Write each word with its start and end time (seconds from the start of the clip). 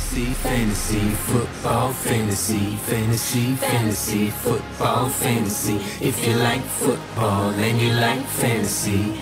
Fantasy, 0.00 0.32
fantasy, 0.42 1.10
football, 1.28 1.92
fantasy, 1.92 2.76
fantasy, 2.88 3.54
fantasy, 3.56 4.30
football, 4.30 5.08
fantasy. 5.10 5.76
If 6.00 6.26
you 6.26 6.34
like 6.36 6.62
football 6.62 7.50
and 7.50 7.78
you 7.78 7.92
like 7.92 8.24
fantasy, 8.40 9.20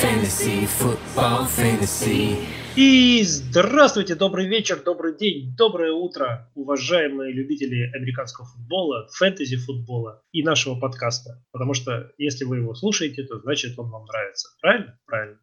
fantasy, 0.00 0.66
football, 0.66 1.46
fantasy. 1.46 2.36
И 2.76 3.22
здравствуйте, 3.22 4.16
добрый 4.16 4.48
вечер, 4.48 4.82
добрый 4.84 5.16
день, 5.16 5.54
доброе 5.56 5.92
утро, 5.92 6.50
уважаемые 6.56 7.32
любители 7.32 7.88
американского 7.94 8.48
футбола, 8.48 9.06
фэнтези-футбола 9.12 10.24
и 10.32 10.42
нашего 10.42 10.74
подкаста. 10.74 11.40
Потому 11.52 11.72
что 11.72 12.10
если 12.18 12.44
вы 12.44 12.56
его 12.56 12.74
слушаете, 12.74 13.22
то 13.22 13.38
значит 13.38 13.78
он 13.78 13.90
вам 13.90 14.06
нравится. 14.06 14.48
Правильно? 14.60 14.98
Правильно. 15.06 15.38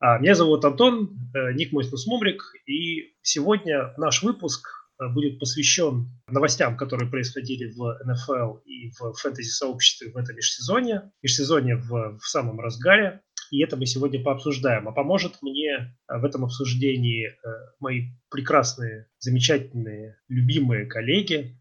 А, 0.00 0.18
меня 0.18 0.34
зовут 0.34 0.64
Антон, 0.64 1.16
э, 1.34 1.52
ник 1.52 1.72
мой 1.72 1.84
Мумрик, 2.06 2.42
и 2.66 3.14
сегодня 3.22 3.94
наш 3.96 4.22
выпуск 4.22 4.68
э, 5.00 5.08
будет 5.08 5.38
посвящен 5.38 6.10
новостям, 6.28 6.76
которые 6.76 7.08
происходили 7.08 7.72
в 7.72 7.98
НФЛ 8.04 8.58
и 8.64 8.90
в 8.90 9.12
фэнтези-сообществе 9.14 10.10
в 10.10 10.16
этом 10.16 10.36
межсезонье. 10.36 11.12
Межсезонье 11.22 11.76
в, 11.76 12.18
в 12.18 12.26
самом 12.26 12.60
разгаре. 12.60 13.20
И 13.50 13.62
это 13.62 13.76
мы 13.76 13.86
сегодня 13.86 14.22
пообсуждаем. 14.22 14.88
А 14.88 14.92
поможет 14.92 15.40
мне 15.42 15.70
э, 15.72 16.18
в 16.18 16.24
этом 16.24 16.44
обсуждении 16.44 17.32
мои 17.78 18.08
прекрасные, 18.30 19.06
замечательные, 19.18 20.18
любимые 20.28 20.86
коллеги. 20.86 21.56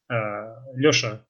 Леша 0.74 1.26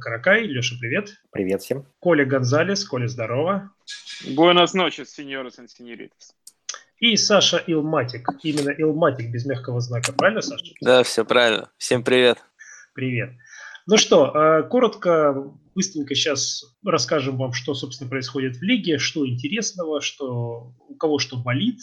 Каракай. 0.00 0.44
Леша, 0.44 0.76
привет. 0.80 1.14
Привет 1.30 1.62
всем. 1.62 1.86
Коля 2.00 2.24
Гонзалес. 2.24 2.84
Коля, 2.84 3.06
здорово. 3.06 3.70
Буэнос 4.26 4.74
ночес, 4.74 5.10
сеньоры 5.10 5.50
и 5.50 5.68
сеньоритас. 5.68 6.34
И 7.00 7.16
Саша 7.16 7.62
Илматик. 7.64 8.28
Именно 8.42 8.70
Илматик 8.70 9.30
без 9.30 9.46
мягкого 9.46 9.80
знака. 9.80 10.12
Правильно, 10.12 10.42
Саша? 10.42 10.72
Да, 10.80 11.04
все 11.04 11.24
правильно. 11.24 11.70
Всем 11.78 12.02
привет. 12.02 12.38
Привет. 12.92 13.30
Ну 13.86 13.96
что, 13.96 14.32
э, 14.34 14.62
коротко, 14.64 15.54
быстренько 15.76 16.16
сейчас 16.16 16.64
расскажем 16.84 17.38
вам, 17.38 17.52
что, 17.52 17.74
собственно, 17.74 18.10
происходит 18.10 18.56
в 18.56 18.62
лиге, 18.62 18.98
что 18.98 19.26
интересного, 19.26 20.00
что 20.00 20.74
у 20.88 20.94
кого 20.96 21.20
что 21.20 21.36
болит, 21.36 21.78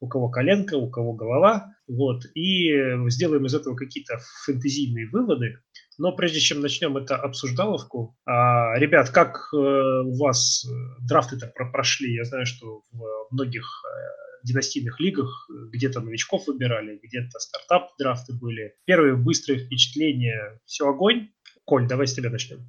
у 0.00 0.08
кого 0.08 0.30
коленка, 0.30 0.76
у 0.76 0.90
кого 0.90 1.12
голова. 1.12 1.74
Вот. 1.86 2.24
И 2.34 2.72
сделаем 3.10 3.44
из 3.44 3.54
этого 3.54 3.76
какие-то 3.76 4.18
фэнтезийные 4.46 5.10
выводы. 5.10 5.58
Но 5.98 6.12
прежде 6.12 6.40
чем 6.40 6.62
начнем 6.62 6.96
эту 6.96 7.14
обсуждаловку, 7.14 8.16
а, 8.24 8.78
ребят, 8.78 9.10
как 9.10 9.48
э, 9.52 9.56
у 9.56 10.16
вас 10.18 10.66
драфты-то 11.06 11.52
прошли? 11.72 12.14
Я 12.14 12.24
знаю, 12.24 12.44
что 12.44 12.82
в 12.90 13.28
многих 13.30 13.62
э, 13.62 14.26
династийных 14.46 15.00
лигах 15.00 15.50
где-то 15.72 16.00
новичков 16.00 16.46
выбирали, 16.46 16.98
где-то 17.02 17.38
стартап-драфты 17.38 18.32
были. 18.32 18.74
Первые 18.84 19.16
быстрые 19.16 19.64
впечатления. 19.64 20.60
Все 20.64 20.88
огонь. 20.88 21.30
Коль, 21.64 21.86
давай 21.88 22.06
с 22.06 22.14
тебя 22.14 22.30
начнем. 22.30 22.64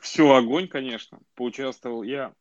Все 0.00 0.34
огонь, 0.34 0.68
конечно. 0.68 1.20
Поучаствовал 1.34 2.02
я 2.02 2.32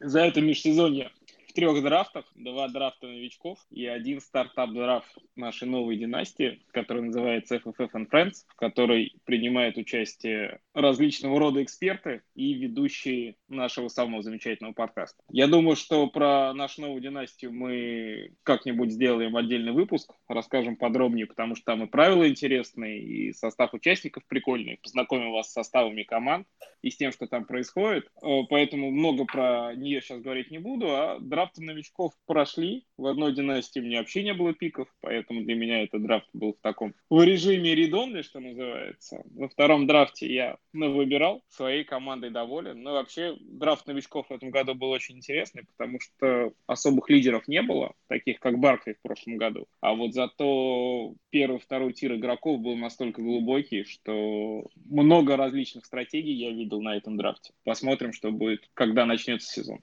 за 0.00 0.20
это 0.20 0.40
межсезонье 0.40 1.10
трех 1.56 1.82
драфтах, 1.82 2.26
два 2.34 2.68
драфта 2.68 3.06
новичков 3.06 3.58
и 3.70 3.86
один 3.86 4.20
стартап-драфт 4.20 5.08
нашей 5.36 5.66
новой 5.66 5.96
династии, 5.96 6.60
который 6.70 7.04
называется 7.04 7.56
FFF 7.56 7.90
and 7.94 8.10
Friends, 8.12 8.44
в 8.46 8.56
которой 8.56 9.14
принимают 9.24 9.78
участие 9.78 10.60
различного 10.74 11.40
рода 11.40 11.62
эксперты 11.62 12.20
и 12.34 12.52
ведущие 12.52 13.36
нашего 13.48 13.88
самого 13.88 14.22
замечательного 14.22 14.74
подкаста. 14.74 15.22
Я 15.30 15.46
думаю, 15.46 15.76
что 15.76 16.06
про 16.08 16.52
нашу 16.52 16.82
новую 16.82 17.00
династию 17.00 17.54
мы 17.54 18.32
как-нибудь 18.42 18.92
сделаем 18.92 19.34
отдельный 19.34 19.72
выпуск, 19.72 20.12
расскажем 20.28 20.76
подробнее, 20.76 21.24
потому 21.24 21.54
что 21.54 21.64
там 21.64 21.84
и 21.84 21.86
правила 21.86 22.28
интересные, 22.28 23.00
и 23.00 23.32
состав 23.32 23.72
участников 23.72 24.24
прикольный, 24.28 24.78
познакомим 24.82 25.32
вас 25.32 25.48
с 25.48 25.54
составами 25.54 26.02
команд 26.02 26.46
и 26.82 26.90
с 26.90 26.98
тем, 26.98 27.12
что 27.12 27.26
там 27.26 27.46
происходит. 27.46 28.10
Э, 28.22 28.42
поэтому 28.50 28.90
много 28.90 29.24
про 29.24 29.74
нее 29.74 30.02
сейчас 30.02 30.20
говорить 30.20 30.50
не 30.50 30.58
буду, 30.58 30.88
а 30.90 31.18
драфт 31.18 31.45
драфты 31.46 31.62
новичков 31.62 32.12
прошли. 32.26 32.84
В 32.96 33.06
одной 33.06 33.32
династии 33.32 33.80
у 33.80 33.82
меня 33.82 33.98
вообще 33.98 34.24
не 34.24 34.34
было 34.34 34.52
пиков, 34.52 34.88
поэтому 35.00 35.44
для 35.44 35.54
меня 35.54 35.82
этот 35.82 36.02
драфт 36.02 36.28
был 36.32 36.54
в 36.54 36.60
таком 36.60 36.94
в 37.08 37.22
режиме 37.22 37.74
редонли, 37.74 38.22
что 38.22 38.40
называется. 38.40 39.22
Во 39.34 39.48
втором 39.48 39.86
драфте 39.86 40.32
я 40.32 40.56
ну, 40.72 40.92
выбирал, 40.92 41.42
своей 41.48 41.84
командой 41.84 42.30
доволен. 42.30 42.82
Но 42.82 42.92
вообще 42.92 43.36
драфт 43.40 43.86
новичков 43.86 44.28
в 44.28 44.32
этом 44.32 44.50
году 44.50 44.74
был 44.74 44.90
очень 44.90 45.18
интересный, 45.18 45.64
потому 45.64 46.00
что 46.00 46.52
особых 46.66 47.08
лидеров 47.10 47.46
не 47.48 47.62
было, 47.62 47.94
таких 48.08 48.40
как 48.40 48.58
Баркли 48.58 48.94
в 48.94 49.02
прошлом 49.02 49.36
году. 49.36 49.66
А 49.80 49.94
вот 49.94 50.14
зато 50.14 51.14
первый, 51.30 51.60
второй 51.60 51.92
тир 51.92 52.14
игроков 52.14 52.60
был 52.60 52.76
настолько 52.76 53.22
глубокий, 53.22 53.84
что 53.84 54.66
много 54.84 55.36
различных 55.36 55.84
стратегий 55.84 56.32
я 56.32 56.50
видел 56.50 56.80
на 56.80 56.96
этом 56.96 57.16
драфте. 57.16 57.52
Посмотрим, 57.64 58.12
что 58.12 58.32
будет, 58.32 58.68
когда 58.74 59.06
начнется 59.06 59.52
сезон. 59.52 59.80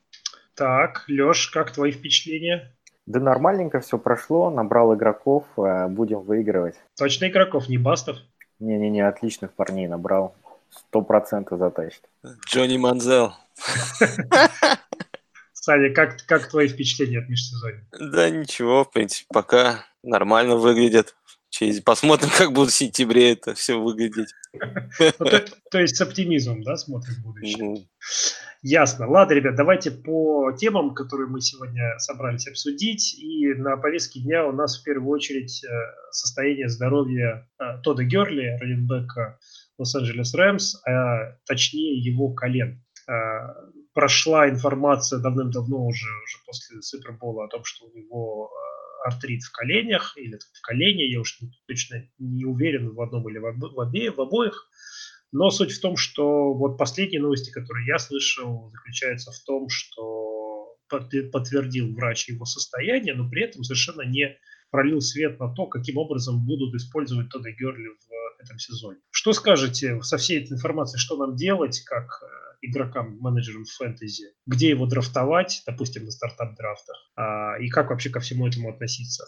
Так, 0.55 1.05
Леш, 1.07 1.47
как 1.47 1.71
твои 1.71 1.91
впечатления? 1.91 2.71
Да 3.05 3.19
нормальненько 3.19 3.79
все 3.79 3.97
прошло, 3.97 4.49
набрал 4.49 4.95
игроков, 4.95 5.45
э, 5.57 5.87
будем 5.87 6.21
выигрывать. 6.21 6.75
Точно 6.97 7.27
игроков, 7.27 7.67
не 7.67 7.77
бастов? 7.77 8.17
Не-не-не, 8.59 9.01
отличных 9.01 9.51
парней 9.53 9.87
набрал. 9.87 10.35
Сто 10.69 11.01
процентов 11.01 11.59
затащит. 11.59 12.03
Джонни 12.47 12.77
Манзел. 12.77 13.33
Саня, 15.53 15.93
как, 15.93 16.17
как 16.25 16.49
твои 16.49 16.67
впечатления 16.67 17.19
от 17.19 17.29
межсезонья? 17.29 17.85
Да 17.99 18.29
ничего, 18.29 18.83
в 18.83 18.91
принципе, 18.91 19.27
пока 19.33 19.85
нормально 20.01 20.55
выглядит. 20.55 21.15
Через... 21.53 21.81
Посмотрим, 21.81 22.31
как 22.35 22.51
будет 22.51 22.71
в 22.71 22.75
сентябре 22.75 23.33
это 23.33 23.53
все 23.53 23.79
выглядеть. 23.79 24.33
То 25.69 25.79
есть 25.79 25.95
с 25.95 26.01
оптимизмом, 26.01 26.63
да, 26.63 26.75
смотрим 26.77 27.13
будущее? 27.23 27.87
Ясно. 28.63 29.07
Ладно, 29.07 29.33
ребят, 29.33 29.55
давайте 29.55 29.91
по 29.91 30.51
темам, 30.53 30.95
которые 30.95 31.27
мы 31.27 31.41
сегодня 31.41 31.99
собрались 31.99 32.47
обсудить. 32.47 33.13
И 33.19 33.53
на 33.53 33.77
повестке 33.77 34.21
дня 34.21 34.47
у 34.47 34.51
нас 34.51 34.79
в 34.79 34.83
первую 34.83 35.11
очередь 35.11 35.63
э, 35.63 35.69
состояние 36.09 36.69
здоровья 36.69 37.47
э, 37.59 37.63
Тода 37.83 38.03
Герли, 38.03 38.57
раненбека 38.59 39.37
Лос-Анджелес 39.77 40.33
Рэмс, 40.33 40.81
а 40.87 41.37
точнее 41.45 41.99
его 41.99 42.33
колен. 42.33 42.83
Э, 43.07 43.13
прошла 43.93 44.49
информация 44.49 45.19
давным-давно 45.19 45.85
уже, 45.85 46.07
уже 46.07 46.37
после 46.47 46.81
Супербола 46.81 47.45
о 47.45 47.49
том, 47.49 47.63
что 47.63 47.85
у 47.85 47.93
него 47.95 48.49
артрит 49.03 49.43
в 49.43 49.51
коленях 49.51 50.13
или 50.17 50.37
в 50.37 50.61
колене, 50.61 51.11
я 51.11 51.19
уж 51.19 51.39
точно 51.67 52.07
не 52.19 52.45
уверен 52.45 52.93
в 52.93 53.01
одном 53.01 53.29
или 53.29 53.37
в, 53.37 53.77
обе, 53.77 54.11
в 54.11 54.19
обоих. 54.19 54.69
Но 55.31 55.49
суть 55.49 55.71
в 55.71 55.81
том, 55.81 55.97
что 55.97 56.53
вот 56.53 56.77
последние 56.77 57.21
новости, 57.21 57.51
которые 57.51 57.87
я 57.87 57.97
слышал, 57.97 58.69
заключаются 58.71 59.31
в 59.31 59.39
том, 59.45 59.67
что 59.69 60.77
подтвердил 60.87 61.93
врач 61.93 62.29
его 62.29 62.45
состояние, 62.45 63.15
но 63.15 63.27
при 63.29 63.43
этом 63.43 63.63
совершенно 63.63 64.03
не 64.03 64.37
пролил 64.69 65.01
свет 65.01 65.39
на 65.39 65.53
то, 65.53 65.67
каким 65.67 65.97
образом 65.97 66.45
будут 66.45 66.73
использовать 66.75 67.29
Тодда 67.29 67.51
Герли 67.51 67.87
в 67.87 68.41
этом 68.43 68.59
сезоне. 68.59 68.99
Что 69.11 69.33
скажете 69.33 70.01
со 70.01 70.17
всей 70.17 70.43
этой 70.43 70.53
информацией, 70.53 70.99
что 70.99 71.17
нам 71.17 71.35
делать, 71.35 71.81
как 71.81 72.21
э, 72.23 72.52
игрокам, 72.63 73.17
менеджерам 73.19 73.65
фэнтези, 73.65 74.33
где 74.45 74.69
его 74.69 74.85
драфтовать, 74.85 75.61
допустим, 75.65 76.05
на 76.05 76.11
стартап-драфтах, 76.11 77.11
а, 77.15 77.57
и 77.59 77.69
как 77.69 77.89
вообще 77.89 78.09
ко 78.09 78.19
всему 78.19 78.47
этому 78.47 78.69
относиться? 78.69 79.25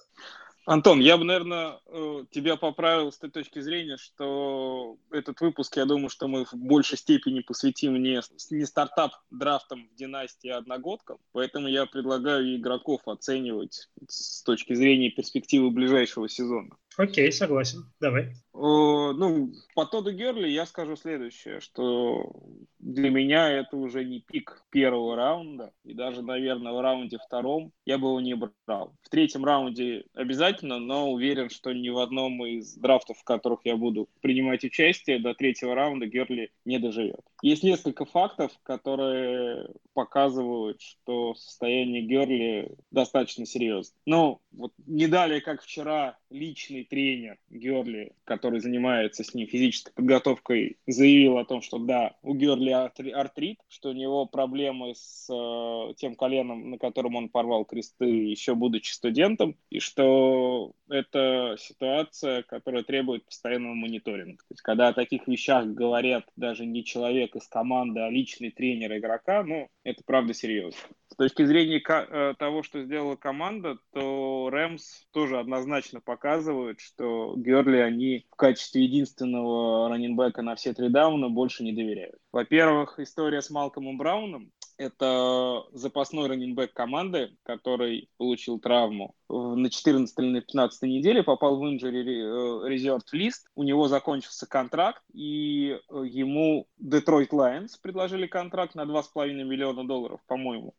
Антон, 0.66 1.00
я 1.00 1.16
бы, 1.18 1.26
наверное, 1.26 1.80
э, 1.86 2.26
тебя 2.32 2.56
поправил 2.56 3.12
с 3.12 3.20
той 3.20 3.30
точки 3.30 3.60
зрения, 3.60 3.98
что 3.98 4.98
этот 5.12 5.40
выпуск, 5.40 5.78
я 5.78 5.86
думаю, 5.86 6.10
что 6.10 6.28
мы 6.28 6.44
в 6.46 6.54
большей 6.56 6.98
степени 6.98 7.42
посвятим 7.42 8.02
не, 8.02 8.20
не 8.50 8.66
стартап-драфтам 8.66 9.88
в 9.88 9.96
династии 9.96 10.50
одногодкам, 10.50 11.20
поэтому 11.34 11.68
я 11.68 11.86
предлагаю 11.86 12.56
игроков 12.56 13.02
оценивать 13.08 13.90
с 14.08 14.42
точки 14.42 14.74
зрения 14.74 15.12
перспективы 15.12 15.70
ближайшего 15.70 16.28
сезона. 16.28 16.76
Окей, 16.98 17.32
согласен. 17.32 17.92
Давай. 18.00 18.34
О, 18.54 19.12
ну, 19.12 19.52
по 19.74 19.86
Тоду 19.86 20.14
Герли 20.14 20.48
я 20.48 20.66
скажу 20.66 20.96
следующее, 20.96 21.60
что 21.60 22.32
для 22.80 23.10
меня 23.10 23.50
это 23.50 23.76
уже 23.76 24.06
не 24.06 24.22
пик 24.22 24.64
первого 24.70 25.18
раунда, 25.18 25.74
и 25.84 25.94
даже, 25.94 26.22
наверное, 26.22 26.72
в 26.72 26.80
раунде 26.80 27.18
втором 27.18 27.74
я 27.86 27.98
бы 27.98 28.08
его 28.08 28.22
не 28.22 28.34
брал. 28.36 28.96
В 29.02 29.10
третьем 29.10 29.44
раунде 29.44 30.06
обязательно, 30.14 30.80
но 30.80 31.12
уверен, 31.12 31.50
что 31.50 31.74
ни 31.74 31.90
в 31.90 31.98
одном 31.98 32.46
из 32.46 32.76
драфтов, 32.76 33.18
в 33.18 33.24
которых 33.26 33.62
я 33.66 33.76
буду 33.76 34.08
принимать 34.22 34.64
участие, 34.64 35.20
до 35.20 35.34
третьего 35.34 35.76
раунда 35.76 36.06
Герли 36.06 36.52
не 36.64 36.80
доживет. 36.80 37.22
Есть 37.42 37.64
несколько 37.64 38.06
фактов, 38.06 38.52
которые 38.64 39.68
показывают, 39.94 40.82
что 40.82 41.36
состояние 41.36 42.04
Герли 42.04 42.72
достаточно 42.92 43.46
серьезно. 43.46 43.98
Ну, 44.06 44.40
вот 44.52 44.72
не 44.86 45.08
далее, 45.08 45.42
как 45.42 45.62
вчера, 45.62 46.18
личный 46.30 46.85
тренер 46.86 47.38
Герли, 47.50 48.14
который 48.24 48.60
занимается 48.60 49.24
с 49.24 49.34
ним 49.34 49.48
физической 49.48 49.94
подготовкой, 49.94 50.78
заявил 50.88 51.38
о 51.38 51.46
том, 51.46 51.62
что 51.62 51.78
да, 51.78 52.16
у 52.22 52.34
Герли 52.34 52.70
артрит, 52.70 53.60
что 53.68 53.90
у 53.90 53.94
него 53.94 54.26
проблемы 54.26 54.94
с 54.96 55.28
э, 55.30 55.94
тем 55.96 56.16
коленом, 56.16 56.72
на 56.72 56.78
котором 56.78 57.16
он 57.16 57.30
порвал 57.30 57.66
кресты, 57.66 58.06
еще 58.06 58.56
будучи 58.56 58.92
студентом, 58.92 59.58
и 59.70 59.80
что 59.80 60.74
это 60.90 61.56
ситуация, 61.60 62.44
которая 62.44 62.84
требует 62.84 63.26
постоянного 63.26 63.74
мониторинга. 63.74 64.38
То 64.38 64.52
есть, 64.52 64.62
когда 64.62 64.90
о 64.90 64.94
таких 64.94 65.28
вещах 65.28 65.66
говорят 65.66 66.26
даже 66.36 66.66
не 66.66 66.84
человек 66.84 67.36
из 67.36 67.48
команды, 67.48 68.02
а 68.02 68.10
личный 68.10 68.52
тренер 68.52 68.98
игрока, 68.98 69.44
ну, 69.44 69.68
это 69.84 70.04
правда 70.06 70.34
серьезно. 70.34 70.80
С 71.08 71.16
точки 71.16 71.46
зрения 71.46 71.82
э, 71.88 72.34
того, 72.38 72.62
что 72.64 72.84
сделала 72.84 73.16
команда, 73.16 73.78
то 73.94 74.50
Рэмс 74.52 75.06
тоже 75.12 75.40
однозначно 75.40 76.02
показывают, 76.02 76.75
что 76.80 77.36
Герли 77.38 77.78
они 77.78 78.26
в 78.32 78.36
качестве 78.36 78.84
единственного 78.84 79.90
раненбека 79.90 80.42
на 80.42 80.56
все 80.56 80.74
три 80.74 80.90
дауна 80.90 81.30
больше 81.30 81.64
не 81.64 81.74
доверяют. 81.74 82.18
Во-первых, 82.32 83.00
история 83.00 83.42
с 83.42 83.50
Малкомом 83.50 83.98
Брауном 83.98 84.52
это 84.78 85.64
запасной 85.72 86.28
раненбэк 86.28 86.74
команды, 86.74 87.38
который 87.44 88.10
получил 88.18 88.60
травму 88.60 89.16
на 89.30 89.70
14 89.70 90.20
или 90.20 90.30
на 90.30 90.42
15 90.42 90.82
неделе, 90.84 91.24
попал 91.24 91.58
в 91.58 91.64
injury 91.64 92.04
э, 92.04 92.70
reserve 92.70 93.04
лист, 93.12 93.48
у 93.56 93.64
него 93.64 93.88
закончился 93.88 94.46
контракт, 94.46 95.02
и 95.14 95.80
э, 95.90 96.04
ему 96.06 96.68
Detroit 96.82 97.30
Lions 97.30 97.72
предложили 97.82 98.28
контракт 98.28 98.76
на 98.76 98.82
2,5 98.82 99.32
миллиона 99.44 99.86
долларов, 99.86 100.20
по-моему. 100.28 100.74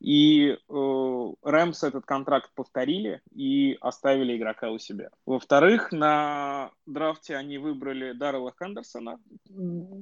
И 0.00 0.56
э, 0.68 1.32
Рэмс 1.42 1.84
этот 1.84 2.04
контракт 2.04 2.50
повторили 2.54 3.20
и 3.32 3.76
оставили 3.80 4.36
игрока 4.36 4.70
у 4.70 4.78
себя. 4.78 5.10
Во-вторых, 5.26 5.92
на 5.92 6.70
драфте 6.86 7.36
они 7.36 7.58
выбрали 7.58 8.12
Даррела 8.12 8.52
Хендерсона, 8.58 9.20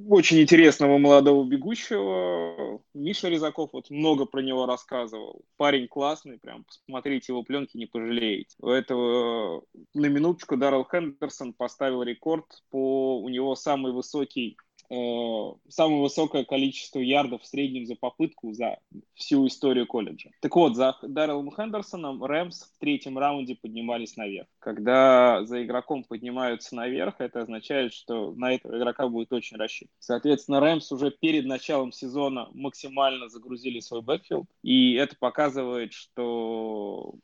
очень 0.09 0.41
интересного 0.41 0.99
молодого 0.99 1.45
бегущего. 1.45 2.81
Миша 2.95 3.29
Резаков 3.29 3.71
вот 3.73 3.91
много 3.91 4.25
про 4.25 4.41
него 4.41 4.67
рассказывал. 4.67 5.43
Парень 5.57 5.89
классный, 5.89 6.39
прям 6.39 6.65
посмотрите 6.65 7.33
его 7.33 7.43
пленки, 7.43 7.77
не 7.77 7.87
пожалеете. 7.91 8.57
У 8.61 8.69
этого 8.69 9.65
на 9.95 10.07
минуточку 10.07 10.57
Даррел 10.57 10.87
Хендерсон 10.91 11.53
поставил 11.53 12.03
рекорд 12.03 12.47
по 12.71 13.21
у 13.21 13.29
него 13.29 13.55
самый 13.57 13.93
высокий 13.93 14.57
Э, 14.70 14.70
самое 14.91 16.03
высокое 16.03 16.45
количество 16.45 16.99
ярдов 16.99 17.43
в 17.43 17.47
среднем 17.47 17.87
за 17.87 17.95
попытку 17.95 18.53
за 18.53 18.79
всю 19.15 19.47
историю 19.47 19.87
колледжа. 19.87 20.31
Так 20.41 20.57
вот, 20.57 20.75
за 20.75 20.97
Даррелом 21.03 21.51
Хендерсоном 21.55 22.25
Рэмс 22.25 22.65
в 22.65 22.79
третьем 22.79 23.17
раунде 23.17 23.55
поднимались 23.55 24.17
наверх. 24.17 24.49
Когда 24.59 25.45
за 25.45 25.65
игроком 25.65 26.03
поднимаются 26.03 26.75
наверх, 26.75 27.17
это 27.21 27.43
означает, 27.43 27.93
что 27.93 28.33
на 28.33 28.55
этого 28.55 28.77
игрока 28.77 29.07
будет 29.09 29.33
очень 29.33 29.57
рассчитан. 29.57 29.95
Соответственно, 30.01 30.61
Рэмс 30.61 30.91
уже 30.91 31.11
перед 31.13 31.47
началом 31.47 31.93
сезона 31.93 32.49
максимально 32.53 33.29
загрузили 33.29 33.79
свой 33.81 34.03
бэкфилд, 34.03 34.49
и 34.63 34.95
это 34.95 35.15
показывает, 35.17 35.93
что 35.93 37.15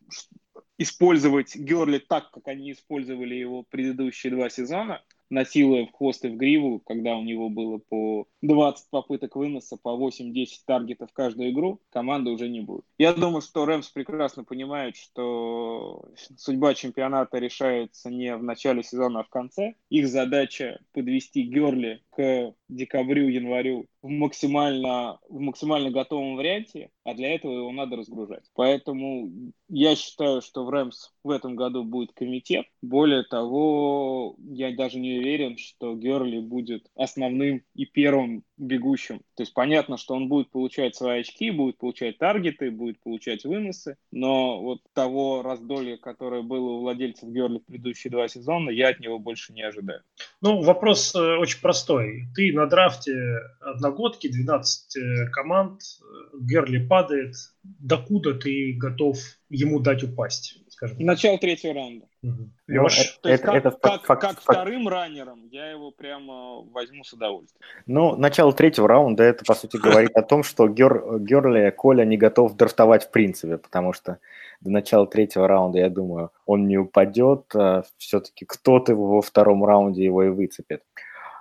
использовать 0.78 1.56
Герли 1.56 1.98
так, 1.98 2.30
как 2.30 2.48
они 2.48 2.72
использовали 2.72 3.34
его 3.34 3.62
предыдущие 3.62 4.32
два 4.32 4.50
сезона, 4.50 5.02
насилуя 5.30 5.86
в 5.86 5.92
хвост 5.92 6.24
и 6.24 6.28
в 6.28 6.36
гриву, 6.36 6.80
когда 6.84 7.16
у 7.16 7.22
него 7.22 7.48
было 7.48 7.78
по 7.78 8.26
20 8.42 8.90
попыток 8.90 9.36
выноса, 9.36 9.76
по 9.76 9.96
8-10 9.96 10.46
таргетов 10.66 11.12
каждую 11.12 11.50
игру, 11.50 11.80
команда 11.90 12.30
уже 12.30 12.48
не 12.48 12.60
будет. 12.60 12.84
Я 12.98 13.12
думаю, 13.12 13.42
что 13.42 13.64
Рэмс 13.64 13.88
прекрасно 13.90 14.44
понимают, 14.44 14.96
что 14.96 16.08
судьба 16.36 16.74
чемпионата 16.74 17.38
решается 17.38 18.10
не 18.10 18.36
в 18.36 18.42
начале 18.42 18.82
сезона, 18.82 19.20
а 19.20 19.24
в 19.24 19.28
конце. 19.28 19.74
Их 19.90 20.08
задача 20.08 20.80
подвести 20.92 21.42
Герли 21.42 22.02
к 22.10 22.54
декабрю-январю 22.68 23.86
в 24.02 24.08
максимально, 24.08 25.18
в 25.28 25.40
максимально 25.40 25.90
готовом 25.90 26.36
варианте, 26.36 26.90
а 27.04 27.14
для 27.14 27.34
этого 27.34 27.52
его 27.52 27.72
надо 27.72 27.96
разгружать. 27.96 28.44
Поэтому 28.54 29.52
я 29.68 29.96
считаю, 29.96 30.42
что 30.42 30.64
в 30.64 30.70
Рэмс 30.70 31.12
в 31.24 31.30
этом 31.30 31.56
году 31.56 31.84
будет 31.84 32.12
комитет. 32.12 32.66
Более 32.82 33.22
того, 33.24 34.36
я 34.38 34.74
даже 34.74 34.98
не 34.98 35.18
уверен, 35.18 35.56
что 35.58 35.94
Герли 35.94 36.40
будет 36.40 36.86
основным 36.94 37.62
и 37.74 37.86
первым 37.86 38.44
бегущим. 38.56 39.18
То 39.34 39.42
есть 39.42 39.54
понятно, 39.54 39.96
что 39.96 40.14
он 40.14 40.28
будет 40.28 40.50
получать 40.50 40.94
свои 40.94 41.20
очки, 41.20 41.50
будет 41.50 41.78
получать 41.78 42.18
таргеты, 42.18 42.70
будет 42.70 43.00
получать 43.00 43.44
выносы, 43.44 43.96
но 44.10 44.60
вот 44.62 44.80
того 44.94 45.42
раздолья, 45.42 45.96
которое 45.96 46.42
было 46.42 46.70
у 46.70 46.80
владельцев 46.80 47.28
Герли 47.28 47.58
в 47.58 47.66
предыдущие 47.66 48.10
два 48.10 48.28
сезона, 48.28 48.70
я 48.70 48.88
от 48.88 49.00
него 49.00 49.18
больше 49.18 49.52
не 49.52 49.62
ожидаю. 49.62 50.02
Ну, 50.40 50.62
вопрос 50.62 51.14
э, 51.14 51.36
очень 51.36 51.60
простой. 51.60 52.28
Ты 52.34 52.52
на 52.52 52.66
драфте 52.66 53.14
одногодки, 53.60 54.28
12 54.28 54.96
э, 54.96 55.30
команд, 55.30 55.80
э, 55.82 56.38
Герли 56.40 56.86
падает. 56.86 57.34
Докуда 57.62 58.34
ты 58.34 58.74
готов 58.78 59.18
ему 59.48 59.80
дать 59.80 60.02
упасть? 60.02 60.65
Скажем. 60.76 60.98
Начало 61.00 61.38
третьего 61.38 61.72
раунда. 61.72 62.04
Угу. 62.22 62.50
Леш, 62.68 62.98
есть 62.98 63.20
это, 63.22 63.46
как, 63.46 63.54
это 63.54 63.70
как, 63.70 64.04
факт, 64.04 64.20
как 64.20 64.30
факт. 64.32 64.42
вторым 64.42 64.88
раннером 64.88 65.48
я 65.50 65.70
его 65.70 65.90
прямо 65.90 66.60
возьму 66.70 67.02
с 67.02 67.14
удовольствием. 67.14 67.62
Ну, 67.86 68.14
начало 68.14 68.52
третьего 68.52 68.86
раунда 68.86 69.24
это, 69.24 69.42
по 69.46 69.54
сути, 69.54 69.78
говорит 69.78 70.14
о 70.14 70.20
том, 70.20 70.42
что 70.42 70.68
Гер, 70.68 71.18
Герли 71.20 71.70
Коля 71.70 72.04
не 72.04 72.18
готов 72.18 72.56
драфтовать 72.56 73.04
в 73.04 73.10
принципе, 73.10 73.56
потому 73.56 73.94
что 73.94 74.18
до 74.60 74.70
начала 74.70 75.06
третьего 75.06 75.48
раунда, 75.48 75.78
я 75.78 75.88
думаю, 75.88 76.30
он 76.44 76.68
не 76.68 76.76
упадет. 76.76 77.44
А 77.54 77.84
Все-таки 77.96 78.44
кто-то 78.44 78.94
во 78.94 79.22
втором 79.22 79.64
раунде 79.64 80.04
его 80.04 80.24
и 80.24 80.28
выцепит. 80.28 80.82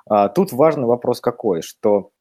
А 0.08 0.30
тут 0.30 0.54
важный 0.54 0.86
вопрос 0.86 1.20
какой, 1.20 1.62
что 1.62 2.12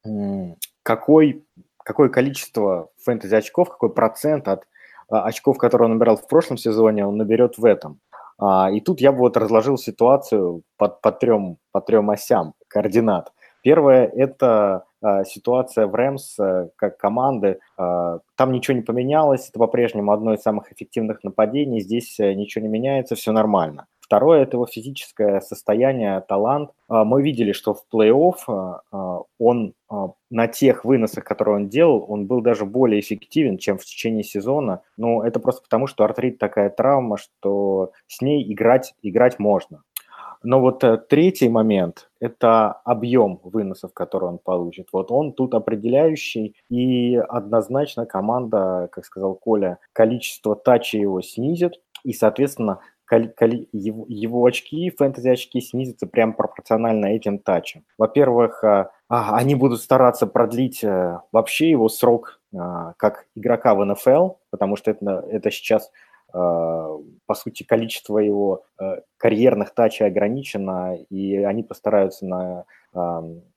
какой, 0.82 1.44
какое 1.76 2.08
количество 2.08 2.90
фэнтези 3.04 3.36
очков, 3.36 3.68
какой 3.68 3.94
процент 3.94 4.48
от 4.48 4.66
очков, 5.08 5.58
которые 5.58 5.86
он 5.86 5.94
набирал 5.94 6.16
в 6.16 6.26
прошлом 6.26 6.56
сезоне, 6.56 7.06
он 7.06 7.16
наберет 7.16 7.58
в 7.58 7.64
этом. 7.64 8.00
А, 8.38 8.70
и 8.70 8.80
тут 8.80 9.00
я 9.00 9.12
бы 9.12 9.18
вот 9.18 9.36
разложил 9.36 9.78
ситуацию 9.78 10.62
по, 10.76 10.88
по, 10.88 11.12
трем, 11.12 11.58
по 11.72 11.80
трем 11.80 12.10
осям 12.10 12.54
координат. 12.68 13.32
Первое– 13.64 14.06
это 14.14 14.84
а, 15.00 15.24
ситуация 15.24 15.86
в 15.86 15.94
Рэмс 15.94 16.36
как 16.76 16.98
команды. 16.98 17.60
Там 17.76 18.52
ничего 18.52 18.76
не 18.76 18.82
поменялось, 18.82 19.48
это 19.48 19.58
по-прежнему 19.58 20.12
одно 20.12 20.34
из 20.34 20.42
самых 20.42 20.70
эффективных 20.70 21.24
нападений, 21.24 21.80
здесь 21.80 22.20
э, 22.20 22.34
ничего 22.34 22.62
не 22.62 22.68
меняется, 22.68 23.14
все 23.14 23.32
нормально. 23.32 23.86
Второе– 24.00 24.42
это 24.42 24.58
его 24.58 24.66
физическое 24.66 25.40
состояние, 25.40 26.20
талант. 26.28 26.72
Мы 26.90 27.22
видели, 27.22 27.52
что 27.52 27.72
в 27.72 27.86
плей-офф 27.90 29.24
он 29.38 29.74
на 30.30 30.46
тех 30.46 30.84
выносах, 30.84 31.24
которые 31.24 31.56
он 31.56 31.68
делал, 31.70 32.04
он 32.06 32.26
был 32.26 32.42
даже 32.42 32.66
более 32.66 33.00
эффективен, 33.00 33.56
чем 33.56 33.78
в 33.78 33.84
течение 33.84 34.22
сезона. 34.22 34.82
Но 34.98 35.24
это 35.24 35.40
просто 35.40 35.62
потому, 35.62 35.86
что 35.86 36.04
артрит 36.04 36.38
такая 36.38 36.68
травма, 36.68 37.16
что 37.16 37.92
с 38.06 38.20
ней 38.20 38.52
играть, 38.52 38.94
играть 39.00 39.38
можно. 39.38 39.82
Но 40.44 40.60
вот 40.60 40.84
э, 40.84 40.98
третий 40.98 41.48
момент– 41.48 42.10
это 42.20 42.72
объем 42.84 43.40
выносов, 43.42 43.94
который 43.94 44.28
он 44.28 44.38
получит. 44.38 44.88
Вот 44.92 45.10
он 45.10 45.32
тут 45.32 45.54
определяющий, 45.54 46.54
и 46.68 47.16
однозначно 47.16 48.04
команда, 48.04 48.88
как 48.92 49.06
сказал 49.06 49.34
Коля, 49.34 49.78
количество 49.92 50.54
тачей 50.54 51.00
его 51.00 51.22
снизит, 51.22 51.80
и, 52.04 52.12
соответственно, 52.12 52.80
его, 53.10 54.04
его 54.08 54.44
очки, 54.44 54.90
фэнтези-очки 54.90 55.60
снизятся 55.60 56.06
прям 56.06 56.34
пропорционально 56.34 57.06
этим 57.06 57.38
тачам. 57.38 57.84
Во-первых, 57.96 58.62
а, 58.64 58.90
а, 59.08 59.36
они 59.36 59.54
будут 59.54 59.80
стараться 59.80 60.26
продлить 60.26 60.82
э, 60.84 61.20
вообще 61.32 61.70
его 61.70 61.88
срок 61.88 62.40
как 62.98 63.26
игрока 63.34 63.74
в 63.74 63.84
НФЛ, 63.84 64.34
потому 64.50 64.76
что 64.76 64.92
это, 64.92 65.24
это 65.28 65.50
сейчас 65.50 65.90
по 66.36 67.34
сути, 67.34 67.62
количество 67.62 68.18
его 68.18 68.64
э, 68.80 69.02
карьерных 69.16 69.72
тачей 69.72 70.06
ограничено, 70.06 70.96
и 71.08 71.36
они 71.36 71.62
постараются 71.62 72.26
на 72.26 72.64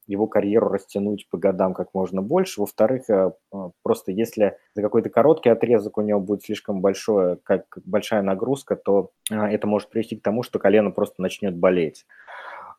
его 0.07 0.25
карьеру 0.25 0.69
растянуть 0.69 1.27
по 1.29 1.37
годам 1.37 1.73
как 1.73 1.93
можно 1.93 2.21
больше. 2.21 2.61
Во-вторых, 2.61 3.09
э, 3.09 3.31
э, 3.53 3.69
просто 3.83 4.11
если 4.11 4.57
за 4.73 4.81
какой-то 4.81 5.09
короткий 5.09 5.49
отрезок 5.49 5.97
у 5.97 6.01
него 6.01 6.19
будет 6.19 6.43
слишком 6.43 6.81
большое, 6.81 7.37
как 7.43 7.65
большая 7.85 8.21
нагрузка, 8.21 8.75
то 8.77 9.11
э, 9.29 9.35
это 9.35 9.67
может 9.67 9.89
привести 9.89 10.15
к 10.15 10.23
тому, 10.23 10.43
что 10.43 10.59
колено 10.59 10.91
просто 10.91 11.21
начнет 11.21 11.55
болеть. 11.55 12.05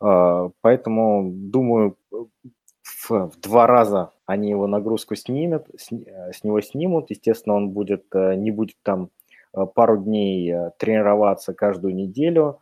Поэтому, 0.00 1.28
думаю, 1.28 1.96
в, 2.84 3.32
два 3.42 3.66
раза 3.66 4.12
они 4.26 4.50
его 4.50 4.68
нагрузку 4.68 5.16
снимут, 5.16 5.66
с, 5.76 5.90
с 5.90 6.44
него 6.44 6.60
снимут. 6.60 7.10
Естественно, 7.10 7.56
он 7.56 7.70
будет, 7.70 8.04
не 8.14 8.52
будет 8.52 8.76
там 8.84 9.10
пару 9.66 9.98
дней 9.98 10.54
тренироваться 10.78 11.54
каждую 11.54 11.94
неделю, 11.94 12.60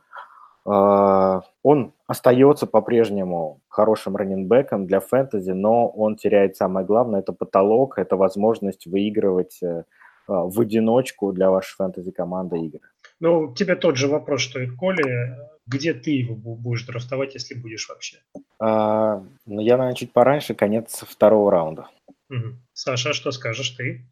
а, 0.67 1.43
он 1.63 1.93
остается 2.07 2.67
по-прежнему 2.67 3.61
хорошим 3.69 4.17
раненбеком 4.17 4.87
для 4.87 5.01
фэнтези, 5.01 5.53
но 5.53 5.89
он 5.89 6.17
теряет 6.17 6.57
самое 6.57 6.85
главное, 6.85 7.21
это 7.21 7.33
потолок, 7.33 7.99
это 7.99 8.17
возможность 8.17 8.87
выигрывать 8.87 9.63
э, 9.63 9.85
в 10.27 10.61
одиночку 10.61 11.33
для 11.33 11.51
вашей 11.51 11.77
фэнтези-команды 11.77 12.59
игры. 12.59 12.81
Ну, 13.21 13.55
тебе 13.55 13.77
тот 13.77 13.97
же 13.97 14.09
вопрос, 14.09 14.41
что 14.41 14.61
и 14.61 14.69
Коля. 14.69 15.39
Где 15.69 15.95
ты 15.95 16.11
его 16.11 16.35
будешь 16.35 16.87
драфтовать, 16.87 17.35
если 17.35 17.55
будешь 17.55 17.89
вообще? 17.89 18.19
А, 18.61 19.23
ну, 19.47 19.61
я, 19.61 19.77
наверное, 19.77 19.97
чуть 19.97 20.13
пораньше, 20.13 20.55
конец 20.55 21.05
второго 21.09 21.51
раунда. 21.51 21.89
Угу. 22.31 22.57
Саша, 22.73 23.13
что 23.13 23.31
скажешь 23.31 23.71
ты? 23.71 24.05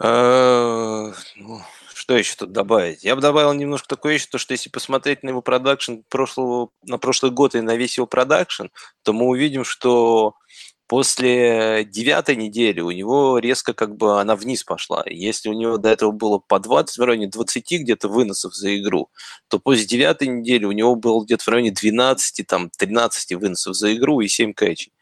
А, 0.00 1.12
ну, 1.36 1.60
Что 1.94 2.16
еще 2.16 2.34
тут 2.36 2.52
добавить? 2.52 3.04
Я 3.04 3.14
бы 3.14 3.22
добавил 3.22 3.52
немножко 3.52 3.88
такое 3.88 4.14
еще, 4.14 4.26
то, 4.30 4.38
что 4.38 4.52
если 4.52 4.68
посмотреть 4.70 5.22
на 5.22 5.30
его 5.30 5.42
продакшн 5.42 5.98
прошлого, 6.08 6.70
на 6.82 6.98
прошлый 6.98 7.30
год 7.32 7.54
и 7.54 7.60
на 7.60 7.76
весь 7.76 7.96
его 7.96 8.06
продакшн, 8.06 8.66
то 9.02 9.12
мы 9.12 9.26
увидим, 9.26 9.64
что 9.64 10.34
после 10.88 11.84
девятой 11.84 12.36
недели 12.36 12.80
у 12.80 12.90
него 12.90 13.38
резко 13.38 13.72
как 13.72 13.96
бы 13.96 14.20
она 14.20 14.36
вниз 14.36 14.64
пошла. 14.64 15.04
Если 15.06 15.48
у 15.48 15.52
него 15.54 15.78
до 15.78 15.90
этого 15.90 16.10
было 16.10 16.38
по 16.38 16.58
20, 16.58 16.98
в 16.98 17.02
районе 17.02 17.28
20 17.28 17.80
где-то 17.82 18.08
выносов 18.08 18.54
за 18.54 18.76
игру, 18.78 19.08
то 19.48 19.58
после 19.60 19.86
девятой 19.86 20.28
недели 20.28 20.64
у 20.64 20.72
него 20.72 20.96
было 20.96 21.24
где-то 21.24 21.44
в 21.44 21.48
районе 21.48 21.70
12, 21.70 22.46
там, 22.46 22.70
13 22.76 23.34
выносов 23.34 23.76
за 23.76 23.94
игру 23.94 24.20
и 24.20 24.28
7 24.28 24.52
кэчей. 24.54 24.92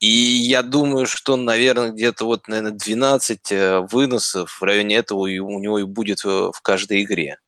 И 0.00 0.08
я 0.08 0.62
думаю, 0.62 1.06
что, 1.06 1.36
наверное, 1.36 1.90
где-то 1.90 2.24
вот, 2.26 2.48
наверное, 2.48 2.72
12 2.72 3.52
э, 3.52 3.80
выносов 3.90 4.58
в 4.60 4.62
районе 4.62 4.96
этого 4.96 5.20
у 5.20 5.58
него 5.60 5.78
и 5.78 5.84
будет 5.84 6.24
в 6.24 6.60
каждой 6.62 7.02
игре. 7.04 7.38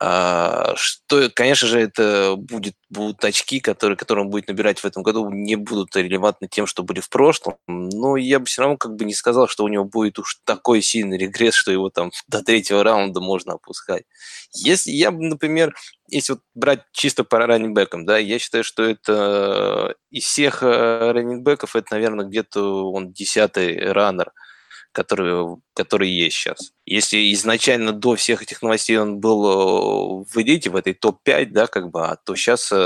А, 0.00 0.74
что, 0.76 1.28
конечно 1.34 1.66
же, 1.66 1.80
это 1.80 2.36
будет, 2.36 2.74
будут 2.88 3.24
очки, 3.24 3.58
которые, 3.58 3.96
которые 3.96 4.26
он 4.26 4.30
будет 4.30 4.46
набирать 4.46 4.78
в 4.78 4.84
этом 4.84 5.02
году, 5.02 5.28
не 5.28 5.56
будут 5.56 5.96
релевантны 5.96 6.46
тем, 6.48 6.66
что 6.66 6.84
были 6.84 7.00
в 7.00 7.08
прошлом. 7.08 7.56
Но 7.66 8.16
я 8.16 8.38
бы 8.38 8.46
все 8.46 8.62
равно 8.62 8.76
как 8.76 8.94
бы 8.94 9.04
не 9.04 9.14
сказал, 9.14 9.48
что 9.48 9.64
у 9.64 9.68
него 9.68 9.84
будет 9.84 10.20
уж 10.20 10.40
такой 10.44 10.82
сильный 10.82 11.18
регресс, 11.18 11.54
что 11.54 11.72
его 11.72 11.90
там 11.90 12.12
до 12.28 12.44
третьего 12.44 12.84
раунда 12.84 13.20
можно 13.20 13.54
опускать. 13.54 14.04
Если 14.52 14.92
я 14.92 15.10
например, 15.10 15.74
если 16.08 16.34
вот 16.34 16.42
брать 16.54 16.82
чисто 16.92 17.24
по 17.24 17.38
раннинgbекам, 17.38 18.06
да, 18.06 18.18
я 18.18 18.38
считаю, 18.38 18.62
что 18.62 18.84
это 18.84 19.96
из 20.10 20.24
всех 20.24 20.62
э, 20.62 21.12
раннинgbеков, 21.12 21.74
это, 21.74 21.94
наверное, 21.94 22.26
где-то 22.26 22.92
он 22.92 23.12
десятый 23.12 23.92
раннер– 23.92 24.32
который, 24.92 25.56
который 25.74 26.10
есть 26.10 26.36
сейчас. 26.36 26.72
Если 26.86 27.32
изначально 27.32 27.92
до 27.92 28.16
всех 28.16 28.42
этих 28.42 28.62
новостей 28.62 28.98
он 28.98 29.20
был 29.20 30.22
э, 30.22 30.24
в 30.32 30.36
элите, 30.36 30.70
в 30.70 30.76
этой 30.76 30.94
топ-5, 30.94 31.46
да, 31.50 31.66
как 31.66 31.90
бы, 31.90 32.06
а 32.06 32.16
то 32.16 32.34
сейчас 32.34 32.72
э, 32.72 32.76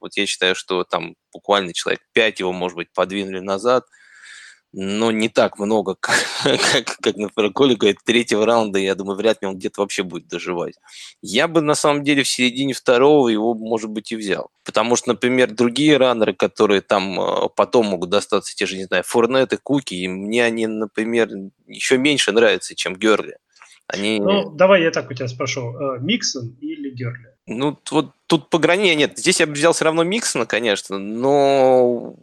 вот 0.00 0.16
я 0.16 0.26
считаю, 0.26 0.54
что 0.54 0.84
там 0.84 1.14
буквально 1.32 1.72
человек 1.72 2.00
5 2.12 2.40
его, 2.40 2.52
может 2.52 2.76
быть, 2.76 2.92
подвинули 2.92 3.40
назад– 3.40 3.84
но 4.78 5.10
не 5.10 5.30
так 5.30 5.58
много, 5.58 5.94
как, 6.00 6.14
как, 6.42 6.98
как 7.00 7.16
например, 7.16 7.50
Коля 7.52 7.76
говорит, 7.76 7.98
третьего 8.04 8.44
раунда, 8.44 8.78
я 8.78 8.94
думаю, 8.94 9.16
вряд 9.16 9.40
ли 9.40 9.48
он 9.48 9.56
где-то 9.56 9.80
вообще 9.80 10.02
будет 10.02 10.28
доживать. 10.28 10.74
Я 11.22 11.48
бы, 11.48 11.62
на 11.62 11.74
самом 11.74 12.04
деле, 12.04 12.22
в 12.22 12.28
середине 12.28 12.74
второго 12.74 13.28
его, 13.28 13.54
может 13.54 13.88
быть, 13.88 14.12
и 14.12 14.16
взял. 14.16 14.50
Потому 14.64 14.96
что, 14.96 15.08
например, 15.08 15.50
другие 15.50 15.96
раннеры, 15.96 16.34
которые 16.34 16.82
там 16.82 17.18
э, 17.18 17.48
потом 17.56 17.86
могут 17.86 18.10
достаться, 18.10 18.54
те 18.54 18.66
же, 18.66 18.76
не 18.76 18.84
знаю, 18.84 19.02
Форнет 19.04 19.58
Куки, 19.62 19.94
и 19.94 20.08
мне 20.08 20.44
они, 20.44 20.66
например, 20.66 21.30
еще 21.66 21.96
меньше 21.96 22.32
нравятся, 22.32 22.74
чем 22.74 22.96
Герли. 22.96 23.38
Они... 23.86 24.20
Ну, 24.20 24.50
давай 24.50 24.82
я 24.82 24.90
так 24.90 25.10
у 25.10 25.14
тебя 25.14 25.28
спрошу. 25.28 25.72
Э, 25.72 25.98
Миксон 26.00 26.54
или 26.60 26.90
Герли? 26.90 27.32
Ну, 27.46 27.78
вот 27.90 28.10
тут 28.26 28.50
по 28.50 28.58
грани 28.58 28.94
нет. 28.94 29.16
Здесь 29.16 29.40
я 29.40 29.46
бы 29.46 29.54
взял 29.54 29.72
все 29.72 29.86
равно 29.86 30.04
Миксона, 30.04 30.44
конечно, 30.44 30.98
но 30.98 32.14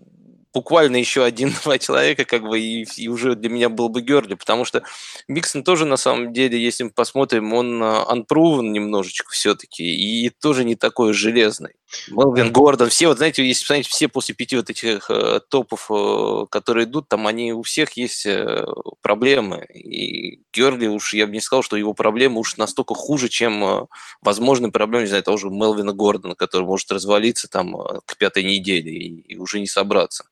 буквально 0.53 0.97
еще 0.97 1.23
один-два 1.23 1.77
человека, 1.79 2.25
как 2.25 2.43
бы, 2.43 2.59
и, 2.59 2.85
и 2.97 3.07
уже 3.07 3.35
для 3.35 3.49
меня 3.49 3.69
был 3.69 3.89
бы 3.89 4.01
Герли, 4.01 4.35
потому 4.35 4.65
что 4.65 4.83
Миксон 5.27 5.63
тоже, 5.63 5.85
на 5.85 5.97
самом 5.97 6.33
деле, 6.33 6.61
если 6.61 6.83
мы 6.83 6.91
посмотрим, 6.91 7.53
он 7.53 7.81
а, 7.81 8.05
unproven 8.09 8.69
немножечко 8.69 9.31
все-таки, 9.31 9.83
и 9.83 10.29
тоже 10.29 10.63
не 10.63 10.75
такой 10.75 11.13
железный. 11.13 11.73
Мелвин 12.09 12.51
Гордон, 12.51 12.89
все, 12.89 13.07
вот 13.07 13.17
знаете, 13.17 13.45
если 13.45 13.63
посмотреть, 13.63 13.87
все 13.87 14.07
после 14.07 14.35
пяти 14.35 14.55
вот 14.57 14.69
этих 14.69 15.09
э, 15.09 15.39
топов, 15.49 15.89
э, 15.89 16.45
которые 16.49 16.85
идут, 16.85 17.07
там 17.07 17.27
они, 17.27 17.53
у 17.53 17.63
всех 17.63 17.93
есть 17.93 18.25
э, 18.25 18.65
проблемы, 19.01 19.65
и 19.73 20.41
Герли 20.53 20.87
уж, 20.87 21.13
я 21.13 21.27
бы 21.27 21.33
не 21.33 21.41
сказал, 21.41 21.63
что 21.63 21.77
его 21.77 21.93
проблемы 21.93 22.39
уж 22.39 22.57
настолько 22.57 22.93
хуже, 22.93 23.29
чем 23.29 23.63
э, 23.63 23.85
возможные 24.21 24.71
проблемы, 24.71 25.03
не 25.03 25.09
знаю, 25.09 25.23
того 25.23 25.37
же 25.37 25.49
Мелвина 25.49 25.93
Гордона, 25.93 26.35
который 26.35 26.63
может 26.63 26.91
развалиться 26.91 27.47
там 27.47 27.75
э, 27.75 27.99
к 28.05 28.17
пятой 28.17 28.43
неделе 28.43 28.91
и, 28.91 29.33
и 29.33 29.37
уже 29.37 29.59
не 29.59 29.67
собраться. 29.67 30.25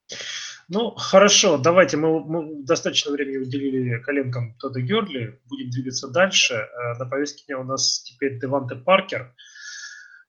Ну, 0.74 0.92
хорошо, 0.92 1.58
давайте, 1.58 1.98
мы, 1.98 2.24
мы 2.24 2.64
достаточно 2.64 3.12
времени 3.12 3.38
уделили 3.38 4.00
коленкам 4.00 4.56
Тодда 4.58 4.80
Герли, 4.80 5.40
будем 5.50 5.70
двигаться 5.70 6.08
дальше. 6.08 6.54
Э, 6.54 6.98
на 6.98 7.06
повестке 7.06 7.44
дня 7.46 7.60
у 7.60 7.64
нас 7.64 8.04
теперь 8.04 8.40
Деванте 8.40 8.76
Паркер. 8.76 9.34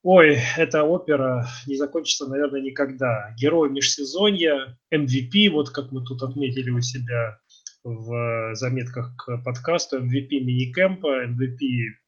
Ой, 0.04 0.36
эта 0.56 0.82
опера 0.82 1.46
не 1.68 1.76
закончится, 1.76 2.26
наверное, 2.26 2.60
никогда. 2.60 3.32
Герой 3.38 3.70
межсезонья, 3.70 4.76
MVP, 4.92 5.48
вот 5.50 5.70
как 5.70 5.92
мы 5.92 6.04
тут 6.04 6.24
отметили 6.24 6.70
у 6.70 6.80
себя 6.80 7.38
в 7.84 8.54
заметках 8.54 9.14
к 9.16 9.38
подкасту, 9.44 10.00
MVP 10.00 10.40
мини-кэмпа, 10.40 11.26
MVP 11.26 11.58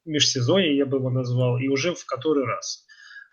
межсезонья, 0.03 0.73
я 0.73 0.85
бы 0.85 0.97
его 0.97 1.09
назвал, 1.09 1.57
и 1.57 1.69
уже 1.69 1.93
в 1.95 2.05
который 2.05 2.45
раз. 2.45 2.85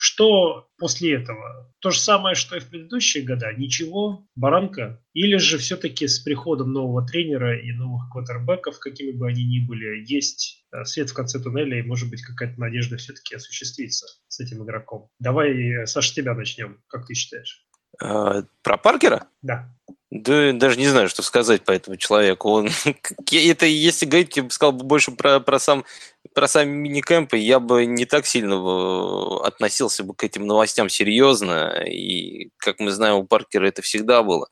Что 0.04 0.66
после 0.78 1.14
этого? 1.14 1.72
То 1.78 1.90
же 1.90 2.00
самое, 2.00 2.34
что 2.34 2.56
и 2.56 2.58
в 2.58 2.68
предыдущие 2.68 3.22
года? 3.22 3.52
Ничего? 3.52 4.26
Баранка? 4.34 5.00
Или 5.12 5.36
же 5.36 5.58
все-таки 5.58 6.08
с 6.08 6.18
приходом 6.18 6.72
нового 6.72 7.06
тренера 7.06 7.56
и 7.56 7.70
новых 7.70 8.10
квотербеков, 8.10 8.80
какими 8.80 9.12
бы 9.12 9.28
они 9.28 9.44
ни 9.44 9.64
были, 9.64 10.04
есть 10.04 10.66
э, 10.72 10.82
свет 10.86 11.10
в 11.10 11.14
конце 11.14 11.38
туннеля 11.38 11.78
и, 11.78 11.86
может 11.86 12.10
быть, 12.10 12.22
какая-то 12.22 12.58
надежда 12.58 12.96
все-таки 12.96 13.36
осуществиться 13.36 14.08
с 14.26 14.40
этим 14.40 14.64
игроком? 14.64 15.08
Давай, 15.20 15.86
Саша, 15.86 16.12
тебя 16.12 16.34
начнем. 16.34 16.82
Как 16.88 17.06
ты 17.06 17.14
считаешь? 17.14 17.64
А, 18.00 18.42
про 18.62 18.76
Паркера? 18.76 19.26
Да. 19.42 19.68
Да, 20.10 20.52
даже 20.52 20.78
не 20.78 20.88
знаю, 20.88 21.08
что 21.08 21.22
сказать 21.22 21.64
по 21.64 21.72
этому 21.72 21.96
человеку. 21.96 22.50
Он, 22.50 22.68
это, 23.32 23.66
если 23.66 24.04
говорить, 24.04 24.36
я 24.36 24.42
бы 24.42 24.50
сказал 24.50 24.72
больше 24.72 25.12
про, 25.12 25.40
про 25.40 25.58
сам 25.58 25.84
про 26.34 26.48
сами 26.48 26.70
мини-кэмпы, 26.70 27.36
я 27.36 27.60
бы 27.60 27.84
не 27.84 28.06
так 28.06 28.26
сильно 28.26 28.54
э, 28.54 29.46
относился 29.46 30.04
бы 30.04 30.14
к 30.14 30.24
этим 30.24 30.46
новостям 30.46 30.88
серьезно. 30.88 31.82
И, 31.86 32.50
как 32.58 32.78
мы 32.78 32.90
знаем, 32.90 33.16
у 33.16 33.24
Паркера 33.24 33.66
это 33.66 33.82
всегда 33.82 34.22
было. 34.22 34.48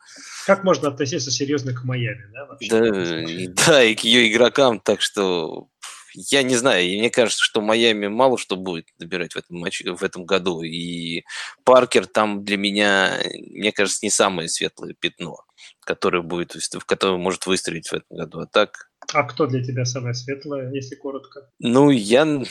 Как 0.47 0.65
можно 0.65 0.89
относиться 0.89 1.31
серьезно 1.31 1.73
к 1.73 1.85
Майами, 1.85 2.27
да? 2.33 2.47
Вообще? 2.47 3.49
Да, 3.49 3.67
да, 3.67 3.85
и 3.85 3.95
к 3.95 4.01
ее 4.01 4.31
игрокам. 4.31 4.81
Так 4.81 5.01
что 5.01 5.69
я 6.15 6.43
не 6.43 6.57
знаю, 6.57 6.85
и 6.85 6.99
мне 6.99 7.11
кажется, 7.11 7.43
что 7.43 7.61
Майами 7.61 8.09
мало 8.09 8.39
что 8.39 8.57
будет 8.57 8.87
набирать 8.99 9.35
в 9.35 9.37
этом 9.37 9.59
матче, 9.59 9.93
в 9.93 10.03
этом 10.03 10.25
году. 10.25 10.63
И 10.63 11.25
Паркер 11.65 12.07
там 12.07 12.45
для 12.45 12.57
меня, 12.57 13.19
мне 13.35 13.73
кажется, 13.73 14.01
не 14.03 14.11
самое 14.11 14.49
светлое 14.49 14.95
пятно, 14.99 15.39
которое 15.81 16.23
будет, 16.23 16.55
в 16.55 16.85
которое 16.85 17.19
может 17.19 17.47
выстрелить 17.47 17.89
в 17.89 17.95
этом 17.95 18.17
году. 18.17 18.41
А 18.41 18.47
так, 18.47 18.91
а 19.13 19.25
кто 19.25 19.47
для 19.47 19.63
тебя 19.63 19.85
самое 19.85 20.15
светлое, 20.15 20.71
если 20.73 20.95
коротко? 20.95 21.49
Ну, 21.59 21.91
я 21.91 22.45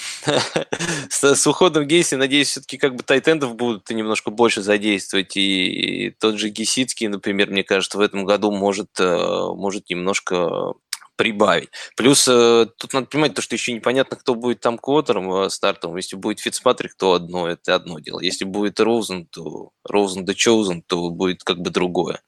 с, 1.10 1.48
уходом 1.48 1.88
Гейси, 1.88 2.16
надеюсь, 2.16 2.50
все-таки 2.50 2.78
как 2.78 2.96
бы 2.96 3.04
тайтендов 3.04 3.56
будут 3.56 3.90
немножко 3.90 4.30
больше 4.30 4.62
задействовать. 4.62 5.38
И 5.38 6.16
тот 6.20 6.38
же 6.38 6.50
Гесицкий, 6.50 7.08
например, 7.08 7.50
мне 7.50 7.64
кажется, 7.64 7.98
в 7.98 8.02
этом 8.02 8.26
году 8.26 8.52
может, 8.52 9.00
э, 9.00 9.54
может 9.56 9.90
немножко 9.90 10.74
прибавить. 11.20 11.70
Плюс 11.98 12.26
э, 12.30 12.66
тут 12.78 12.94
надо 12.94 13.08
понимать 13.08 13.34
то, 13.34 13.42
что 13.42 13.54
еще 13.54 13.74
непонятно, 13.74 14.16
кто 14.16 14.36
будет 14.36 14.62
там 14.62 14.78
квотером 14.78 15.30
э, 15.34 15.50
стартом. 15.50 15.98
Если 15.98 16.16
будет 16.16 16.40
Фицпатрик, 16.40 16.96
то 16.96 17.12
одно, 17.12 17.50
это 17.50 17.76
одно 17.76 18.00
дело. 18.00 18.22
Если 18.22 18.46
будет 18.46 18.80
Роузен, 18.80 19.26
то 19.26 19.72
Роузен 19.84 20.24
да 20.24 20.34
Чоузен, 20.34 20.82
то 20.82 21.10
будет 21.10 21.44
как 21.44 21.58
бы 21.58 21.72
другое. 21.72 22.22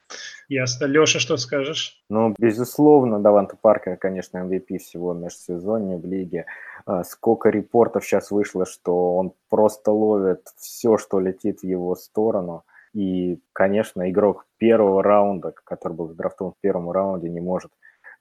Ясно. 0.50 0.88
Леша, 0.88 1.20
что 1.20 1.38
скажешь? 1.38 2.04
Ну, 2.10 2.36
безусловно, 2.38 3.22
Даванта 3.22 3.56
Паркер, 3.56 3.96
конечно, 3.96 4.40
MVP 4.40 4.80
всего 4.80 5.14
межсезонья 5.14 5.98
в 5.98 6.06
лиге. 6.06 6.46
А, 6.86 7.06
сколько 7.06 7.48
репортов 7.48 8.04
сейчас 8.06 8.30
вышло, 8.30 8.66
что 8.66 9.16
он 9.16 9.32
просто 9.48 9.94
ловит 9.94 10.42
все, 10.58 10.98
что 10.98 11.22
летит 11.22 11.62
в 11.62 11.66
его 11.66 11.96
сторону. 11.96 12.66
И, 12.94 13.40
конечно, 13.54 14.10
игрок 14.10 14.48
первого 14.58 15.02
раунда, 15.02 15.54
который 15.64 15.94
был 15.94 16.10
драфтован 16.10 16.52
в 16.52 16.60
первом 16.60 16.92
раунде, 16.92 17.30
не 17.30 17.40
может 17.40 17.72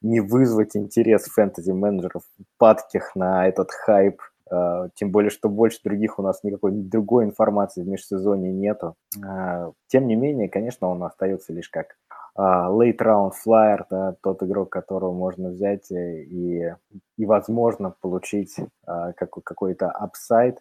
не 0.03 0.21
вызвать 0.21 0.77
интерес 0.77 1.25
фэнтези-менеджеров 1.25 2.23
падких 2.59 3.15
на 3.15 3.47
этот 3.49 3.71
хайп, 3.71 4.21
Uh, 4.53 4.91
тем 4.95 5.13
более, 5.13 5.31
что 5.31 5.49
больше 5.49 5.79
других 5.85 6.19
у 6.19 6.23
нас 6.23 6.43
никакой 6.43 6.73
другой 6.73 7.25
информации 7.25 7.85
в 7.85 7.87
межсезонье 7.87 8.53
нету. 8.53 8.97
Uh, 9.17 9.73
тем 9.87 10.09
не 10.09 10.17
менее, 10.17 10.49
конечно, 10.49 10.89
он 10.89 11.05
остается 11.05 11.53
лишь 11.53 11.69
как 11.69 11.95
uh, 12.37 12.69
late 12.69 12.99
round 12.99 13.31
flyer, 13.47 13.85
да, 13.89 14.17
тот 14.21 14.43
игрок, 14.43 14.71
которого 14.71 15.13
можно 15.13 15.51
взять 15.51 15.93
и, 15.93 16.75
и 17.17 17.27
возможно, 17.27 17.95
получить 18.01 18.57
какой- 18.85 19.45
какой-то 19.45 19.89
upside. 19.89 20.59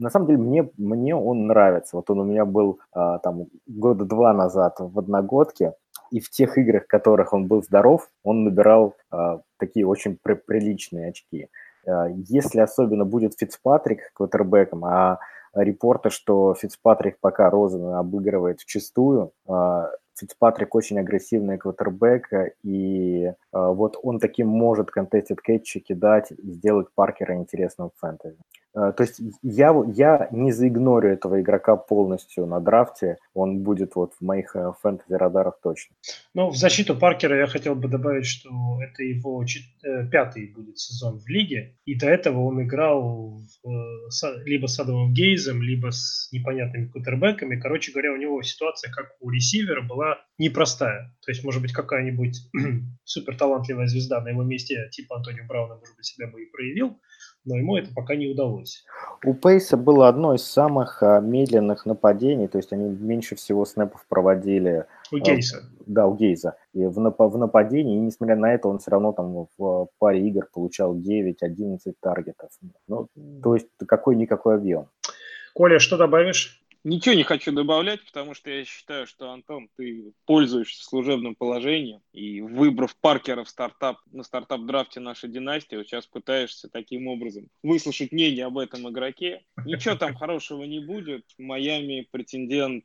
На 0.00 0.10
самом 0.10 0.26
деле, 0.26 0.38
мне, 0.38 0.70
мне 0.76 1.14
он 1.14 1.46
нравится. 1.46 1.96
Вот 1.96 2.10
он 2.10 2.18
у 2.18 2.24
меня 2.24 2.44
был 2.44 2.80
там 2.92 3.46
года 3.68 4.04
два 4.04 4.32
назад 4.32 4.78
в 4.80 4.98
одногодке, 4.98 5.74
и 6.12 6.20
в 6.20 6.28
тех 6.28 6.58
играх, 6.58 6.84
в 6.84 6.88
которых 6.88 7.32
он 7.32 7.46
был 7.46 7.62
здоров, 7.62 8.08
он 8.22 8.44
набирал 8.44 8.94
э, 9.10 9.38
такие 9.58 9.86
очень 9.86 10.18
при 10.22 10.34
приличные 10.34 11.08
очки. 11.08 11.48
Э, 11.86 12.08
если 12.28 12.60
особенно 12.60 13.06
будет 13.06 13.38
Фицпатрик 13.38 14.12
квотербеком, 14.12 14.84
а 14.84 15.18
репорты, 15.54 16.10
что 16.10 16.54
Фицпатрик 16.54 17.16
пока 17.18 17.48
Розена 17.48 17.98
обыгрывает 17.98 18.60
в 18.60 18.66
чистую, 18.66 19.32
э, 19.48 19.84
Фицпатрик 20.18 20.74
очень 20.74 20.98
агрессивный 20.98 21.56
квотербек, 21.56 22.28
и 22.62 23.24
э, 23.24 23.32
вот 23.52 23.98
он 24.02 24.20
таким 24.20 24.48
может 24.48 24.90
контестит 24.90 25.40
кетчи 25.40 25.80
кидать 25.80 26.30
и 26.30 26.50
сделать 26.52 26.88
Паркера 26.94 27.36
интересным 27.36 27.88
в 27.88 28.00
фэнтези. 28.00 28.36
Э, 28.74 28.92
то 28.96 29.02
есть 29.02 29.20
я, 29.42 29.74
я 29.94 30.28
не 30.32 30.52
заигнорю 30.52 31.12
этого 31.12 31.40
игрока 31.40 31.76
полностью 31.76 32.46
на 32.46 32.60
драфте, 32.60 33.18
он 33.34 33.62
будет 33.62 33.94
вот 33.94 34.14
в 34.14 34.24
моих 34.24 34.56
э, 34.56 34.72
фэнтези-радарах 34.82 35.58
точно. 35.62 35.94
Ну, 36.34 36.48
в 36.48 36.56
защиту 36.56 36.96
Паркера 36.96 37.36
я 37.36 37.46
хотел 37.46 37.74
бы 37.74 37.88
добавить, 37.88 38.26
что 38.26 38.50
это 38.82 39.02
его. 39.02 39.44
Э, 39.44 40.06
пятый 40.10 40.52
будет 40.54 40.78
сезон 40.78 41.18
в 41.18 41.28
лиге, 41.28 41.76
и 41.84 41.94
до 41.98 42.06
этого 42.06 42.40
он 42.40 42.62
играл 42.62 43.40
в, 43.62 44.44
либо 44.44 44.66
с 44.66 44.78
Адамом 44.78 45.12
Гейзом, 45.12 45.62
либо 45.62 45.90
с 45.90 46.28
непонятными 46.32 46.86
кутербеками. 46.86 47.60
Короче 47.60 47.92
говоря, 47.92 48.12
у 48.12 48.16
него 48.16 48.42
ситуация, 48.42 48.90
как 48.92 49.16
у 49.20 49.30
ресивера, 49.30 49.82
была 49.82 50.18
непростая. 50.38 51.14
То 51.24 51.30
есть, 51.30 51.44
может 51.44 51.62
быть, 51.62 51.72
какая-нибудь 51.72 52.36
супер 53.04 53.36
талантливая 53.36 53.86
звезда 53.86 54.20
на 54.20 54.28
его 54.28 54.42
месте, 54.42 54.88
типа 54.90 55.16
Антонио 55.16 55.46
Брауна, 55.46 55.74
может 55.74 55.96
быть, 55.96 56.06
себя 56.06 56.26
бы 56.28 56.42
и 56.42 56.50
проявил, 56.50 56.98
но 57.44 57.56
ему 57.56 57.76
это 57.76 57.90
пока 57.94 58.14
не 58.14 58.28
удалось. 58.28 58.84
У 59.24 59.34
Пейса 59.34 59.76
было 59.76 60.08
одно 60.08 60.34
из 60.34 60.44
самых 60.44 61.02
а, 61.02 61.20
медленных 61.20 61.86
нападений, 61.86 62.48
то 62.48 62.58
есть 62.58 62.72
они 62.72 62.88
меньше 62.88 63.34
всего 63.34 63.64
снэпов 63.64 64.04
проводили. 64.08 64.86
У 65.10 65.18
Гейза. 65.18 65.62
Да, 65.86 66.06
у 66.06 66.14
Гейза. 66.14 66.56
И 66.72 66.84
в, 66.84 66.98
нап- 66.98 67.28
в 67.28 67.36
нападении, 67.38 67.96
и 67.96 68.00
несмотря 68.00 68.36
на 68.36 68.52
это, 68.54 68.68
он 68.68 68.78
все 68.78 68.90
равно 68.92 69.12
там 69.12 69.46
в 69.58 69.88
паре 69.98 70.26
игр 70.28 70.48
получал 70.52 70.96
9-11 70.96 71.78
таргетов. 72.00 72.50
Ну, 72.88 73.08
то 73.42 73.54
есть 73.54 73.68
какой-никакой 73.86 74.56
объем. 74.56 74.86
Коля, 75.54 75.78
что 75.78 75.96
добавишь? 75.98 76.61
Ничего 76.84 77.14
не 77.14 77.22
хочу 77.22 77.52
добавлять, 77.52 78.04
потому 78.04 78.34
что 78.34 78.50
я 78.50 78.64
считаю, 78.64 79.06
что, 79.06 79.30
Антон, 79.30 79.68
ты 79.76 80.12
пользуешься 80.26 80.84
служебным 80.84 81.36
положением 81.36 82.00
и, 82.12 82.40
выбрав 82.40 82.96
Паркера 82.96 83.44
в 83.44 83.48
стартап, 83.48 83.98
на 84.10 84.24
стартап-драфте 84.24 84.98
нашей 84.98 85.30
династии, 85.30 85.76
вот 85.76 85.86
сейчас 85.86 86.06
пытаешься 86.06 86.68
таким 86.68 87.06
образом 87.06 87.48
выслушать 87.62 88.10
мнение 88.10 88.46
об 88.46 88.58
этом 88.58 88.88
игроке. 88.88 89.44
Ничего 89.64 89.94
там 89.94 90.16
хорошего 90.16 90.64
не 90.64 90.80
будет. 90.80 91.24
Майами 91.38 92.08
претендент, 92.10 92.84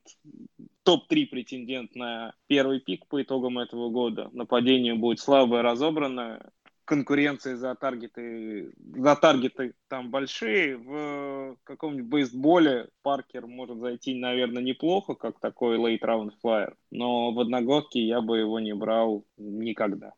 топ-3 0.84 1.25
претендент 1.25 1.96
на 1.96 2.34
первый 2.46 2.80
пик 2.80 3.08
по 3.08 3.22
итогам 3.22 3.58
этого 3.58 3.89
года. 3.89 4.30
Нападение 4.32 4.94
будет 4.94 5.20
слабое, 5.20 5.63
разобранное 5.63 6.51
конкуренции 6.88 7.56
за 7.56 7.75
таргеты, 7.75 8.72
за 8.96 9.15
таргеты 9.15 9.74
там 9.89 10.10
большие. 10.10 10.77
В 10.77 11.58
каком-нибудь 11.65 12.10
бейсболе 12.10 12.88
Паркер 13.03 13.46
может 13.46 13.77
зайти, 13.77 14.17
наверное, 14.20 14.63
неплохо, 14.63 15.13
как 15.13 15.39
такой 15.39 15.77
late 15.77 16.01
round 16.01 16.32
flyer, 16.44 16.74
но 16.89 17.34
в 17.34 17.39
одногодке 17.39 18.00
я 18.00 18.22
бы 18.22 18.39
его 18.39 18.60
не 18.60 18.74
брал 18.74 19.25
никогда. 19.38 20.13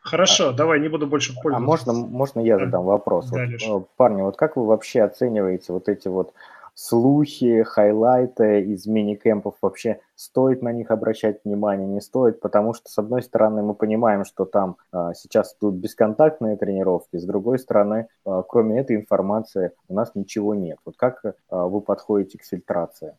Хорошо, 0.00 0.48
а, 0.48 0.52
давай, 0.52 0.80
не 0.80 0.88
буду 0.88 1.06
больше 1.06 1.32
пользоваться. 1.34 1.56
А 1.56 1.92
можно, 1.92 1.92
можно 1.92 2.40
я 2.40 2.58
задам 2.58 2.84
вопрос? 2.84 3.30
Да, 3.30 3.46
вот, 3.68 3.88
парни, 3.96 4.22
вот 4.22 4.36
как 4.36 4.56
вы 4.56 4.66
вообще 4.66 5.02
оцениваете 5.02 5.72
вот 5.72 5.88
эти 5.88 6.08
вот 6.08 6.32
слухи, 6.74 7.62
хайлайты 7.62 8.62
из 8.62 8.86
мини-кемпов 8.86 9.56
вообще 9.60 10.00
стоит 10.14 10.62
на 10.62 10.72
них 10.72 10.90
обращать 10.90 11.40
внимание, 11.44 11.86
не 11.86 12.00
стоит, 12.00 12.40
потому 12.40 12.74
что, 12.74 12.90
с 12.90 12.98
одной 12.98 13.22
стороны, 13.22 13.62
мы 13.62 13.74
понимаем, 13.74 14.24
что 14.24 14.44
там 14.44 14.76
а, 14.92 15.14
сейчас 15.14 15.54
тут 15.54 15.74
бесконтактные 15.74 16.56
тренировки, 16.56 17.16
с 17.16 17.24
другой 17.24 17.58
стороны, 17.58 18.08
а, 18.24 18.42
кроме 18.42 18.80
этой 18.80 18.96
информации 18.96 19.72
у 19.88 19.94
нас 19.94 20.12
ничего 20.14 20.54
нет. 20.54 20.78
Вот 20.84 20.96
как 20.96 21.22
а, 21.24 21.66
вы 21.66 21.80
подходите 21.80 22.38
к 22.38 22.44
фильтрации? 22.44 23.16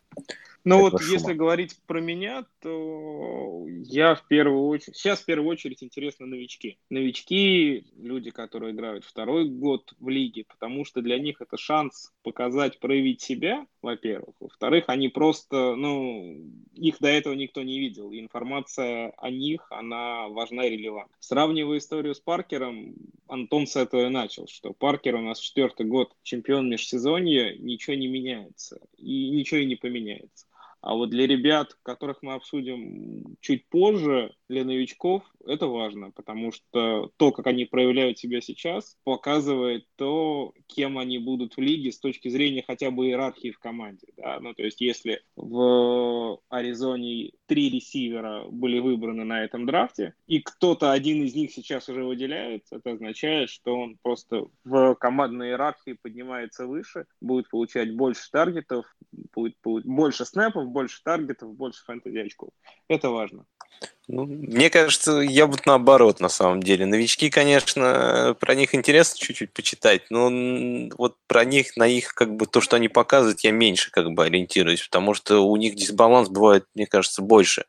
Ну 0.64 0.78
вот, 0.78 1.00
шума? 1.00 1.12
если 1.12 1.32
говорить 1.32 1.76
про 1.86 2.00
меня, 2.00 2.46
то 2.60 3.66
я 3.84 4.14
в 4.14 4.26
первую 4.28 4.66
очередь... 4.66 4.96
Сейчас 4.96 5.20
в 5.20 5.24
первую 5.24 5.48
очередь 5.48 5.82
интересно 5.82 6.26
новички. 6.26 6.78
Новички, 6.88 7.86
люди, 7.96 8.30
которые 8.30 8.72
играют 8.72 9.04
второй 9.04 9.48
год 9.48 9.92
в 9.98 10.08
лиге, 10.08 10.44
потому 10.48 10.84
что 10.84 11.02
для 11.02 11.18
них 11.18 11.40
это 11.40 11.56
шанс 11.56 12.12
показать, 12.22 12.78
проявить 12.78 13.20
себя, 13.20 13.66
во-первых. 13.82 14.36
Во-вторых, 14.38 14.84
они 14.86 15.08
просто, 15.08 15.74
ну, 15.74 16.36
их 16.74 16.98
до 17.00 17.08
этого 17.08 17.34
никто 17.34 17.62
не 17.62 17.80
видел. 17.80 18.12
И 18.12 18.20
информация 18.20 19.12
о 19.18 19.30
них, 19.30 19.66
она 19.70 20.28
важна 20.28 20.66
и 20.66 20.70
релевантна. 20.70 21.16
Сравнивая 21.18 21.78
историю 21.78 22.14
с 22.14 22.20
Паркером, 22.20 22.94
Антон 23.26 23.66
с 23.66 23.74
этого 23.74 24.06
и 24.06 24.10
начал, 24.10 24.46
что 24.46 24.72
Паркер 24.72 25.16
у 25.16 25.22
нас 25.22 25.40
четвертый 25.40 25.86
год 25.86 26.12
чемпион 26.22 26.68
межсезонья, 26.68 27.56
ничего 27.56 27.96
не 27.96 28.06
меняется. 28.06 28.80
И 28.96 29.30
ничего 29.30 29.60
и 29.60 29.66
не 29.66 29.76
поменяется. 29.76 30.46
А 30.82 30.94
вот 30.94 31.10
для 31.10 31.26
ребят, 31.26 31.76
которых 31.82 32.18
мы 32.22 32.34
обсудим 32.34 33.36
чуть 33.40 33.68
позже, 33.68 34.34
для 34.48 34.64
новичков 34.64 35.22
это 35.46 35.66
важно, 35.66 36.10
потому 36.10 36.52
что 36.52 37.10
то, 37.16 37.32
как 37.32 37.46
они 37.46 37.64
проявляют 37.64 38.18
себя 38.18 38.40
сейчас, 38.40 38.96
показывает 39.04 39.86
то, 39.96 40.52
кем 40.66 40.98
они 40.98 41.18
будут 41.18 41.56
в 41.56 41.60
лиге 41.60 41.90
с 41.90 41.98
точки 41.98 42.28
зрения 42.28 42.62
хотя 42.66 42.90
бы 42.90 43.06
иерархии 43.06 43.50
в 43.50 43.58
команде. 43.58 44.06
Да? 44.16 44.38
Ну, 44.40 44.54
то 44.54 44.62
есть, 44.62 44.80
если 44.80 45.22
в 45.36 46.38
Аризоне 46.48 47.32
три 47.46 47.70
ресивера 47.70 48.44
были 48.50 48.78
выбраны 48.78 49.24
на 49.24 49.44
этом 49.44 49.66
драфте, 49.66 50.14
и 50.26 50.40
кто-то 50.40 50.92
один 50.92 51.22
из 51.24 51.34
них 51.34 51.52
сейчас 51.52 51.88
уже 51.88 52.04
выделяется, 52.04 52.76
это 52.76 52.92
означает, 52.92 53.50
что 53.50 53.74
он 53.74 53.98
просто 54.02 54.46
в 54.64 54.94
командной 54.96 55.48
иерархии 55.48 55.98
поднимается 56.00 56.66
выше, 56.66 57.06
будет 57.20 57.48
получать 57.48 57.94
больше 57.94 58.30
таргетов, 58.30 58.86
будет, 59.34 59.56
будет 59.62 59.86
больше 59.86 60.24
снэпов, 60.24 60.68
больше 60.72 61.02
таргетов, 61.04 61.54
больше 61.54 61.84
фэнтези 61.84 62.18
очков. 62.18 62.50
Это 62.88 63.10
важно. 63.10 63.44
Ну, 64.08 64.26
мне 64.26 64.70
кажется, 64.70 65.20
я 65.20 65.46
вот 65.46 65.66
наоборот, 65.66 66.20
на 66.20 66.28
самом 66.28 66.62
деле. 66.62 66.86
Новички, 66.86 67.30
конечно, 67.30 68.36
про 68.38 68.54
них 68.54 68.74
интересно 68.74 69.18
чуть-чуть 69.18 69.52
почитать, 69.52 70.10
но 70.10 70.30
вот 70.96 71.16
про 71.26 71.44
них, 71.44 71.76
на 71.76 71.86
их, 71.86 72.14
как 72.14 72.34
бы, 72.34 72.46
то, 72.46 72.60
что 72.60 72.76
они 72.76 72.88
показывают, 72.88 73.40
я 73.40 73.52
меньше, 73.52 73.90
как 73.90 74.10
бы, 74.12 74.24
ориентируюсь, 74.24 74.82
потому 74.82 75.14
что 75.14 75.46
у 75.46 75.56
них 75.56 75.74
дисбаланс 75.76 76.28
бывает, 76.28 76.66
мне 76.74 76.86
кажется, 76.86 77.22
больше. 77.22 77.64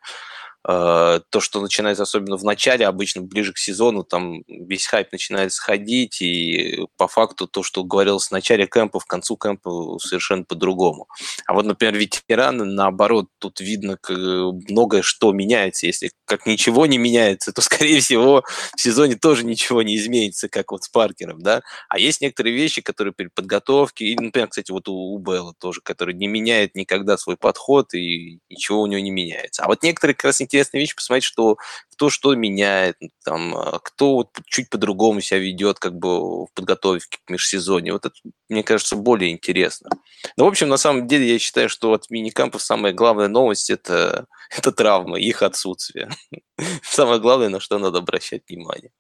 То, 0.65 1.39
что 1.39 1.61
начинается 1.61 2.03
особенно 2.03 2.37
в 2.37 2.43
начале, 2.43 2.87
обычно 2.87 3.21
ближе 3.21 3.51
к 3.51 3.57
сезону, 3.57 4.03
там 4.03 4.43
весь 4.47 4.85
хайп 4.85 5.11
начинает 5.11 5.51
сходить, 5.51 6.21
и 6.21 6.85
по 6.97 7.07
факту 7.07 7.47
то, 7.47 7.63
что 7.63 7.83
говорилось 7.83 8.27
в 8.27 8.31
начале 8.31 8.65
кемпа, 8.65 8.99
в 8.99 9.05
концу 9.05 9.35
кемпа 9.35 9.97
совершенно 9.99 10.45
по-другому. 10.45 11.07
А 11.45 11.53
вот, 11.53 11.65
например, 11.65 11.95
ветераны, 11.95 12.63
наоборот, 12.63 13.27
тут 13.39 13.59
видно 13.59 13.97
многое, 14.07 15.01
что 15.01 15.33
меняется. 15.33 15.85
Если 15.85 16.11
как 16.25 16.45
ничего 16.45 16.85
не 16.85 16.97
меняется, 16.97 17.51
то, 17.51 17.61
скорее 17.61 17.99
всего, 17.99 18.43
в 18.75 18.81
сезоне 18.81 19.15
тоже 19.15 19.45
ничего 19.45 19.81
не 19.81 19.97
изменится, 19.97 20.49
как 20.49 20.71
вот 20.71 20.83
с 20.83 20.89
Паркером, 20.89 21.41
да. 21.41 21.61
А 21.89 21.99
есть 21.99 22.21
некоторые 22.21 22.55
вещи, 22.55 22.81
которые 22.81 23.13
при 23.13 23.27
подготовке, 23.27 24.05
и, 24.05 24.15
например, 24.15 24.47
кстати, 24.47 24.71
вот 24.71 24.87
у, 24.87 24.93
у 24.93 25.17
Белла 25.17 25.53
тоже, 25.59 25.81
который 25.83 26.13
не 26.13 26.27
меняет 26.27 26.75
никогда 26.75 27.17
свой 27.17 27.37
подход, 27.37 27.93
и 27.93 28.39
ничего 28.49 28.81
у 28.81 28.87
него 28.87 29.01
не 29.01 29.11
меняется. 29.11 29.63
А 29.63 29.67
вот 29.67 29.83
некоторые 29.83 30.15
как 30.15 30.25
раз 30.25 30.39
интересная 30.53 30.81
вещь, 30.81 30.95
посмотреть, 30.95 31.23
что 31.23 31.57
кто 31.91 32.09
что 32.09 32.35
меняет, 32.35 32.97
там, 33.23 33.55
а, 33.55 33.79
кто 33.79 34.15
вот 34.15 34.29
чуть 34.45 34.69
по-другому 34.69 35.21
себя 35.21 35.39
ведет 35.39 35.79
как 35.79 35.97
бы 35.97 36.45
в 36.45 36.47
подготовке 36.53 37.17
к 37.25 37.29
межсезонью. 37.29 37.93
Вот 37.93 38.05
это, 38.05 38.15
мне 38.49 38.63
кажется, 38.63 38.95
более 38.95 39.31
интересно. 39.31 39.89
Но, 40.37 40.45
в 40.45 40.47
общем, 40.47 40.69
на 40.69 40.77
самом 40.77 41.07
деле, 41.07 41.31
я 41.31 41.39
считаю, 41.39 41.69
что 41.69 41.93
от 41.93 42.09
мини-кампов 42.09 42.61
самая 42.61 42.93
главная 42.93 43.27
новость 43.27 43.69
это,– 43.69 44.27
это 44.57 44.71
травма, 44.71 45.19
их 45.19 45.41
отсутствие. 45.41 46.09
Самое 46.83 47.19
главное, 47.19 47.49
на 47.49 47.59
что 47.59 47.79
надо 47.79 47.99
обращать 47.99 48.43
внимание. 48.47 48.91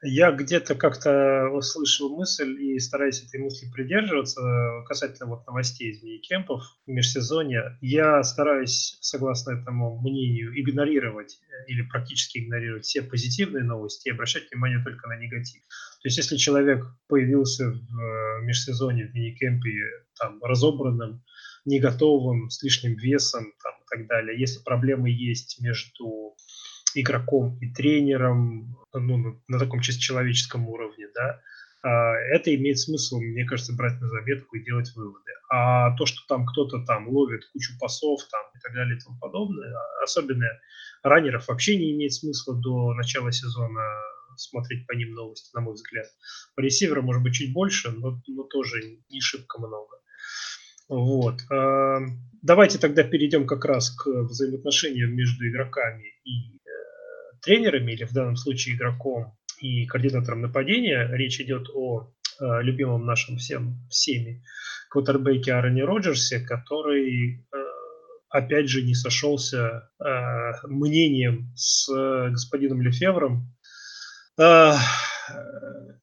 Я 0.00 0.30
где-то 0.30 0.76
как-то 0.76 1.48
услышал 1.50 2.16
мысль 2.16 2.52
и 2.62 2.78
стараюсь 2.78 3.20
этой 3.24 3.40
мысли 3.40 3.68
придерживаться 3.68 4.40
касательно 4.86 5.28
вот 5.28 5.44
новостей 5.44 5.90
из 5.90 6.02
мини-кемпов 6.04 6.62
межсезонья. 6.86 7.76
Я 7.80 8.22
стараюсь, 8.22 8.96
согласно 9.00 9.52
этому 9.52 10.00
мнению, 10.00 10.52
игнорировать 10.60 11.40
э, 11.42 11.72
или 11.72 11.82
практически 11.82 12.38
игнорировать 12.38 12.84
все 12.84 13.02
позитивные 13.02 13.64
новости 13.64 14.06
и 14.06 14.12
обращать 14.12 14.48
внимание 14.52 14.80
только 14.84 15.08
на 15.08 15.16
негатив. 15.18 15.62
То 16.00 16.06
есть, 16.06 16.16
если 16.16 16.36
человек 16.36 16.84
появился 17.08 17.68
в 17.68 17.74
э, 17.74 18.44
межсезонье 18.44 19.08
в 19.08 19.14
мини-кемпе 19.14 19.70
там, 20.16 20.40
разобранным, 20.44 21.24
не 21.64 21.80
готовым, 21.80 22.50
с 22.50 22.62
лишним 22.62 22.94
весом 22.94 23.52
там, 23.64 23.72
и 23.72 23.96
так 23.96 24.06
далее, 24.06 24.38
если 24.38 24.62
проблемы 24.62 25.10
есть 25.10 25.60
между 25.60 26.36
игроком 26.94 27.58
и 27.60 27.72
тренером, 27.72 28.76
ну, 28.92 29.40
на 29.48 29.58
таком 29.58 29.80
чисто 29.80 30.02
человеческом 30.02 30.68
уровне, 30.68 31.06
да, 31.14 31.40
а, 31.82 32.14
это 32.14 32.54
имеет 32.54 32.78
смысл, 32.78 33.20
мне 33.20 33.44
кажется, 33.44 33.74
брать 33.74 34.00
на 34.00 34.08
заметку 34.08 34.56
и 34.56 34.64
делать 34.64 34.92
выводы. 34.96 35.30
А 35.50 35.96
то, 35.96 36.06
что 36.06 36.20
там 36.28 36.46
кто-то 36.46 36.84
там 36.84 37.08
ловит 37.08 37.44
кучу 37.52 37.78
пасов 37.78 38.20
там 38.30 38.42
и 38.54 38.58
так 38.60 38.74
далее 38.74 38.96
и 38.96 39.00
тому 39.00 39.18
подобное, 39.18 39.72
а, 39.72 40.02
особенно 40.02 40.46
раннеров 41.02 41.46
вообще 41.48 41.76
не 41.76 41.92
имеет 41.92 42.12
смысла 42.12 42.60
до 42.60 42.94
начала 42.94 43.30
сезона 43.30 43.82
смотреть 44.36 44.86
по 44.86 44.92
ним 44.92 45.14
новости, 45.14 45.50
на 45.54 45.60
мой 45.60 45.74
взгляд. 45.74 46.06
По 46.54 46.60
ресиверам 46.60 47.04
может 47.04 47.22
быть 47.22 47.34
чуть 47.34 47.52
больше, 47.52 47.90
но, 47.90 48.20
но 48.26 48.42
тоже 48.44 48.98
не 49.08 49.20
шибко 49.20 49.58
много. 49.58 49.96
Вот. 50.88 51.40
давайте 52.40 52.78
тогда 52.78 53.02
перейдем 53.02 53.46
как 53.46 53.66
раз 53.66 53.90
к 53.90 54.06
взаимоотношениям 54.06 55.14
между 55.14 55.46
игроками 55.46 56.14
и 56.24 56.58
тренерами, 57.42 57.92
или 57.92 58.04
в 58.04 58.12
данном 58.12 58.36
случае 58.36 58.76
игроком 58.76 59.36
и 59.60 59.86
координатором 59.86 60.42
нападения. 60.42 61.08
Речь 61.12 61.40
идет 61.40 61.68
о 61.74 62.12
э, 62.40 62.62
любимом 62.62 63.06
нашем 63.06 63.38
всем 63.38 63.78
всеми 63.90 64.42
квотербеке 64.90 65.52
Аароне 65.52 65.84
Роджерсе, 65.84 66.40
который 66.40 67.40
э, 67.40 67.56
опять 68.30 68.68
же 68.68 68.82
не 68.82 68.94
сошелся 68.94 69.90
э, 70.00 70.66
мнением 70.66 71.52
с 71.56 71.88
э, 71.92 72.30
господином 72.30 72.82
Лефевром. 72.82 73.54
Э, 74.38 74.74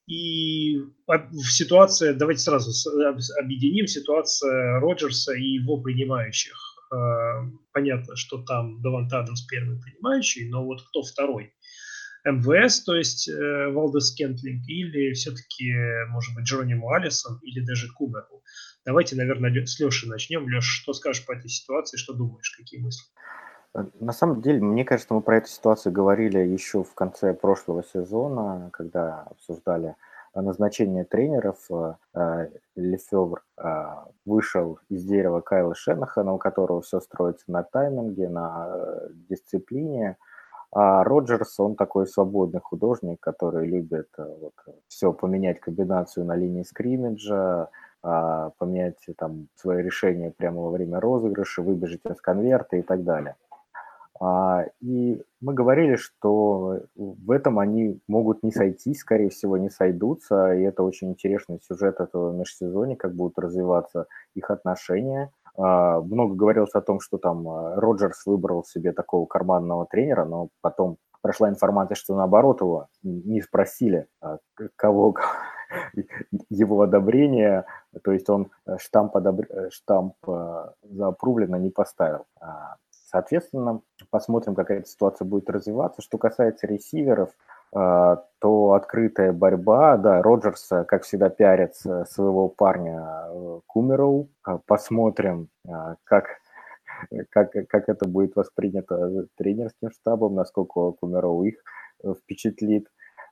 и 0.06 0.78
в 1.06 1.50
ситуации, 1.50 2.12
давайте 2.12 2.42
сразу 2.42 2.70
объединим 3.40 3.86
ситуация 3.88 4.78
Роджерса 4.78 5.34
и 5.34 5.42
его 5.42 5.80
принимающих. 5.80 6.75
Э, 6.92 7.50
понятно, 7.72 8.16
что 8.16 8.42
там 8.42 8.80
Давант 8.80 9.12
Адамс 9.12 9.42
первый 9.46 9.80
принимающий, 9.80 10.48
но 10.48 10.64
вот 10.64 10.82
кто 10.88 11.02
второй? 11.02 11.52
МВС, 12.24 12.82
то 12.82 12.96
есть 12.96 13.28
э, 13.28 13.68
Валдес 13.68 14.12
Кентлинг, 14.12 14.66
или 14.66 15.12
все-таки, 15.12 15.72
может 16.08 16.34
быть, 16.34 16.44
Джеронимо 16.44 16.96
Алисон, 16.96 17.38
или 17.42 17.64
даже 17.64 17.92
Куберу. 17.92 18.42
Давайте, 18.84 19.14
наверное, 19.14 19.64
с 19.64 19.78
Леши 19.78 20.08
начнем. 20.08 20.46
Леш, 20.48 20.64
что 20.64 20.92
скажешь 20.92 21.24
по 21.24 21.32
этой 21.32 21.48
ситуации, 21.48 21.96
что 21.96 22.14
думаешь, 22.14 22.50
какие 22.56 22.80
мысли? 22.80 23.06
Э, 23.74 23.84
на 24.00 24.12
самом 24.12 24.42
деле, 24.42 24.60
мне 24.60 24.84
кажется, 24.84 25.14
мы 25.14 25.22
про 25.22 25.38
эту 25.38 25.48
ситуацию 25.48 25.92
говорили 25.92 26.38
еще 26.38 26.82
в 26.82 26.94
конце 26.94 27.32
прошлого 27.32 27.84
сезона, 27.84 28.70
когда 28.72 29.22
обсуждали 29.22 29.94
назначение 30.42 31.04
тренеров. 31.04 31.58
Э, 31.70 31.94
э, 32.14 32.48
Лефевр 32.76 33.42
вышел 34.24 34.78
из 34.88 35.04
дерева 35.04 35.40
Кайла 35.40 35.74
Шенахана, 35.74 36.34
у 36.34 36.38
которого 36.38 36.82
все 36.82 37.00
строится 37.00 37.44
на 37.48 37.62
тайминге, 37.62 38.28
на 38.28 38.68
дисциплине. 39.30 40.16
А 40.72 41.04
Роджерс, 41.04 41.58
он 41.58 41.74
такой 41.74 42.06
свободный 42.06 42.60
художник, 42.60 43.18
который 43.20 43.66
любит 43.66 44.08
вот, 44.18 44.52
все 44.88 45.12
поменять 45.12 45.60
комбинацию 45.60 46.26
на 46.26 46.36
линии 46.36 46.64
скриммиджа, 46.64 47.68
поменять 48.02 48.98
там 49.16 49.48
свои 49.54 49.82
решения 49.82 50.32
прямо 50.36 50.60
во 50.62 50.70
время 50.70 51.00
розыгрыша, 51.00 51.62
выбежать 51.62 52.00
из 52.04 52.20
конверта 52.20 52.76
и 52.76 52.82
так 52.82 53.04
далее. 53.04 53.36
А, 54.20 54.64
и 54.80 55.22
мы 55.40 55.54
говорили, 55.54 55.96
что 55.96 56.80
в 56.94 57.30
этом 57.30 57.58
они 57.58 58.00
могут 58.08 58.42
не 58.42 58.52
сойтись, 58.52 59.00
скорее 59.00 59.30
всего, 59.30 59.56
не 59.56 59.70
сойдутся, 59.70 60.54
и 60.54 60.62
это 60.62 60.82
очень 60.82 61.10
интересный 61.10 61.60
сюжет 61.60 62.00
этого 62.00 62.32
межсезонья, 62.32 62.96
как 62.96 63.14
будут 63.14 63.38
развиваться 63.38 64.06
их 64.34 64.50
отношения. 64.50 65.30
А, 65.56 66.00
много 66.00 66.34
говорилось 66.34 66.74
о 66.74 66.80
том, 66.80 67.00
что 67.00 67.18
там 67.18 67.46
Роджерс 67.78 68.26
выбрал 68.26 68.64
себе 68.64 68.92
такого 68.92 69.26
карманного 69.26 69.86
тренера, 69.86 70.24
но 70.24 70.48
потом 70.60 70.98
прошла 71.26 71.48
информация, 71.48 71.96
что 71.96 72.14
наоборот 72.14 72.60
его 72.60 72.86
не 73.02 73.42
спросили, 73.42 74.06
кого, 74.76 75.16
его 76.50 76.82
одобрение, 76.82 77.64
то 78.04 78.12
есть 78.12 78.28
он 78.30 78.50
э, 78.66 78.76
штамп, 78.78 79.16
одобр... 79.16 79.46
Э, 79.50 79.70
штамп 79.70 80.14
э, 80.26 80.66
заапрувлено 80.82 81.56
не 81.56 81.70
поставил. 81.70 82.26
А, 82.40 82.76
соответственно, 82.90 83.80
посмотрим, 84.10 84.54
как 84.54 84.70
эта 84.70 84.86
ситуация 84.88 85.24
будет 85.24 85.50
развиваться. 85.50 86.02
Что 86.02 86.18
касается 86.18 86.66
ресиверов, 86.66 87.30
то 87.72 88.72
открытая 88.72 89.32
борьба, 89.32 89.96
да, 89.96 90.22
Роджерс, 90.22 90.68
как 90.86 91.02
всегда, 91.02 91.28
пиарит 91.28 91.74
своего 91.74 92.48
парня 92.48 93.28
Кумероу. 93.66 94.28
Посмотрим, 94.66 95.48
как, 96.04 96.26
как, 97.30 97.52
как 97.68 97.88
это 97.88 98.08
будет 98.08 98.36
воспринято 98.36 99.26
тренерским 99.36 99.90
штабом, 99.90 100.34
насколько 100.34 100.92
Кумероу 100.92 101.44
их 101.44 101.56
впечатлит. 102.18 102.88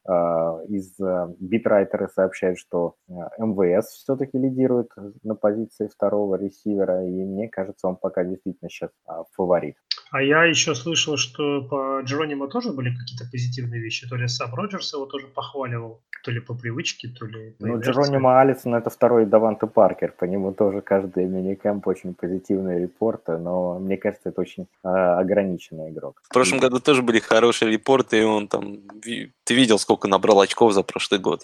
А, 0.07 0.59
из 0.69 1.01
а, 1.01 1.33
битрайтера 1.41 2.09
сообщают, 2.09 2.59
что 2.59 2.97
а, 3.09 3.31
МВС 3.39 3.87
все-таки 3.89 4.37
лидирует 4.37 4.89
на 5.23 5.35
позиции 5.35 5.89
второго 5.89 6.37
ресивера, 6.37 7.07
и 7.07 7.25
мне 7.25 7.49
кажется, 7.49 7.89
он 7.89 7.97
пока 7.97 8.25
действительно 8.25 8.69
сейчас 8.69 8.91
фаворит. 9.33 9.77
А 10.11 10.23
я 10.23 10.45
еще 10.45 10.75
слышал, 10.75 11.17
что 11.17 11.63
по 11.63 12.01
Джеронимо 12.05 12.47
тоже 12.47 12.73
были 12.73 12.95
какие-то 12.95 13.25
позитивные 13.31 13.81
вещи. 13.81 14.09
То 14.09 14.17
ли 14.17 14.29
сам 14.29 14.55
Роджерс 14.55 14.93
его 14.93 15.07
тоже 15.07 15.27
похваливал, 15.27 16.03
то 16.23 16.31
ли 16.31 16.41
по 16.41 16.55
привычке, 16.55 17.09
то 17.09 17.27
ли... 17.27 17.57
ну, 17.59 17.81
Джеронимо 17.81 18.41
Алисон 18.41 18.77
это 18.77 18.91
второй 18.91 19.27
Даванте 19.27 19.67
Паркер. 19.67 20.13
По 20.13 20.25
нему 20.25 20.53
тоже 20.53 20.83
каждый 20.83 21.27
мини-кэмп 21.27 21.87
очень 21.89 22.15
позитивные 22.15 22.81
репорты, 22.81 23.39
но 23.39 23.81
мне 23.81 23.97
кажется, 23.97 24.29
это 24.29 24.41
очень 24.41 24.67
э, 24.85 24.89
ограниченный 24.89 25.91
игрок. 25.91 26.21
В 26.23 26.33
прошлом 26.33 26.61
году 26.61 26.79
тоже 26.79 27.03
были 27.03 27.19
хорошие 27.19 27.73
репорты, 27.73 28.21
и 28.21 28.23
он 28.23 28.47
там... 28.47 28.83
Ты 29.03 29.55
видел, 29.55 29.79
сколько 29.79 29.94
набрал 30.03 30.41
очков 30.41 30.73
за 30.73 30.83
прошлый 30.83 31.21
год? 31.21 31.43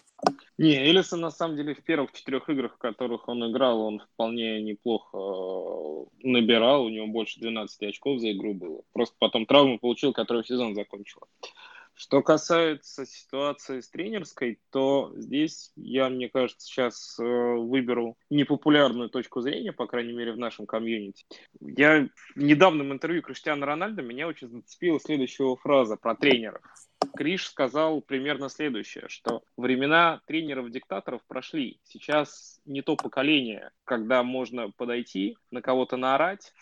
Не, 0.58 0.90
Элисон 0.90 1.20
на 1.20 1.30
самом 1.30 1.56
деле 1.56 1.74
в 1.74 1.82
первых 1.82 2.12
четырех 2.12 2.48
играх, 2.50 2.74
в 2.74 2.78
которых 2.78 3.28
он 3.28 3.50
играл, 3.50 3.80
он 3.80 4.00
вполне 4.00 4.60
неплохо 4.60 5.16
э, 5.16 6.26
набирал. 6.28 6.84
У 6.84 6.90
него 6.90 7.06
больше 7.06 7.40
12 7.40 7.82
очков 7.88 8.20
за 8.20 8.32
игру 8.32 8.52
было. 8.52 8.82
Просто 8.92 9.14
потом 9.18 9.46
травму 9.46 9.78
получил, 9.78 10.12
которую 10.12 10.44
сезон 10.44 10.74
закончила. 10.74 11.26
Что 11.94 12.22
касается 12.22 13.04
ситуации 13.04 13.80
с 13.80 13.90
тренерской, 13.90 14.58
то 14.70 15.12
здесь 15.16 15.70
я, 15.76 16.08
мне 16.08 16.30
кажется, 16.30 16.66
сейчас 16.66 17.18
э, 17.18 17.22
выберу 17.22 18.16
непопулярную 18.30 19.10
точку 19.10 19.42
зрения, 19.42 19.72
по 19.72 19.86
крайней 19.86 20.14
мере, 20.14 20.32
в 20.32 20.38
нашем 20.38 20.64
комьюнити. 20.66 21.26
Я 21.60 22.08
в 22.34 22.42
недавнем 22.42 22.90
интервью 22.92 23.20
Криштиана 23.20 23.66
Рональда 23.66 24.00
меня 24.00 24.28
очень 24.28 24.48
зацепила 24.48 24.98
следующая 24.98 25.54
фраза 25.56 25.96
про 25.96 26.14
тренеров. 26.14 26.62
Криш 27.16 27.46
сказал 27.46 28.00
примерно 28.00 28.48
следующее, 28.48 29.08
что 29.08 29.42
времена 29.56 30.20
тренеров-диктаторов 30.26 31.22
прошли. 31.26 31.80
Сейчас 31.84 32.60
не 32.64 32.82
то 32.82 32.96
поколение, 32.96 33.70
когда 33.84 34.22
можно 34.22 34.70
подойти, 34.70 35.36
на 35.50 35.62
кого-то 35.62 35.96
наорать 35.96 36.52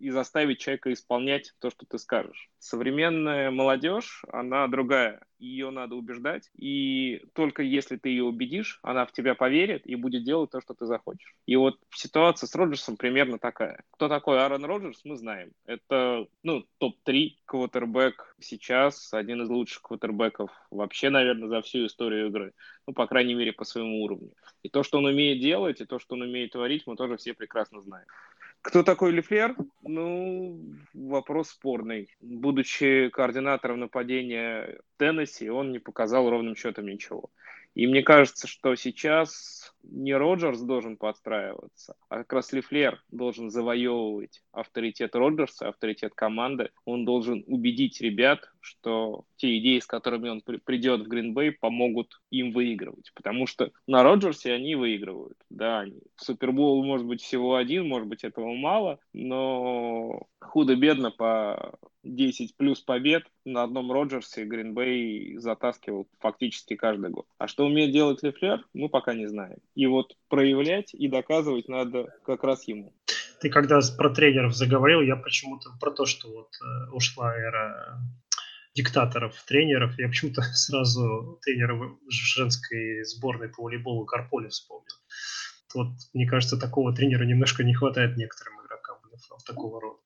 и 0.00 0.10
заставить 0.10 0.60
человека 0.60 0.92
исполнять 0.92 1.52
то, 1.58 1.70
что 1.70 1.86
ты 1.86 1.98
скажешь. 1.98 2.50
Современная 2.58 3.50
молодежь, 3.50 4.24
она 4.32 4.66
другая 4.68 5.20
ее 5.38 5.70
надо 5.70 5.94
убеждать, 5.94 6.50
и 6.56 7.22
только 7.32 7.62
если 7.62 7.96
ты 7.96 8.08
ее 8.08 8.24
убедишь, 8.24 8.80
она 8.82 9.06
в 9.06 9.12
тебя 9.12 9.34
поверит 9.34 9.86
и 9.86 9.94
будет 9.94 10.24
делать 10.24 10.50
то, 10.50 10.60
что 10.60 10.74
ты 10.74 10.86
захочешь. 10.86 11.36
И 11.46 11.56
вот 11.56 11.78
ситуация 11.94 12.46
с 12.46 12.54
Роджерсом 12.54 12.96
примерно 12.96 13.38
такая. 13.38 13.84
Кто 13.92 14.08
такой 14.08 14.40
Аарон 14.40 14.64
Роджерс, 14.64 15.04
мы 15.04 15.16
знаем. 15.16 15.52
Это, 15.64 16.26
ну, 16.42 16.64
топ-3 16.78 17.36
квотербек 17.44 18.34
сейчас, 18.40 19.12
один 19.14 19.42
из 19.42 19.48
лучших 19.48 19.82
квотербеков 19.82 19.97
вообще, 20.70 21.10
наверное, 21.10 21.48
за 21.48 21.62
всю 21.62 21.86
историю 21.86 22.28
игры. 22.28 22.52
Ну, 22.86 22.92
по 22.92 23.06
крайней 23.06 23.34
мере, 23.34 23.52
по 23.52 23.64
своему 23.64 24.02
уровню. 24.02 24.32
И 24.62 24.68
то, 24.68 24.82
что 24.82 24.98
он 24.98 25.06
умеет 25.06 25.40
делать, 25.40 25.80
и 25.80 25.84
то, 25.86 25.98
что 25.98 26.14
он 26.14 26.22
умеет 26.22 26.52
творить, 26.52 26.86
мы 26.86 26.96
тоже 26.96 27.16
все 27.16 27.34
прекрасно 27.34 27.80
знаем. 27.82 28.06
Кто 28.62 28.82
такой 28.82 29.12
Лефлер? 29.12 29.56
Ну, 29.82 30.60
вопрос 30.92 31.50
спорный. 31.50 32.14
Будучи 32.20 33.08
координатором 33.10 33.80
нападения 33.80 34.80
Теннесси, 34.96 35.48
он 35.48 35.72
не 35.72 35.78
показал 35.78 36.28
ровным 36.28 36.56
счетом 36.56 36.86
ничего. 36.86 37.30
И 37.78 37.86
мне 37.86 38.02
кажется, 38.02 38.48
что 38.48 38.74
сейчас 38.74 39.72
не 39.84 40.12
Роджерс 40.12 40.60
должен 40.62 40.96
подстраиваться, 40.96 41.94
а 42.08 42.18
как 42.18 42.32
раз 42.32 42.52
Лифлер 42.52 43.00
должен 43.12 43.50
завоевывать 43.50 44.42
авторитет 44.50 45.14
Роджерса, 45.14 45.68
авторитет 45.68 46.12
команды. 46.16 46.70
Он 46.84 47.04
должен 47.04 47.44
убедить 47.46 48.00
ребят, 48.00 48.50
что 48.60 49.26
те 49.36 49.58
идеи, 49.58 49.78
с 49.78 49.86
которыми 49.86 50.28
он 50.28 50.42
придет 50.42 51.02
в 51.02 51.08
Гринбей, 51.08 51.52
помогут 51.52 52.20
им 52.30 52.50
выигрывать. 52.50 53.12
Потому 53.14 53.46
что 53.46 53.70
на 53.86 54.02
Роджерсе 54.02 54.52
они 54.52 54.74
выигрывают. 54.74 55.38
Да, 55.48 55.78
они 55.78 56.00
Супербол 56.16 56.84
может 56.84 57.06
быть 57.06 57.22
всего 57.22 57.54
один, 57.54 57.86
может 57.86 58.08
быть 58.08 58.24
этого 58.24 58.54
мало, 58.54 58.98
но 59.12 60.26
худо-бедно 60.40 61.12
по 61.12 61.78
10 62.02 62.56
плюс 62.56 62.80
побед 62.80 63.24
на 63.44 63.62
одном 63.62 63.92
Роджерсе 63.92 64.44
Гринбей 64.44 65.36
затаскивал 65.36 66.08
фактически 66.18 66.74
каждый 66.74 67.10
год. 67.10 67.26
А 67.38 67.48
что 67.48 67.67
умеет 67.68 67.92
делать 67.92 68.22
Лефлер, 68.22 68.64
мы 68.74 68.88
пока 68.88 69.14
не 69.14 69.26
знаем. 69.26 69.58
И 69.74 69.86
вот 69.86 70.16
проявлять 70.28 70.94
и 70.94 71.08
доказывать 71.08 71.68
надо 71.68 72.06
как 72.24 72.44
раз 72.44 72.66
ему. 72.68 72.92
Ты 73.40 73.50
когда 73.50 73.80
про 73.96 74.10
тренеров 74.10 74.54
заговорил, 74.54 75.00
я 75.00 75.16
почему-то 75.16 75.70
про 75.80 75.92
то, 75.92 76.04
что 76.06 76.28
вот 76.28 76.48
э, 76.60 76.90
ушла 76.90 77.34
эра 77.34 78.00
диктаторов, 78.74 79.34
тренеров, 79.46 79.98
я 79.98 80.08
почему-то 80.08 80.42
сразу 80.54 81.38
тренера 81.42 81.96
женской 82.08 83.04
сборной 83.04 83.48
по 83.48 83.62
волейболу 83.62 84.04
Карполи 84.04 84.48
вспомнил. 84.48 84.96
Вот, 85.74 85.88
мне 86.14 86.26
кажется, 86.26 86.58
такого 86.58 86.94
тренера 86.94 87.24
немножко 87.24 87.62
не 87.62 87.74
хватает 87.74 88.16
некоторым 88.16 88.58
такого 89.46 89.80
рода. 89.80 89.98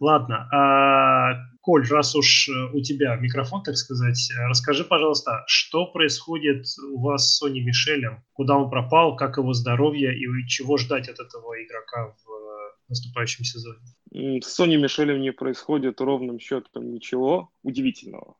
Ладно, 0.00 0.48
а, 0.52 1.34
Коль, 1.62 1.86
раз 1.86 2.16
уж 2.16 2.48
э, 2.48 2.52
у 2.74 2.80
тебя 2.80 3.14
микрофон, 3.16 3.62
так 3.62 3.76
сказать, 3.76 4.18
э, 4.32 4.48
расскажи, 4.48 4.82
пожалуйста, 4.84 5.44
что 5.46 5.86
происходит 5.86 6.66
у 6.92 7.00
вас 7.00 7.28
с 7.28 7.38
Сони 7.38 7.60
Мишелем, 7.60 8.24
куда 8.32 8.56
он 8.56 8.68
пропал, 8.68 9.14
как 9.14 9.36
его 9.36 9.52
здоровье 9.52 10.12
и 10.12 10.26
чего 10.48 10.76
ждать 10.76 11.08
от 11.08 11.20
этого 11.20 11.54
игрока 11.62 12.08
в 12.08 12.32
в 12.86 12.90
наступающем 12.90 13.44
сезоне? 13.44 13.80
С 14.42 14.54
Сони 14.54 14.76
Мишелем 14.76 15.20
не 15.20 15.32
происходит 15.32 16.00
ровным 16.00 16.38
счетом 16.38 16.92
ничего 16.92 17.50
удивительного. 17.62 18.36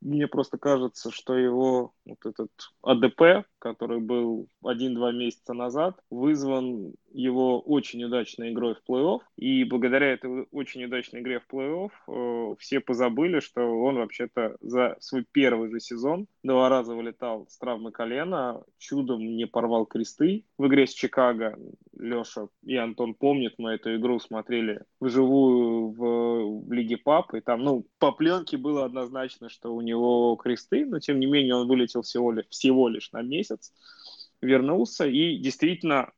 Мне 0.00 0.28
просто 0.28 0.58
кажется, 0.58 1.10
что 1.10 1.36
его 1.36 1.92
вот 2.04 2.18
этот 2.24 2.50
АДП, 2.82 3.46
который 3.66 4.00
был 4.00 4.48
один-два 4.62 5.12
месяца 5.12 5.54
назад, 5.54 5.98
вызван 6.10 6.94
его 7.12 7.60
очень 7.60 8.04
удачной 8.04 8.52
игрой 8.52 8.74
в 8.74 8.82
плей-офф. 8.88 9.20
И 9.36 9.64
благодаря 9.64 10.12
этой 10.12 10.46
очень 10.52 10.84
удачной 10.84 11.20
игре 11.20 11.40
в 11.40 11.52
плей-офф 11.52 11.90
э, 12.08 12.54
все 12.58 12.80
позабыли, 12.80 13.40
что 13.40 13.62
он 13.62 13.96
вообще-то 13.96 14.56
за 14.60 14.96
свой 15.00 15.24
первый 15.32 15.70
же 15.70 15.80
сезон 15.80 16.26
два 16.42 16.68
раза 16.68 16.94
вылетал 16.94 17.46
с 17.48 17.58
травмы 17.58 17.90
колена, 17.90 18.62
чудом 18.78 19.20
не 19.20 19.46
порвал 19.46 19.86
кресты 19.86 20.44
в 20.58 20.66
игре 20.66 20.86
с 20.86 20.90
Чикаго. 20.90 21.58
Леша 21.98 22.48
и 22.62 22.76
Антон 22.76 23.14
помнят, 23.14 23.54
мы 23.58 23.70
эту 23.72 23.96
игру 23.96 24.20
смотрели 24.20 24.82
вживую 25.00 25.88
в, 25.88 26.66
в 26.66 26.72
Лиге 26.72 26.98
Пап, 26.98 27.34
и 27.34 27.40
там, 27.40 27.62
ну, 27.62 27.86
по 27.98 28.12
пленке 28.12 28.58
было 28.58 28.84
однозначно, 28.84 29.48
что 29.48 29.74
у 29.74 29.80
него 29.80 30.36
кресты, 30.36 30.84
но 30.84 31.00
тем 31.00 31.18
не 31.18 31.26
менее 31.26 31.56
он 31.56 31.66
вылетел 31.66 32.02
всего 32.02 32.32
лишь, 32.32 32.46
всего 32.48 32.88
лишь 32.88 33.10
на 33.12 33.22
месяц, 33.22 33.55
вернулся, 34.40 35.06
и 35.06 35.36
действительно 35.38 36.12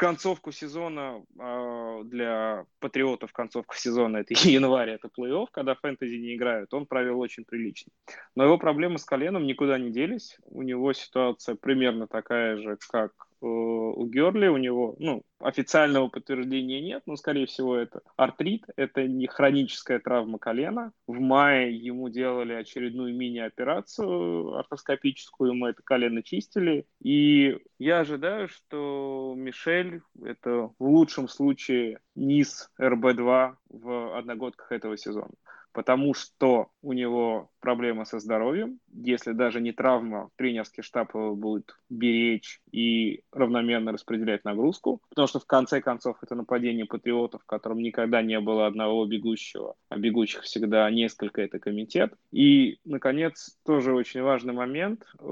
концовку 0.00 0.50
сезона 0.50 1.22
э, 1.38 2.00
для 2.04 2.64
патриотов 2.78 3.32
концовка 3.32 3.76
сезона 3.76 4.18
это 4.18 4.32
январь, 4.48 4.90
это 4.90 5.08
плей-офф, 5.08 5.48
когда 5.52 5.74
фэнтези 5.74 6.16
не 6.16 6.36
играют, 6.36 6.72
он 6.72 6.86
провел 6.86 7.20
очень 7.20 7.44
прилично. 7.44 7.92
Но 8.34 8.44
его 8.44 8.56
проблемы 8.56 8.98
с 8.98 9.04
коленом 9.04 9.46
никуда 9.46 9.78
не 9.78 9.90
делись. 9.90 10.38
У 10.46 10.62
него 10.62 10.94
ситуация 10.94 11.54
примерно 11.54 12.06
такая 12.06 12.56
же, 12.56 12.78
как 12.88 13.12
у 13.40 14.06
Герли, 14.06 14.48
у 14.48 14.56
него, 14.56 14.96
ну, 14.98 15.22
официального 15.38 16.08
подтверждения 16.08 16.80
нет, 16.80 17.02
но, 17.06 17.16
скорее 17.16 17.46
всего, 17.46 17.76
это 17.76 18.00
артрит, 18.16 18.66
это 18.76 19.06
не 19.06 19.26
хроническая 19.26 19.98
травма 19.98 20.38
колена. 20.38 20.92
В 21.06 21.18
мае 21.20 21.74
ему 21.74 22.08
делали 22.08 22.52
очередную 22.52 23.14
мини-операцию 23.16 24.54
артроскопическую, 24.54 25.54
мы 25.54 25.70
это 25.70 25.82
колено 25.82 26.22
чистили, 26.22 26.86
и 27.02 27.58
я 27.78 28.00
ожидаю, 28.00 28.48
что 28.48 29.34
Мишель, 29.36 30.02
это 30.22 30.70
в 30.78 30.84
лучшем 30.84 31.28
случае 31.28 32.00
низ 32.14 32.70
РБ-2 32.80 33.54
в 33.70 34.18
одногодках 34.18 34.72
этого 34.72 34.96
сезона 34.96 35.30
потому 35.72 36.14
что 36.14 36.70
у 36.82 36.92
него 36.92 37.50
проблема 37.60 38.04
со 38.04 38.18
здоровьем. 38.18 38.78
Если 38.92 39.32
даже 39.32 39.60
не 39.60 39.72
травма, 39.72 40.30
тренерский 40.36 40.82
штаб 40.82 41.14
его 41.14 41.36
будет 41.36 41.76
беречь 41.88 42.60
и 42.72 43.22
равномерно 43.32 43.92
распределять 43.92 44.44
нагрузку, 44.44 45.00
потому 45.08 45.28
что 45.28 45.40
в 45.40 45.46
конце 45.46 45.80
концов 45.80 46.16
это 46.22 46.34
нападение 46.34 46.86
патриотов, 46.86 47.42
в 47.42 47.46
котором 47.46 47.78
никогда 47.78 48.22
не 48.22 48.40
было 48.40 48.66
одного 48.66 49.06
бегущего, 49.06 49.74
а 49.88 49.98
бегущих 49.98 50.42
всегда 50.42 50.90
несколько, 50.90 51.42
это 51.42 51.58
комитет. 51.58 52.14
И, 52.32 52.78
наконец, 52.84 53.56
тоже 53.64 53.92
очень 53.92 54.22
важный 54.22 54.52
момент. 54.52 55.04
Э, 55.18 55.24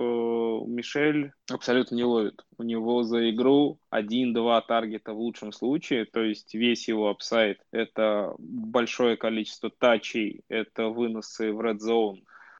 Мишель 0.66 1.32
абсолютно 1.50 1.94
не 1.94 2.04
ловит. 2.04 2.44
У 2.58 2.62
него 2.62 3.02
за 3.02 3.30
игру 3.30 3.78
один-два 3.90 4.60
таргета 4.60 5.12
в 5.12 5.18
лучшем 5.18 5.52
случае, 5.52 6.04
то 6.04 6.22
есть 6.22 6.54
весь 6.54 6.88
его 6.88 7.08
upside— 7.08 7.60
это 7.72 8.34
большое 8.38 9.16
количество 9.16 9.70
тачей, 9.70 10.42
это 10.48 10.88
выносы 10.88 11.52
в 11.52 11.60
red 11.60 11.78
zone, 11.78 12.17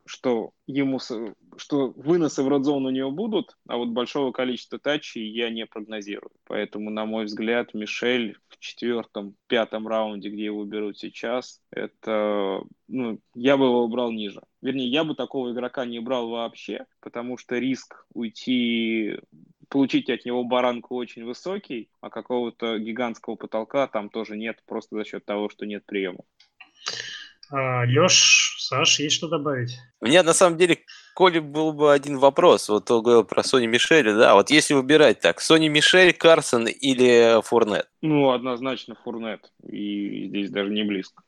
что 0.08 0.50
ему, 0.66 0.98
что 0.98 1.92
выносы 1.96 2.42
в 2.42 2.48
родзон 2.48 2.86
у 2.86 2.90
него 2.90 3.10
будут, 3.10 3.56
а 3.68 3.76
вот 3.76 3.88
большого 3.90 4.32
количества 4.32 4.78
тачей 4.78 5.28
я 5.30 5.50
не 5.50 5.66
прогнозирую. 5.66 6.32
Поэтому, 6.46 6.90
на 6.90 7.04
мой 7.04 7.26
взгляд, 7.26 7.74
Мишель 7.74 8.36
в 8.48 8.58
четвертом, 8.58 9.36
пятом 9.46 9.86
раунде, 9.86 10.30
где 10.30 10.46
его 10.46 10.64
берут 10.64 10.98
сейчас, 10.98 11.60
это, 11.70 12.62
ну, 12.88 13.20
я 13.34 13.56
бы 13.56 13.66
его 13.66 13.86
брал 13.88 14.10
ниже. 14.10 14.40
Вернее, 14.62 14.88
я 14.88 15.04
бы 15.04 15.14
такого 15.14 15.52
игрока 15.52 15.84
не 15.84 16.00
брал 16.00 16.30
вообще, 16.30 16.86
потому 17.00 17.36
что 17.36 17.58
риск 17.58 18.06
уйти 18.12 19.18
получить 19.68 20.08
от 20.10 20.24
него 20.24 20.44
баранку 20.44 20.96
очень 20.96 21.24
высокий, 21.24 21.90
а 22.00 22.10
какого-то 22.10 22.78
гигантского 22.78 23.36
потолка 23.36 23.86
там 23.86 24.08
тоже 24.08 24.36
нет, 24.36 24.62
просто 24.66 24.96
за 24.96 25.04
счет 25.04 25.24
того, 25.24 25.48
что 25.48 25.66
нет 25.66 25.84
приема. 25.86 26.20
А, 27.50 27.84
Леш, 27.86 28.56
Саш, 28.58 29.00
есть 29.00 29.16
что 29.16 29.28
добавить? 29.28 29.78
У 30.00 30.06
меня 30.06 30.22
на 30.22 30.34
самом 30.34 30.58
деле, 30.58 30.78
Коли, 31.14 31.38
был 31.40 31.72
бы 31.72 31.92
один 31.92 32.18
вопрос. 32.18 32.68
Вот 32.68 32.90
он 32.90 33.02
говорил 33.02 33.24
про 33.24 33.42
Сони 33.42 33.66
Мишеля, 33.66 34.14
да. 34.14 34.34
Вот 34.34 34.50
если 34.50 34.74
выбирать 34.74 35.20
так, 35.20 35.40
Сони 35.40 35.68
Мишель, 35.68 36.12
Карсон 36.12 36.66
или 36.66 37.42
Фурнет? 37.42 37.88
Ну, 38.02 38.30
однозначно 38.30 38.94
Фурнет. 39.02 39.50
И 39.64 40.28
здесь 40.28 40.50
даже 40.50 40.70
не 40.70 40.84
близко. 40.84 41.22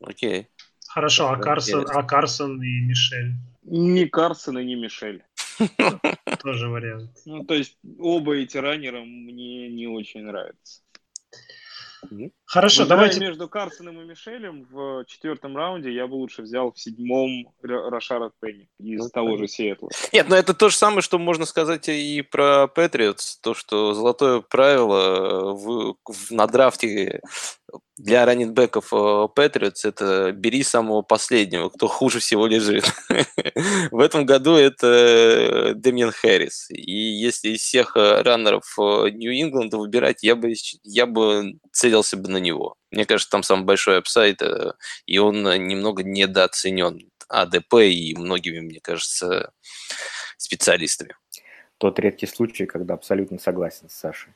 Окей. 0.00 0.48
Хорошо, 0.88 1.30
а 1.30 1.36
Карсон, 1.36 1.86
а 1.88 2.02
Карсон 2.02 2.60
и 2.62 2.80
Мишель? 2.80 3.34
Ни 3.62 4.06
Карсон 4.06 4.58
и 4.58 4.64
ни 4.64 4.74
Мишель. 4.74 5.22
Тоже 6.42 6.68
вариант. 6.68 7.10
Ну, 7.24 7.44
то 7.44 7.54
есть 7.54 7.76
оба 7.98 8.36
эти 8.36 8.56
раннера 8.56 9.00
мне 9.00 9.68
не 9.68 9.86
очень 9.86 10.22
нравятся. 10.22 10.82
Хорошо, 12.44 12.86
давайте... 12.86 13.20
между 13.20 13.48
Карсоном 13.48 14.00
и 14.00 14.04
Мишелем 14.04 14.66
в 14.70 15.04
четвертом 15.06 15.56
раунде 15.56 15.92
я 15.92 16.06
бы 16.06 16.14
лучше 16.14 16.42
взял 16.42 16.72
в 16.72 16.78
седьмом 16.78 17.52
Рошара 17.62 18.32
Пенни 18.40 18.68
из 18.78 19.04
ну, 19.04 19.08
того 19.08 19.36
же 19.36 19.48
Сиэтла. 19.48 19.90
Нет, 20.12 20.28
но 20.28 20.36
это 20.36 20.54
то 20.54 20.68
же 20.68 20.76
самое, 20.76 21.02
что 21.02 21.18
можно 21.18 21.46
сказать 21.46 21.88
и 21.88 22.22
про 22.22 22.66
Патриотс. 22.66 23.38
То, 23.38 23.54
что 23.54 23.94
золотое 23.94 24.40
правило 24.40 25.52
в, 25.52 25.96
в, 26.04 26.30
на 26.30 26.46
драфте 26.46 27.20
для 27.96 28.24
раннинбеков 28.24 28.90
Патриотс 29.34 29.84
это 29.84 30.32
бери 30.32 30.62
самого 30.62 31.02
последнего, 31.02 31.68
кто 31.68 31.88
хуже 31.88 32.20
всего 32.20 32.46
лежит. 32.46 32.84
в 33.90 34.00
этом 34.00 34.26
году 34.26 34.54
это 34.56 35.72
Демьян 35.76 36.12
Хэрис. 36.12 36.68
И 36.70 36.92
если 36.92 37.50
из 37.50 37.60
всех 37.60 37.96
э, 37.96 38.22
раннеров 38.22 38.64
э, 38.78 39.10
Нью-Ингланда 39.10 39.78
выбирать, 39.78 40.22
я 40.22 40.34
бы, 40.34 40.54
я 40.82 41.06
бы 41.06 41.58
целился 41.72 42.16
бы 42.16 42.28
на 42.28 42.38
него. 42.38 42.76
Мне 42.90 43.04
кажется, 43.06 43.30
там 43.30 43.42
самый 43.42 43.64
большой 43.64 43.98
апсайд, 43.98 44.42
э, 44.42 44.72
и 45.06 45.18
он 45.18 45.42
немного 45.42 46.02
недооценен 46.02 47.10
АДП 47.28 47.74
и 47.74 48.14
многими, 48.16 48.60
мне 48.60 48.80
кажется, 48.80 49.52
специалистами. 50.36 51.14
Тот 51.78 51.98
редкий 51.98 52.26
случай, 52.26 52.66
когда 52.66 52.94
абсолютно 52.94 53.38
согласен 53.38 53.88
с 53.88 53.94
Сашей. 53.94 54.32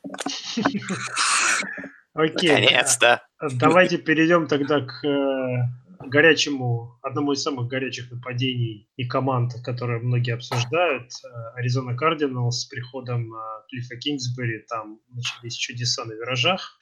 Окей. 2.16 2.50
Наконец-то. 2.50 3.22
Давайте 3.40 3.98
перейдем 3.98 4.46
тогда 4.46 4.80
к 4.80 5.04
э, 5.06 6.06
горячему, 6.06 6.98
одному 7.02 7.32
из 7.32 7.42
самых 7.42 7.68
горячих 7.68 8.10
нападений 8.10 8.88
и 8.96 9.06
команд, 9.06 9.52
которые 9.64 10.00
многие 10.00 10.34
обсуждают. 10.34 11.10
Аризона 11.54 11.96
Кардиналс 11.96 12.62
с 12.62 12.64
приходом 12.66 13.32
Клиффа 13.68 13.96
Кингсбери, 13.96 14.64
там 14.68 15.00
начались 15.10 15.54
чудеса 15.54 16.04
на 16.04 16.12
виражах. 16.12 16.78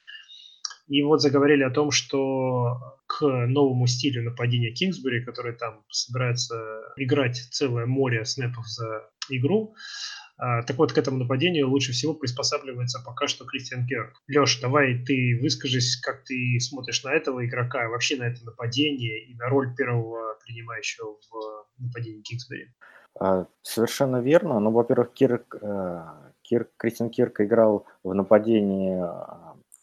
И 0.86 1.02
вот 1.02 1.22
заговорили 1.22 1.62
о 1.62 1.70
том, 1.70 1.90
что 1.90 2.98
к 3.06 3.24
новому 3.24 3.86
стилю 3.86 4.22
нападения 4.22 4.70
Кингсбери, 4.70 5.24
который 5.24 5.54
там 5.54 5.82
собирается 5.90 6.56
играть 6.96 7.36
целое 7.50 7.86
море 7.86 8.24
снэпов 8.24 8.66
за 8.68 9.08
игру, 9.30 9.74
так 10.36 10.76
вот, 10.76 10.92
к 10.92 10.98
этому 10.98 11.18
нападению 11.18 11.68
лучше 11.70 11.92
всего 11.92 12.14
приспосабливается 12.14 13.00
пока 13.04 13.28
что 13.28 13.44
Кристиан 13.44 13.86
Керк. 13.86 14.12
Леш, 14.28 14.60
давай 14.60 14.98
ты 15.04 15.38
выскажись, 15.40 15.96
как 16.00 16.24
ты 16.24 16.58
смотришь 16.60 17.04
на 17.04 17.12
этого 17.12 17.46
игрока, 17.46 17.88
вообще 17.88 18.16
на 18.16 18.24
это 18.24 18.44
нападение 18.44 19.26
и 19.26 19.34
на 19.36 19.48
роль 19.48 19.74
первого 19.76 20.36
принимающего 20.44 21.16
в 21.30 21.66
нападении 21.78 22.22
Кингсбери. 22.22 22.68
А, 23.18 23.46
совершенно 23.62 24.20
верно. 24.20 24.58
Ну, 24.60 24.70
во-первых, 24.72 25.12
Кирк, 25.12 25.56
э, 25.60 26.02
Кирк, 26.42 26.70
Кристиан 26.76 27.10
Кирк 27.10 27.40
играл 27.40 27.86
в 28.02 28.12
нападении 28.12 29.00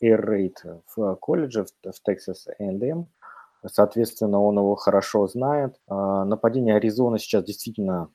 Air 0.04 0.26
Raid 0.26 0.82
в 0.96 1.16
колледже 1.16 1.66
в 1.66 2.10
Texas 2.10 2.48
A&M. 2.60 3.08
Соответственно, 3.66 4.42
он 4.42 4.58
его 4.58 4.76
хорошо 4.76 5.28
знает. 5.28 5.76
А, 5.88 6.26
нападение 6.26 6.76
Аризоны 6.76 7.20
сейчас 7.20 7.44
действительно 7.44 8.10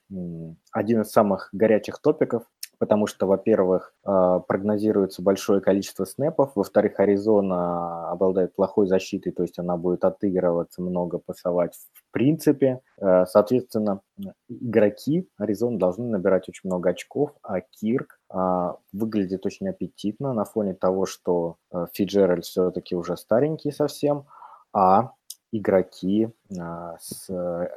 один 0.72 1.02
из 1.02 1.11
самых 1.11 1.48
горячих 1.52 1.98
топиков, 2.00 2.42
потому 2.78 3.06
что, 3.06 3.26
во-первых, 3.26 3.94
а, 4.04 4.40
прогнозируется 4.40 5.22
большое 5.22 5.61
количество 5.61 6.04
снэпов, 6.04 6.52
во-вторых, 6.56 6.98
Аризона 6.98 8.11
обладает 8.11 8.54
плохой 8.56 8.88
защитой, 8.88 9.30
то 9.30 9.42
есть 9.42 9.59
она 9.59 9.76
будет 9.76 10.04
отыгрываться, 10.04 10.82
много 10.82 11.18
пасовать 11.18 11.74
в 11.94 12.12
принципе. 12.12 12.80
А, 13.00 13.24
соответственно, 13.26 14.00
игроки 14.48 15.28
Аризоны 15.38 15.78
должны 15.78 16.06
набирать 16.06 16.48
очень 16.48 16.68
много 16.68 16.90
очков, 16.90 17.30
а 17.42 17.61
Кирк 17.61 18.18
выглядит 18.92 19.46
очень 19.46 19.68
аппетитно 19.68 20.32
на 20.32 20.44
фоне 20.44 20.74
того, 20.74 21.06
что 21.06 21.59
Фиджеральд 21.92 22.44
все-таки 22.44 22.96
уже 22.96 23.16
старенький 23.16 23.70
совсем, 23.70 24.26
а 24.72 25.12
игроки, 25.59 26.29
а, 26.59 26.97
с 27.01 27.29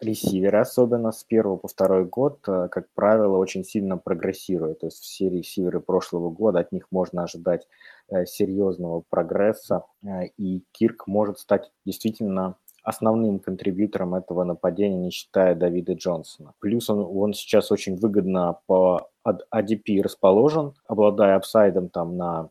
ресиверы 0.02 0.60
особенно 0.60 1.12
с 1.12 1.24
первого 1.24 1.58
по 1.58 1.68
второй 1.68 2.06
год, 2.06 2.40
как 2.42 2.88
правило, 2.94 3.38
очень 3.38 3.64
сильно 3.64 3.98
прогрессируют. 3.98 4.80
То 4.80 4.88
есть 4.88 5.00
все 5.00 5.30
ресиверы 5.30 5.80
прошлого 5.80 6.30
года, 6.30 6.60
от 6.60 6.72
них 6.72 6.88
можно 6.92 7.24
ожидать 7.24 7.68
серьезного 8.26 9.04
прогресса, 9.08 9.84
и 10.38 10.64
Кирк 10.72 11.06
может 11.06 11.40
стать 11.40 11.72
действительно 11.86 12.56
основным 12.84 13.40
контрибьютором 13.40 14.16
этого 14.16 14.44
нападения, 14.44 14.98
не 14.98 15.12
считая 15.12 15.56
Давида 15.56 15.94
Джонсона. 15.94 16.54
Плюс 16.60 16.90
он, 16.90 17.00
он 17.00 17.34
сейчас 17.34 17.72
очень 17.72 17.96
выгодно 17.98 18.60
по 18.66 19.10
ADP 19.28 20.02
расположен, 20.02 20.74
обладая 20.88 21.36
апсайдом 21.36 21.90
там 21.90 22.18
на 22.18 22.50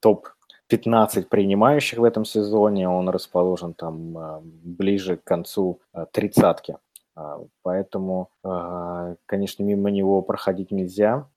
топ 0.00 0.28
15 0.68 1.28
принимающих 1.28 1.98
в 1.98 2.04
этом 2.04 2.24
сезоне, 2.24 2.88
он 2.88 3.08
расположен 3.08 3.74
там 3.74 4.18
э, 4.18 4.40
ближе 4.42 5.16
к 5.16 5.24
концу 5.24 5.80
э, 5.92 6.06
тридцатки. 6.12 6.76
А, 7.18 7.40
поэтому, 7.62 8.30
а, 8.44 9.16
конечно, 9.26 9.64
мимо 9.64 9.90
него 9.90 10.22
проходить 10.22 10.70
нельзя, 10.70 11.28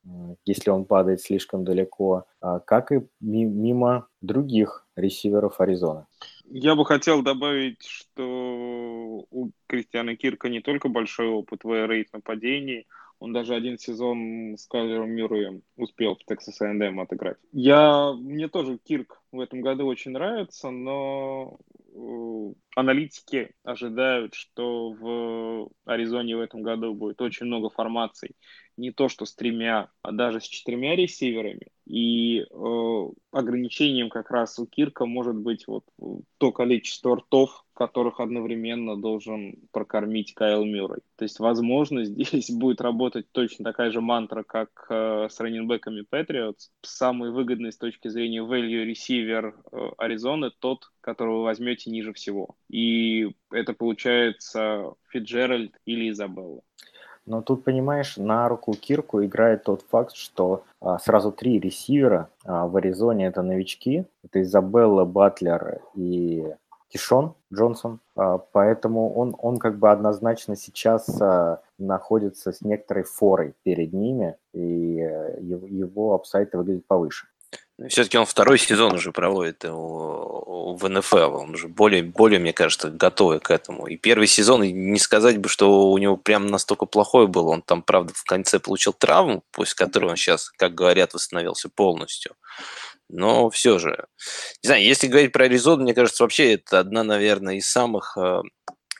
если 0.46 0.70
он 0.70 0.86
падает 0.86 1.22
слишком 1.22 1.64
далеко, 1.64 2.26
а, 2.40 2.60
как 2.60 2.92
и 2.92 3.02
мимо 3.20 4.08
других 4.22 4.86
ресиверов 4.96 5.60
Аризоны. 5.60 6.06
Я 6.46 6.76
бы 6.76 6.86
хотел 6.86 7.24
добавить, 7.24 7.84
что 7.84 9.26
у 9.32 9.50
Кристиана 9.66 10.16
Кирка 10.16 10.50
не 10.50 10.62
только 10.62 10.88
большой 10.88 11.30
опыт 11.30 11.64
в 11.64 11.88
рейд 11.88 12.14
нападений, 12.14 12.86
он 13.22 13.34
даже 13.34 13.54
один 13.54 13.78
сезон 13.78 14.58
с 14.58 14.66
Кайлером 14.66 15.12
Мюрреем 15.12 15.62
успел 15.78 16.16
в 16.16 16.30
Texas 16.30 16.56
A&M 16.60 17.00
отыграть. 17.00 17.38
Я, 17.52 18.14
мне 18.14 18.48
тоже 18.48 18.80
Кирк 18.80 19.22
в 19.32 19.40
этом 19.40 19.62
году 19.62 19.86
очень 19.86 20.10
нравится, 20.10 20.72
но 20.72 21.60
э, 21.94 22.54
аналитики 22.76 23.52
ожидают, 23.64 24.34
что 24.34 24.92
в 24.94 25.70
Аризоне 25.86 26.36
в 26.36 26.40
этом 26.40 26.64
году 26.64 26.96
будет 26.96 27.22
очень 27.22 27.46
много 27.46 27.70
формаций. 27.70 28.32
Не 28.76 28.92
то, 28.92 29.08
что 29.08 29.26
с 29.26 29.36
тремя, 29.36 29.92
а 30.02 30.12
даже 30.12 30.42
с 30.42 30.46
четырьмя 30.46 30.96
ресиверами. 30.96 31.68
И 31.86 32.40
э, 32.40 33.10
ограничением 33.32 34.10
как 34.10 34.32
раз 34.32 34.58
у 34.58 34.66
Кирка 34.66 35.06
может 35.06 35.36
быть 35.36 35.68
вот 35.68 35.86
то 36.40 36.52
количество 36.52 37.18
ртов, 37.18 37.66
которых 37.82 38.20
одновременно 38.20 38.96
должен 38.96 39.56
прокормить 39.72 40.36
Кайл 40.36 40.66
Мюррей. 40.66 41.02
То 41.16 41.24
есть, 41.24 41.40
возможно, 41.40 42.06
здесь 42.06 42.52
будет 42.52 42.80
работать 42.80 43.26
точно 43.32 43.66
такая 43.66 43.90
же 43.90 44.02
мантра, 44.02 44.44
как 44.44 44.70
э, 44.90 45.28
с 45.32 45.40
раненбеками 45.40 46.06
Patriots. 46.08 46.70
Самый 46.84 47.32
выгодный 47.32 47.72
с 47.72 47.78
точки 47.78 48.08
зрения 48.08 48.44
value 48.44 48.84
ресивер 48.84 49.56
э, 49.72 49.90
Аризоны 49.98 50.52
тот, 50.60 50.92
которого 51.02 51.38
вы 51.38 51.44
возьмете 51.46 51.90
ниже 51.90 52.14
всего. 52.14 52.56
И 52.70 53.32
это 53.52 53.74
получается 53.74 54.94
Фиджеральд 55.10 55.74
или 55.86 56.12
Изабелла. 56.12 56.62
Но 57.26 57.42
тут, 57.42 57.64
понимаешь, 57.64 58.18
на 58.18 58.48
руку 58.48 58.74
Кирку 58.74 59.24
играет 59.24 59.64
тот 59.64 59.82
факт, 59.90 60.16
что 60.16 60.66
а, 60.82 61.00
сразу 61.00 61.32
три 61.32 61.60
ресивера 61.60 62.30
а, 62.46 62.68
в 62.68 62.76
Аризоне 62.78 63.26
это 63.26 63.42
новички. 63.42 64.06
Это 64.24 64.42
Изабелла, 64.42 65.06
Батлер 65.06 65.82
и 65.96 66.46
Кишон 66.92 67.36
Джонсон. 67.54 68.00
А, 68.16 68.38
поэтому 68.38 69.14
он, 69.14 69.36
он 69.38 69.58
как 69.58 69.80
бы 69.80 69.90
однозначно 69.90 70.56
сейчас 70.56 71.10
а, 71.22 71.62
находится 71.78 72.52
с 72.52 72.62
некоторой 72.62 73.04
форой 73.04 73.54
перед 73.64 73.94
ними, 73.94 74.36
и 74.54 75.00
э, 75.00 75.40
его, 75.42 76.14
апсайт 76.14 76.54
выглядит 76.54 76.86
повыше. 76.86 77.28
Ну, 77.78 77.88
Все-таки 77.88 78.18
он 78.18 78.26
второй 78.26 78.60
сезон 78.60 78.94
уже 78.94 79.12
проводит 79.12 79.64
в 79.64 80.88
НФЛ. 80.88 81.36
Он 81.36 81.52
уже 81.52 81.68
более, 81.68 82.04
более, 82.04 82.40
мне 82.40 82.54
кажется, 82.54 82.90
готовый 82.90 83.40
к 83.40 83.50
этому. 83.50 83.88
И 83.88 83.98
первый 83.98 84.28
сезон, 84.28 84.62
не 84.62 85.00
сказать 85.00 85.38
бы, 85.38 85.50
что 85.50 85.90
у 85.90 85.98
него 85.98 86.16
прям 86.16 86.48
настолько 86.48 86.86
плохой 86.86 87.28
был. 87.28 87.48
Он 87.48 87.62
там, 87.62 87.82
правда, 87.82 88.14
в 88.14 88.24
конце 88.24 88.60
получил 88.60 88.94
травму, 88.94 89.44
после 89.52 89.76
которой 89.76 90.12
он 90.12 90.16
сейчас, 90.16 90.50
как 90.58 90.76
говорят, 90.76 91.14
восстановился 91.14 91.70
полностью. 91.70 92.36
Но 93.12 93.50
все 93.50 93.78
же, 93.78 94.06
не 94.64 94.68
знаю, 94.68 94.84
если 94.84 95.08
говорить 95.08 95.32
про 95.32 95.46
Аризону, 95.46 95.84
мне 95.84 95.94
кажется, 95.94 96.24
вообще 96.24 96.54
это 96.54 96.80
одна, 96.80 97.04
наверное, 97.04 97.56
из 97.56 97.70
самых 97.70 98.18
э, 98.18 98.42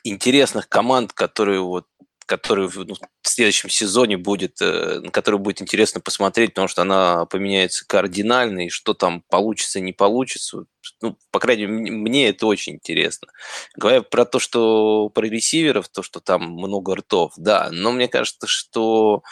интересных 0.04 0.68
команд, 0.68 1.12
которые 1.12 1.60
вот 1.60 1.86
который 2.26 2.70
ну, 2.74 2.94
в 3.20 3.28
следующем 3.28 3.68
сезоне 3.68 4.16
будет, 4.16 4.62
э, 4.62 5.00
на 5.00 5.10
которую 5.10 5.40
будет 5.40 5.60
интересно 5.60 6.00
посмотреть, 6.00 6.50
потому 6.50 6.68
что 6.68 6.82
она 6.82 7.26
поменяется 7.26 7.86
кардинально, 7.86 8.66
и 8.66 8.70
что 8.70 8.94
там 8.94 9.22
получится, 9.28 9.80
не 9.80 9.92
получится. 9.92 10.64
Ну, 11.00 11.18
по 11.30 11.40
крайней 11.40 11.66
мере, 11.66 11.94
мне 11.94 12.28
это 12.28 12.46
очень 12.46 12.74
интересно. 12.74 13.28
Говоря 13.76 14.02
про 14.02 14.24
то, 14.24 14.38
что 14.38 15.10
про 15.10 15.26
ресиверов, 15.26 15.88
то, 15.88 16.02
что 16.02 16.20
там 16.20 16.42
много 16.52 16.96
ртов, 16.96 17.32
да, 17.36 17.68
но 17.70 17.92
мне 17.92 18.08
кажется, 18.08 18.46
что 18.46 19.22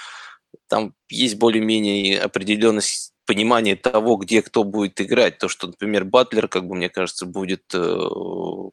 там 0.69 0.95
есть 1.09 1.37
более-менее 1.37 2.21
определенность 2.21 3.14
понимание 3.31 3.77
того, 3.77 4.16
где 4.16 4.43
кто 4.43 4.64
будет 4.64 5.01
играть. 5.01 5.38
То, 5.38 5.47
что, 5.47 5.69
например, 5.69 6.05
Батлер, 6.05 6.49
как 6.49 6.66
бы 6.66 6.75
мне 6.75 6.88
кажется, 6.88 7.27
будет 7.27 7.62
э, 7.73 8.09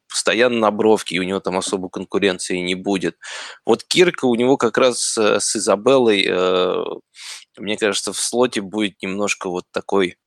постоянно 0.09 0.57
на 0.57 0.71
бровке, 0.71 1.15
и 1.15 1.19
у 1.19 1.23
него 1.23 1.39
там 1.39 1.59
особой 1.59 1.91
конкуренции 1.91 2.57
не 2.57 2.73
будет. 2.73 3.17
Вот 3.67 3.83
Кирка 3.83 4.25
у 4.25 4.33
него 4.33 4.57
как 4.57 4.79
раз 4.79 5.15
э, 5.15 5.39
с 5.39 5.55
Изабеллой, 5.55 6.25
э, 6.27 6.83
мне 7.59 7.77
кажется, 7.77 8.13
в 8.13 8.17
слоте 8.17 8.61
будет 8.61 8.99
немножко 9.03 9.47
вот 9.47 9.65
такой 9.71 10.17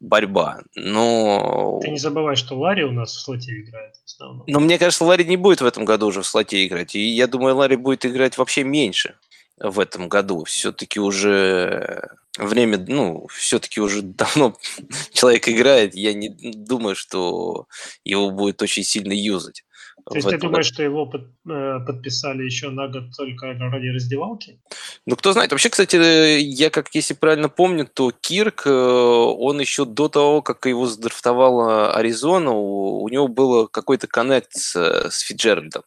борьба. 0.00 0.62
Но... 0.74 1.78
Ты 1.80 1.90
не 1.90 1.98
забывай, 1.98 2.34
что 2.34 2.58
Ларри 2.58 2.82
у 2.82 2.90
нас 2.90 3.14
в 3.14 3.20
слоте 3.20 3.52
играет 3.52 3.94
в 3.94 4.04
основном. 4.04 4.44
Но 4.48 4.58
мне 4.58 4.80
кажется, 4.80 5.04
Ларри 5.04 5.24
не 5.24 5.36
будет 5.36 5.60
в 5.60 5.64
этом 5.64 5.84
году 5.84 6.08
уже 6.08 6.22
в 6.22 6.26
слоте 6.26 6.66
играть. 6.66 6.96
И 6.96 7.00
я 7.00 7.28
думаю, 7.28 7.54
Ларри 7.54 7.76
будет 7.76 8.04
играть 8.04 8.36
вообще 8.36 8.64
меньше 8.64 9.14
в 9.58 9.78
этом 9.78 10.08
году. 10.08 10.42
Все-таки 10.42 10.98
уже 10.98 12.16
время, 12.36 12.84
ну, 12.86 13.26
все-таки 13.28 13.80
уже 13.80 14.02
давно 14.02 14.56
человек 15.12 15.48
играет. 15.48 15.94
Я 15.94 16.14
не 16.14 16.28
думаю, 16.28 16.96
что 16.96 17.66
его 18.04 18.30
будет 18.30 18.62
очень 18.62 18.84
сильно 18.84 19.12
юзать. 19.12 19.62
То 20.08 20.14
есть 20.14 20.28
ты 20.28 20.38
думаешь, 20.38 20.66
что 20.66 20.84
его 20.84 21.06
под, 21.06 21.22
э, 21.50 21.80
подписали 21.84 22.44
еще 22.44 22.70
на 22.70 22.86
год 22.86 23.10
только 23.16 23.54
ради 23.54 23.88
раздевалки? 23.88 24.60
Ну, 25.04 25.16
кто 25.16 25.32
знает. 25.32 25.50
Вообще, 25.50 25.68
кстати, 25.68 25.96
я, 26.38 26.70
как 26.70 26.94
если 26.94 27.14
правильно 27.14 27.48
помню, 27.48 27.88
то 27.92 28.12
Кирк, 28.12 28.66
э, 28.66 28.70
он 28.70 29.58
еще 29.58 29.84
до 29.84 30.08
того, 30.08 30.42
как 30.42 30.66
его 30.66 30.86
задрафтовала 30.86 31.92
Аризона, 31.92 32.52
у, 32.52 33.02
у 33.02 33.08
него 33.08 33.26
был 33.26 33.66
какой-то 33.66 34.06
коннект 34.06 34.52
с, 34.52 34.76
с 34.76 35.18
Фиджеральдом. 35.20 35.82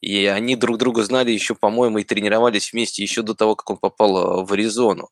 И 0.00 0.26
они 0.26 0.54
друг 0.54 0.78
друга 0.78 1.02
знали 1.02 1.32
еще, 1.32 1.56
по-моему, 1.56 1.98
и 1.98 2.04
тренировались 2.04 2.72
вместе 2.72 3.02
еще 3.02 3.22
до 3.22 3.34
того, 3.34 3.56
как 3.56 3.70
он 3.70 3.78
попал 3.78 4.42
э, 4.42 4.44
в 4.44 4.52
Аризону. 4.52 5.08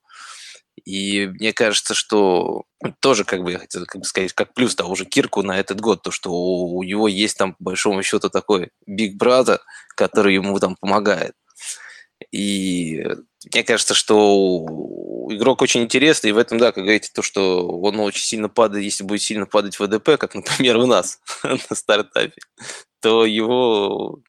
И 0.85 1.27
мне 1.27 1.53
кажется, 1.53 1.95
что 1.95 2.65
тоже, 3.01 3.25
как 3.25 3.43
бы, 3.43 3.53
я 3.53 3.59
хотел 3.59 3.87
как 3.87 4.01
бы 4.01 4.05
сказать, 4.05 4.33
как 4.33 4.55
плюс 4.55 4.75
того 4.75 4.95
же 4.95 5.05
Кирку 5.05 5.43
на 5.43 5.59
этот 5.59 5.81
год, 5.81 6.03
то, 6.03 6.11
что 6.11 6.33
у 6.33 6.83
него 6.83 7.09
есть 7.09 7.39
там, 7.39 7.55
по 7.55 7.65
большому 7.65 8.03
счету, 8.03 8.31
такой 8.31 8.71
биг 8.87 9.17
брата, 9.17 9.61
который 9.97 10.35
ему 10.35 10.59
там 10.59 10.77
помогает. 10.81 11.35
И 12.31 13.05
мне 13.53 13.65
кажется, 13.65 13.95
что 13.95 14.67
игрок 15.31 15.63
очень 15.63 15.83
интересный, 15.83 16.31
и 16.31 16.33
в 16.33 16.39
этом, 16.39 16.59
да, 16.59 16.73
как 16.73 16.85
говорите, 16.85 17.11
то, 17.13 17.23
что 17.23 17.67
он 17.67 17.99
очень 18.01 18.25
сильно 18.25 18.49
падает, 18.49 18.85
если 18.85 19.05
будет 19.05 19.23
сильно 19.23 19.47
падать 19.47 19.79
ВДП, 19.79 20.17
как, 20.19 20.35
например, 20.35 20.77
у 20.77 20.87
нас 20.87 21.21
на 21.43 21.77
стартапе, 21.77 22.41
то 23.01 23.25
его 23.25 24.21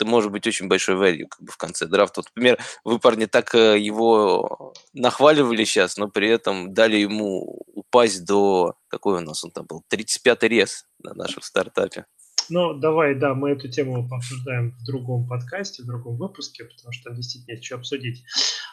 это 0.00 0.08
может 0.08 0.32
быть 0.32 0.46
очень 0.46 0.68
большой 0.68 0.96
value 0.96 1.26
как 1.28 1.42
бы 1.42 1.52
в 1.52 1.56
конце 1.58 1.86
драфта. 1.86 2.20
Вот, 2.20 2.30
например, 2.34 2.58
вы, 2.84 2.98
парни, 2.98 3.26
так 3.26 3.54
э, 3.54 3.78
его 3.78 4.72
нахваливали 4.94 5.64
сейчас, 5.64 5.98
но 5.98 6.08
при 6.08 6.28
этом 6.28 6.72
дали 6.72 6.96
ему 6.96 7.62
упасть 7.74 8.24
до... 8.24 8.74
Какой 8.88 9.18
у 9.18 9.20
нас 9.20 9.44
он 9.44 9.50
там 9.50 9.66
был? 9.66 9.84
35-й 9.92 10.48
рез 10.48 10.86
на 11.02 11.12
нашем 11.14 11.42
стартапе. 11.42 12.06
Ну, 12.48 12.74
давай, 12.74 13.14
да, 13.14 13.34
мы 13.34 13.50
эту 13.50 13.68
тему 13.68 14.08
пообсуждаем 14.08 14.72
в 14.72 14.84
другом 14.84 15.28
подкасте, 15.28 15.82
в 15.82 15.86
другом 15.86 16.16
выпуске, 16.16 16.64
потому 16.64 16.92
что 16.92 17.10
там 17.10 17.14
действительно 17.14 17.52
есть 17.52 17.64
что 17.64 17.76
обсудить. 17.76 18.24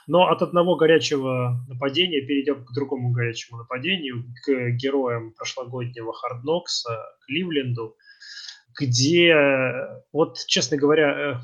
Но 0.08 0.30
от 0.30 0.42
одного 0.42 0.78
горячего 0.78 1.63
нападения 1.68 2.22
перейдем 2.22 2.66
к 2.66 2.74
другому 2.74 3.12
горячему 3.12 3.58
нападению, 3.58 4.24
к 4.46 4.72
героям 4.78 5.34
прошлогоднего 5.34 6.13
Харднокса, 6.13 6.98
Кливленду 7.28 7.98
где, 8.80 9.34
вот, 10.12 10.38
честно 10.48 10.78
говоря, 10.78 11.42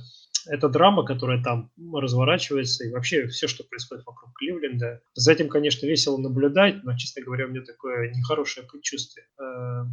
э, 0.48 0.52
эта 0.52 0.68
драма, 0.68 1.06
которая 1.06 1.42
там 1.42 1.72
разворачивается, 1.94 2.86
и 2.86 2.92
вообще 2.92 3.28
все, 3.28 3.48
что 3.48 3.64
происходит 3.64 4.06
вокруг 4.06 4.34
Кливленда, 4.36 5.02
за 5.14 5.32
этим, 5.32 5.48
конечно, 5.48 5.86
весело 5.86 6.18
наблюдать, 6.18 6.84
но, 6.84 6.98
честно 6.98 7.24
говоря, 7.24 7.46
у 7.46 7.50
меня 7.50 7.62
такое 7.64 8.12
нехорошее 8.12 8.68
предчувствие. 8.68 9.26
Э, 9.40 9.86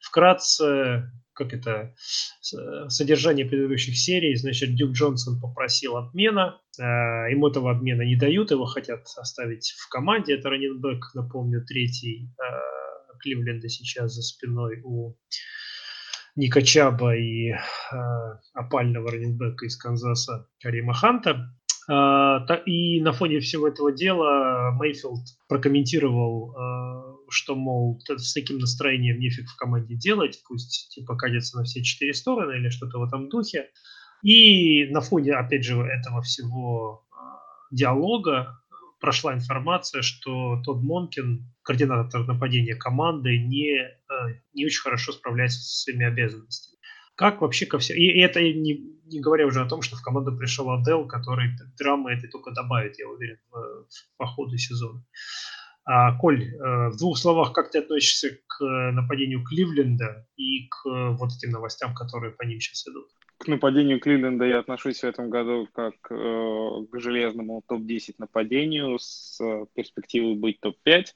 вкратце, 0.00 1.10
как 1.32 1.52
это, 1.52 1.94
содержание 2.40 3.46
предыдущих 3.46 3.96
серий, 3.96 4.34
значит, 4.34 4.74
Дюк 4.74 4.92
Джонсон 4.92 5.40
попросил 5.40 5.96
отмена, 5.96 6.60
э, 6.78 6.82
ему 6.82 7.48
этого 7.48 7.70
обмена 7.70 8.02
не 8.02 8.16
дают, 8.16 8.50
его 8.50 8.66
хотят 8.66 9.06
оставить 9.16 9.74
в 9.78 9.88
команде, 9.88 10.34
это 10.34 10.50
раненбэк, 10.50 11.14
напомню, 11.14 11.64
третий 11.64 12.30
Кливленда 13.20 13.68
сейчас 13.68 14.14
за 14.14 14.22
спиной 14.22 14.80
у 14.84 15.14
Ника 16.38 16.62
Чаба 16.62 17.16
и 17.16 17.50
э, 17.50 17.56
опального 18.54 19.10
раненбека 19.10 19.66
из 19.66 19.76
Канзаса 19.76 20.46
Карима 20.62 20.94
Ханта. 20.94 21.50
Э, 21.90 22.38
и 22.64 23.00
на 23.00 23.12
фоне 23.12 23.40
всего 23.40 23.66
этого 23.66 23.90
дела 23.90 24.70
Мейфилд 24.78 25.26
прокомментировал, 25.48 26.54
э, 26.54 27.16
что, 27.30 27.56
мол, 27.56 28.00
с 28.08 28.32
таким 28.34 28.58
настроением 28.58 29.18
нефиг 29.18 29.48
в 29.48 29.56
команде 29.56 29.96
делать, 29.96 30.40
пусть 30.46 30.94
типа 30.94 31.16
катится 31.16 31.58
на 31.58 31.64
все 31.64 31.82
четыре 31.82 32.14
стороны 32.14 32.52
или 32.52 32.68
что-то 32.68 33.00
в 33.00 33.02
этом 33.02 33.28
духе. 33.28 33.70
И 34.22 34.86
на 34.92 35.00
фоне, 35.00 35.32
опять 35.34 35.64
же, 35.64 35.74
этого 35.80 36.22
всего 36.22 37.04
диалога 37.72 38.60
прошла 39.00 39.34
информация, 39.34 40.02
что 40.02 40.60
Тодд 40.64 40.82
Монкин, 40.82 41.50
координатор 41.62 42.26
нападения 42.26 42.74
команды, 42.74 43.38
не, 43.38 43.78
э, 43.78 43.94
не 44.54 44.66
очень 44.66 44.80
хорошо 44.80 45.12
справляется 45.12 45.60
со 45.60 45.82
своими 45.82 46.06
обязанностями. 46.06 46.78
Как 47.14 47.40
вообще 47.40 47.66
ко 47.66 47.78
всему... 47.78 47.98
И 47.98 48.20
это 48.20 48.40
не, 48.40 48.80
не 49.06 49.20
говоря 49.20 49.46
уже 49.46 49.60
о 49.60 49.68
том, 49.68 49.82
что 49.82 49.96
в 49.96 50.02
команду 50.02 50.36
пришел 50.36 50.70
Адел, 50.70 51.06
который 51.06 51.50
драмы 51.78 52.12
это 52.12 52.28
только 52.28 52.52
добавит, 52.52 52.98
я 52.98 53.08
уверен, 53.08 53.38
по 54.16 54.26
ходу 54.26 54.56
сезона. 54.56 55.04
А, 55.84 56.16
Коль, 56.18 56.44
э, 56.44 56.88
в 56.90 56.96
двух 56.98 57.18
словах, 57.18 57.52
как 57.52 57.70
ты 57.70 57.78
относишься 57.78 58.38
к 58.46 58.64
нападению 58.92 59.42
Кливленда 59.42 60.26
и 60.36 60.68
к 60.68 60.84
вот 60.84 61.30
этим 61.32 61.50
новостям, 61.50 61.94
которые 61.94 62.32
по 62.32 62.42
ним 62.42 62.60
сейчас 62.60 62.86
идут? 62.88 63.08
К 63.38 63.46
нападению 63.46 64.00
Кливленда 64.00 64.44
я 64.44 64.58
отношусь 64.58 65.00
в 65.00 65.04
этом 65.04 65.30
году 65.30 65.68
как 65.72 65.94
э, 66.10 66.84
к 66.90 66.98
железному 66.98 67.62
топ-10 67.66 68.16
нападению 68.18 68.98
с 68.98 69.40
э, 69.40 69.66
перспективой 69.74 70.34
быть 70.34 70.60
топ-5. 70.60 71.06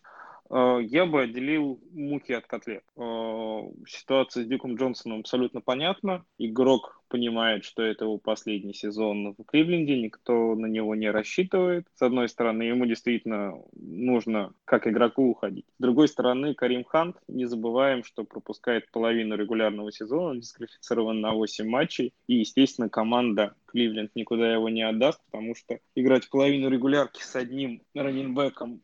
Э, 0.53 0.81
я 0.83 1.07
бы 1.07 1.23
отделил 1.23 1.81
муки 1.93 2.33
от 2.33 2.47
котлет. 2.47 2.85
Э, 2.97 3.61
ситуация 3.87 4.45
с 4.45 4.47
Дюком 4.47 4.77
Джонсоном 4.77 5.21
абсолютно 5.21 5.63
понятна. 5.63 6.25
Игрок 6.39 7.03
понимает, 7.09 7.65
что 7.65 7.83
это 7.83 8.05
его 8.05 8.19
последний 8.19 8.75
сезон 8.75 9.35
в 9.37 9.45
Кливленде, 9.45 9.99
никто 9.99 10.55
на 10.55 10.67
него 10.67 10.95
не 10.95 11.11
рассчитывает. 11.11 11.87
С 11.95 12.03
одной 12.03 12.29
стороны, 12.29 12.65
ему 12.65 12.85
действительно 12.87 13.55
нужно 13.73 14.53
как 14.65 14.87
игроку 14.87 15.31
уходить. 15.31 15.67
С 15.79 15.83
другой 15.83 16.09
стороны, 16.09 16.55
Карим 16.55 16.85
Хант, 16.85 17.17
не 17.29 17.47
забываем, 17.47 18.05
что 18.05 18.25
пропускает 18.25 18.91
половину 18.91 19.37
регулярного 19.37 19.91
сезона, 19.91 20.41
дисквалифицирован 20.41 21.21
на 21.21 21.33
8 21.33 21.67
матчей, 21.69 22.15
и, 22.27 22.37
естественно, 22.37 22.89
команда 22.89 23.55
Кливленд 23.67 24.11
никуда 24.15 24.53
его 24.53 24.69
не 24.69 24.83
отдаст, 24.83 25.21
потому 25.31 25.55
что 25.55 25.79
играть 25.95 26.29
половину 26.29 26.69
регулярки 26.69 27.23
с 27.23 27.37
одним 27.37 27.83
раненбеком 27.95 28.83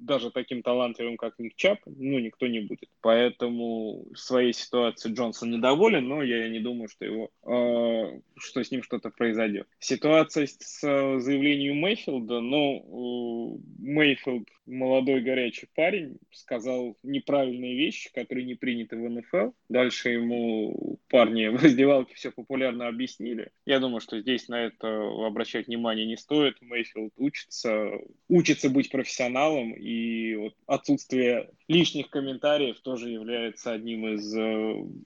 даже 0.00 0.30
таким 0.30 0.62
талантливым, 0.62 1.16
как 1.16 1.38
Ник 1.38 1.54
Чап, 1.56 1.78
ну, 1.86 2.18
никто 2.18 2.46
не 2.46 2.60
будет. 2.60 2.88
Поэтому 3.00 4.06
своей 4.14 4.52
ситуации 4.52 5.12
Джонсон 5.12 5.50
недоволен, 5.50 6.08
но 6.08 6.22
я 6.22 6.48
не 6.48 6.60
думаю, 6.60 6.88
что 6.88 7.04
его, 7.04 7.30
э, 7.44 8.20
что 8.36 8.64
с 8.64 8.70
ним 8.70 8.82
что-то 8.82 9.10
произойдет. 9.10 9.68
Ситуация 9.78 10.46
с 10.46 10.80
заявлением 10.80 11.76
Мейфилда, 11.76 12.40
ну, 12.40 13.58
э, 13.58 13.82
Мейфилд 13.82 14.48
молодой 14.70 15.20
горячий 15.20 15.68
парень, 15.74 16.18
сказал 16.32 16.96
неправильные 17.02 17.76
вещи, 17.76 18.10
которые 18.12 18.46
не 18.46 18.54
приняты 18.54 18.96
в 18.96 19.08
НФЛ. 19.08 19.50
Дальше 19.68 20.10
ему 20.10 20.98
парни 21.08 21.48
в 21.48 21.62
раздевалке 21.62 22.14
все 22.14 22.30
популярно 22.30 22.88
объяснили. 22.88 23.50
Я 23.66 23.80
думаю, 23.80 24.00
что 24.00 24.20
здесь 24.20 24.48
на 24.48 24.64
это 24.66 25.26
обращать 25.26 25.66
внимание 25.66 26.06
не 26.06 26.16
стоит. 26.16 26.60
Мейфилд 26.60 27.12
учится, 27.16 27.90
учится 28.28 28.70
быть 28.70 28.90
профессионалом, 28.90 29.72
и 29.72 29.89
вот 30.38 30.54
отсутствие 30.66 31.50
лишних 31.68 32.10
комментариев 32.10 32.80
тоже 32.80 33.10
является 33.10 33.72
одним 33.72 34.08
из 34.08 34.34
э, 34.34 34.40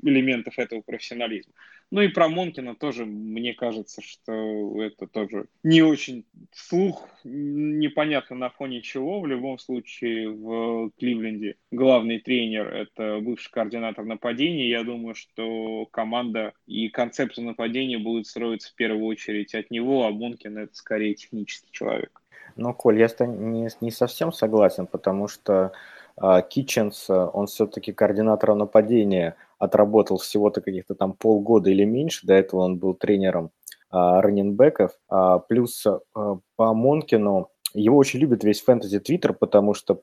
элементов 0.03 0.59
этого 0.59 0.80
профессионализма. 0.80 1.53
Ну 1.91 2.01
и 2.01 2.09
про 2.09 2.28
Монкина 2.28 2.74
тоже, 2.74 3.05
мне 3.07 3.55
кажется, 3.55 4.03
что 4.03 4.82
это 4.82 5.07
тоже 5.07 5.47
не 5.62 5.82
очень 5.82 6.24
слух, 6.53 7.09
непонятно 7.22 8.35
на 8.35 8.51
фоне 8.51 8.82
чего. 8.82 9.20
В 9.20 9.26
любом 9.28 9.59
случае 9.59 10.28
в 10.30 10.91
Кливленде 10.99 11.57
главный 11.70 12.18
тренер– 12.18 12.66
это 12.74 13.20
бывший 13.20 13.51
координатор 13.53 14.05
нападения. 14.05 14.68
Я 14.68 14.82
думаю, 14.82 15.14
что 15.14 15.87
команда 15.93 16.55
и 16.66 16.89
концепция 16.89 17.45
нападения 17.45 17.99
будут 17.99 18.26
строиться 18.26 18.72
в 18.72 18.74
первую 18.74 19.05
очередь 19.05 19.55
от 19.55 19.70
него, 19.70 20.05
а 20.05 20.11
Монкин– 20.11 20.59
это 20.59 20.74
скорее 20.74 21.14
технический 21.14 21.70
человек. 21.70 22.24
Ну, 22.57 22.74
Коль, 22.74 23.00
я 23.00 23.09
не, 23.26 23.68
не 23.80 23.90
совсем 23.90 24.32
согласен, 24.32 24.86
потому 24.86 25.28
что 25.28 25.72
а, 26.16 26.42
Китченс, 26.42 27.11
он 27.11 27.46
все-таки 27.46 27.92
координатор 27.92 28.55
нападения, 28.55 29.36
отработал 29.59 30.18
всего-то 30.18 30.61
каких-то 30.61 30.94
там 30.94 31.12
полгода 31.14 31.70
или 31.70 31.84
меньше, 31.84 32.26
до 32.26 32.34
этого 32.34 32.61
он 32.61 32.78
был 32.78 32.94
тренером 32.94 33.50
а, 33.90 34.20
раненбеков, 34.20 34.92
а, 35.09 35.38
плюс 35.38 35.86
а, 35.86 36.38
по 36.57 36.74
Монкину 36.74 37.48
его 37.74 37.96
очень 37.96 38.20
любит 38.20 38.44
весь 38.44 38.62
фэнтези 38.62 39.00
твиттер, 39.00 39.32
потому 39.32 39.74
что 39.74 40.00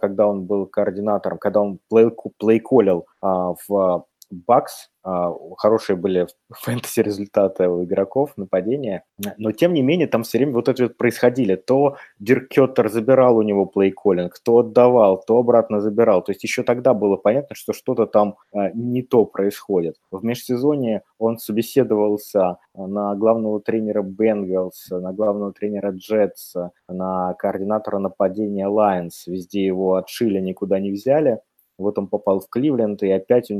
когда 0.00 0.26
он 0.26 0.44
был 0.44 0.66
координатором, 0.66 1.38
когда 1.38 1.62
он 1.62 1.78
плей, 1.88 2.10
плейколил 2.38 3.06
а, 3.22 3.54
в 3.66 4.04
Бакс, 4.46 4.90
а, 5.02 5.32
хорошие 5.56 5.96
были 5.96 6.26
фэнтези 6.52 7.00
результаты 7.00 7.68
у 7.68 7.84
игроков, 7.84 8.32
нападения, 8.36 9.04
но 9.36 9.52
тем 9.52 9.74
не 9.74 9.82
менее 9.82 10.06
там 10.06 10.22
все 10.22 10.38
время 10.38 10.52
вот 10.52 10.68
это 10.68 10.84
вот 10.84 10.96
происходили. 10.96 11.56
То 11.56 11.96
Дирк 12.18 12.48
Кеттер 12.48 12.88
забирал 12.88 13.36
у 13.36 13.42
него 13.42 13.66
плейколлинг, 13.66 14.38
то 14.42 14.58
отдавал, 14.58 15.22
то 15.26 15.38
обратно 15.38 15.80
забирал. 15.80 16.22
То 16.22 16.32
есть 16.32 16.42
еще 16.42 16.62
тогда 16.62 16.94
было 16.94 17.16
понятно, 17.16 17.54
что 17.54 17.72
что-то 17.72 18.06
там 18.06 18.36
а, 18.52 18.70
не 18.72 19.02
то 19.02 19.26
происходит. 19.26 19.96
В 20.10 20.24
межсезонье 20.24 21.02
он 21.18 21.38
собеседовался 21.38 22.58
на 22.74 23.14
главного 23.14 23.60
тренера 23.60 24.02
Бенгалс, 24.02 24.88
на 24.90 25.12
главного 25.12 25.52
тренера 25.52 25.90
Джетс, 25.90 26.54
на 26.88 27.34
координатора 27.34 27.98
нападения 27.98 28.66
Лайонс. 28.66 29.26
Везде 29.26 29.64
его 29.64 29.96
отшили, 29.96 30.40
никуда 30.40 30.80
не 30.80 30.90
взяли. 30.90 31.40
Вот 31.76 31.98
он 31.98 32.06
попал 32.06 32.40
в 32.40 32.48
Кливленд, 32.48 33.02
и 33.02 33.10
опять 33.10 33.50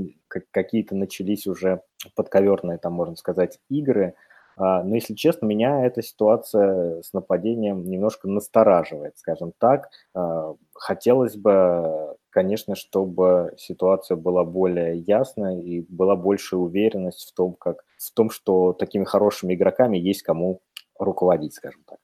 какие-то 0.50 0.94
начались 0.94 1.46
уже 1.46 1.82
подковерные, 2.14 2.78
там, 2.78 2.92
можно 2.92 3.16
сказать, 3.16 3.58
игры. 3.68 4.14
А, 4.56 4.82
но, 4.82 4.94
если 4.94 5.14
честно, 5.14 5.46
меня 5.46 5.84
эта 5.84 6.02
ситуация 6.02 7.02
с 7.02 7.12
нападением 7.12 7.84
немножко 7.84 8.28
настораживает, 8.28 9.18
скажем 9.18 9.52
так. 9.58 9.90
А, 10.14 10.54
хотелось 10.74 11.36
бы, 11.36 12.16
конечно, 12.30 12.74
чтобы 12.74 13.54
ситуация 13.56 14.16
была 14.16 14.44
более 14.44 14.98
ясная 14.98 15.60
и 15.60 15.84
была 15.88 16.16
большая 16.16 16.60
уверенность 16.60 17.28
в 17.28 17.34
том, 17.34 17.54
как, 17.54 17.84
в 17.98 18.12
том, 18.12 18.30
что 18.30 18.72
такими 18.72 19.04
хорошими 19.04 19.54
игроками 19.54 19.98
есть 19.98 20.22
кому 20.22 20.60
руководить, 20.98 21.54
скажем 21.54 21.82
так. 21.86 21.98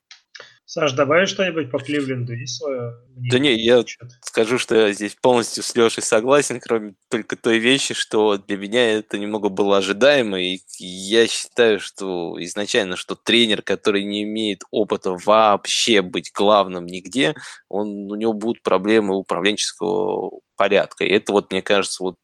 Саш, 0.72 0.92
добавишь 0.92 1.30
что-нибудь 1.30 1.68
по 1.68 1.80
Кливленду? 1.80 2.32
Есть 2.32 2.58
свое 2.58 2.94
мнение? 3.16 3.30
Да 3.32 3.38
не, 3.40 3.54
я 3.56 3.84
скажу, 4.22 4.56
что 4.56 4.76
я 4.76 4.92
здесь 4.92 5.16
полностью 5.20 5.64
с 5.64 5.74
Лешей 5.74 6.04
согласен, 6.04 6.60
кроме 6.60 6.94
только 7.08 7.34
той 7.34 7.58
вещи, 7.58 7.92
что 7.92 8.38
для 8.38 8.56
меня 8.56 8.98
это 8.98 9.18
немного 9.18 9.48
было 9.48 9.78
ожидаемо, 9.78 10.40
и 10.40 10.60
я 10.78 11.26
считаю, 11.26 11.80
что 11.80 12.36
изначально, 12.44 12.94
что 12.94 13.16
тренер, 13.16 13.62
который 13.62 14.04
не 14.04 14.22
имеет 14.22 14.62
опыта 14.70 15.16
вообще 15.24 16.02
быть 16.02 16.30
главным 16.32 16.86
нигде, 16.86 17.34
он, 17.68 18.08
у 18.08 18.14
него 18.14 18.32
будут 18.32 18.62
проблемы 18.62 19.16
управленческого 19.16 20.38
порядка. 20.54 21.02
И 21.02 21.10
это 21.10 21.32
вот, 21.32 21.50
мне 21.50 21.62
кажется, 21.62 22.00
вот 22.04 22.14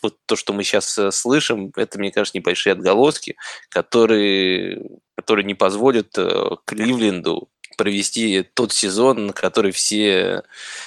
вот 0.00 0.16
то, 0.26 0.36
что 0.36 0.52
мы 0.52 0.62
сейчас 0.62 0.96
э, 0.96 1.10
слышим, 1.10 1.72
это, 1.76 1.98
мне 1.98 2.10
кажется, 2.10 2.38
небольшие 2.38 2.72
отголоски, 2.72 3.36
которые, 3.68 4.80
которые 5.14 5.44
не 5.44 5.54
позволят 5.54 6.16
э, 6.16 6.50
Кливленду 6.64 7.50
провести 7.76 8.42
тот 8.42 8.72
сезон, 8.72 9.26
на 9.26 9.32
который 9.32 9.72
все, 9.72 10.42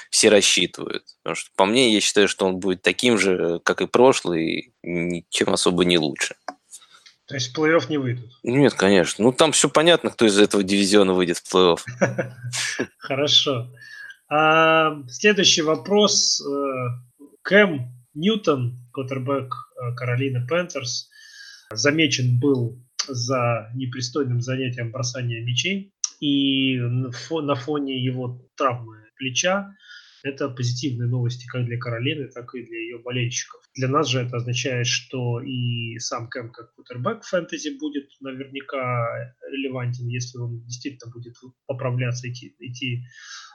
все 0.09 0.29
рассчитывают. 0.29 1.03
Потому 1.23 1.35
что, 1.35 1.49
по 1.55 1.65
мне, 1.65 1.93
я 1.93 2.01
считаю, 2.01 2.27
что 2.27 2.45
он 2.45 2.57
будет 2.57 2.81
таким 2.81 3.17
же, 3.17 3.59
как 3.63 3.81
и 3.81 3.87
прошлый, 3.87 4.73
ничем 4.83 5.53
особо 5.53 5.85
не 5.85 5.97
лучше. 5.97 6.35
То 7.25 7.35
есть 7.35 7.55
в 7.55 7.59
плей-офф 7.59 7.85
не 7.89 7.97
выйдут? 7.97 8.29
Нет, 8.43 8.73
конечно. 8.73 9.23
Ну, 9.23 9.31
там 9.31 9.53
все 9.53 9.69
понятно, 9.69 10.09
кто 10.09 10.25
из 10.25 10.37
этого 10.37 10.63
дивизиона 10.63 11.13
выйдет 11.13 11.37
в 11.37 11.55
плей-офф. 11.55 11.79
Хорошо. 12.97 13.71
А, 14.29 14.97
следующий 15.07 15.61
вопрос. 15.61 16.41
Э, 16.41 17.23
Кэм 17.43 17.91
Ньютон, 18.13 18.79
квотербек 18.91 19.53
э, 19.53 19.95
Каролины 19.95 20.45
Пентерс, 20.47 21.09
замечен 21.71 22.39
был 22.39 22.79
за 23.07 23.69
непристойным 23.73 24.41
занятием 24.41 24.91
бросания 24.91 25.43
мячей 25.43 25.93
и 26.23 26.79
на 26.79 27.55
фоне 27.55 28.01
его 28.01 28.41
травмы 28.55 29.03
плеча 29.17 29.75
Это 30.23 30.47
позитивные 30.47 31.09
новости 31.09 31.45
как 31.47 31.65
для 31.65 31.77
Каролины, 31.77 32.29
так 32.29 32.55
и 32.55 32.63
для 32.63 32.77
ее 32.77 32.99
болельщиков. 32.99 33.61
Для 33.75 33.89
нас 33.89 34.07
же 34.07 34.21
это 34.21 34.37
означает, 34.37 34.87
что 34.87 35.41
и 35.41 35.99
сам 35.99 36.29
Кэм 36.29 36.51
как 36.51 36.73
кутербэк 36.75 37.23
фэнтези 37.23 37.77
будет 37.77 38.07
наверняка 38.21 39.35
релевантен, 39.51 40.07
если 40.07 40.37
он 40.37 40.63
действительно 40.63 41.11
будет 41.11 41.35
поправляться, 41.67 42.29
идти, 42.29 42.55
идти 42.59 43.03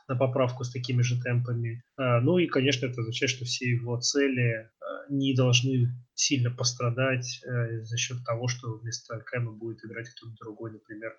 на 0.09 0.17
поправку 0.17 0.65
с 0.65 0.71
такими 0.71 1.01
же 1.01 1.19
темпами. 1.23 1.83
А, 1.97 2.21
ну 2.21 2.37
и, 2.37 2.47
конечно, 2.47 2.85
это 2.85 3.01
означает, 3.01 3.31
что 3.31 3.47
все 3.47 3.71
его 3.71 3.99
цели 3.99 4.69
а, 4.81 5.11
не 5.11 5.35
должны 5.35 5.89
сильно 6.15 6.51
пострадать 6.51 7.41
э, 7.45 7.83
за 7.83 7.97
счет 7.97 8.19
того, 8.25 8.49
что 8.49 8.79
вместо 8.79 9.21
Кэма 9.21 9.53
будет 9.53 9.85
играть 9.85 10.09
кто-то 10.11 10.35
другой, 10.41 10.73
например, 10.73 11.17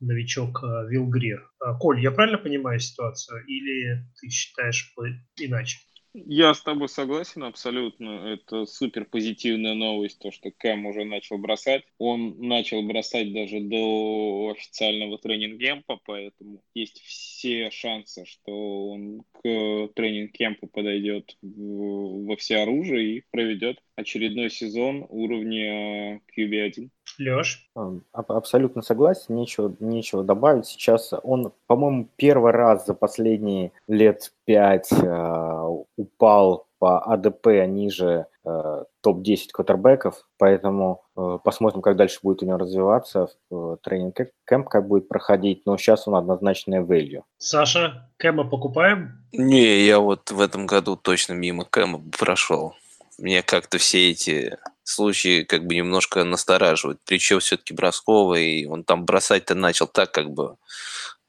новичок 0.00 0.62
а, 0.62 0.84
Вилл 0.84 1.08
Грир. 1.08 1.50
Коль, 1.80 2.00
я 2.00 2.10
правильно 2.10 2.38
понимаю 2.38 2.80
ситуацию 2.80 3.44
или 3.46 4.04
ты 4.20 4.28
считаешь 4.28 4.94
иначе? 5.38 5.78
Я 6.24 6.54
с 6.54 6.62
тобой 6.62 6.88
согласен 6.88 7.42
абсолютно. 7.42 8.32
Это 8.32 8.64
супер 8.64 9.04
позитивная 9.04 9.74
новость, 9.74 10.18
то, 10.18 10.30
что 10.30 10.50
Кэм 10.50 10.86
уже 10.86 11.04
начал 11.04 11.36
бросать. 11.36 11.84
Он 11.98 12.38
начал 12.38 12.80
бросать 12.82 13.34
даже 13.34 13.60
до 13.60 14.54
официального 14.56 15.18
тренинг-кемпа, 15.18 16.00
поэтому 16.06 16.62
есть 16.72 17.02
все 17.02 17.70
шансы, 17.70 18.24
что 18.24 18.88
он 18.88 19.24
к 19.32 19.88
тренинг-кемпу 19.94 20.68
подойдет 20.68 21.36
во 21.42 22.36
всеоружие 22.36 23.18
и 23.18 23.24
проведет 23.30 23.78
очередной 23.94 24.48
сезон 24.48 25.04
уровня 25.10 26.22
QB1. 26.34 26.88
Леш? 27.18 27.68
Абсолютно 28.12 28.82
согласен, 28.82 29.34
нечего, 29.34 29.74
нечего 29.80 30.22
добавить. 30.22 30.66
Сейчас 30.66 31.12
он, 31.22 31.52
по-моему, 31.66 32.08
первый 32.16 32.52
раз 32.52 32.86
за 32.86 32.94
последние 32.94 33.72
лет 33.88 34.32
пять 34.44 34.92
э, 34.92 35.68
упал 35.96 36.66
по 36.78 37.02
АДП 37.12 37.46
ниже 37.66 38.26
э, 38.44 38.84
топ-10 39.00 39.48
квотербеков, 39.52 40.26
поэтому 40.38 41.02
э, 41.16 41.38
посмотрим, 41.42 41.80
как 41.80 41.96
дальше 41.96 42.18
будет 42.22 42.42
у 42.42 42.46
него 42.46 42.58
развиваться 42.58 43.28
в 43.50 43.78
тренинг 43.82 44.18
кэмп, 44.44 44.68
как 44.68 44.86
будет 44.86 45.08
проходить, 45.08 45.62
но 45.64 45.76
сейчас 45.78 46.06
он 46.06 46.16
однозначная 46.16 46.82
value. 46.82 47.22
Саша, 47.38 48.10
Кэма 48.18 48.48
покупаем? 48.48 49.24
Не, 49.32 49.84
я 49.86 50.00
вот 50.00 50.30
в 50.30 50.40
этом 50.40 50.66
году 50.66 50.96
точно 50.96 51.32
мимо 51.32 51.64
Кэма 51.64 52.02
прошел. 52.18 52.74
Мне 53.18 53.42
как-то 53.42 53.78
все 53.78 54.10
эти 54.10 54.58
случаи 54.84 55.42
как 55.42 55.66
бы 55.66 55.74
немножко 55.74 56.24
настораживают. 56.24 57.00
Причем 57.04 57.40
все-таки 57.40 57.74
бросковый, 57.74 58.66
он 58.66 58.84
там 58.84 59.04
бросать-то 59.04 59.54
начал 59.54 59.86
так 59.86 60.12
как 60.12 60.30
бы 60.30 60.56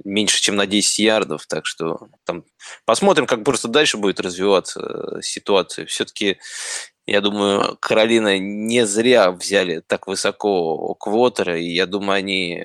меньше, 0.04 0.42
чем 0.42 0.56
на 0.56 0.68
10 0.68 1.00
ярдов, 1.00 1.48
так 1.48 1.66
что 1.66 2.08
там 2.24 2.44
посмотрим, 2.86 3.26
как 3.26 3.44
просто 3.44 3.68
дальше 3.68 3.98
будет 3.98 4.20
развиваться 4.20 4.80
э, 4.82 5.22
ситуация. 5.22 5.86
Все-таки, 5.86 6.38
я 7.08 7.22
думаю, 7.22 7.78
Каролина 7.80 8.38
не 8.38 8.86
зря 8.86 9.32
взяли 9.32 9.82
так 9.86 10.08
высоко 10.08 10.94
квотера, 10.96 11.60
и 11.60 11.70
я 11.70 11.88
думаю, 11.88 12.18
они 12.18 12.64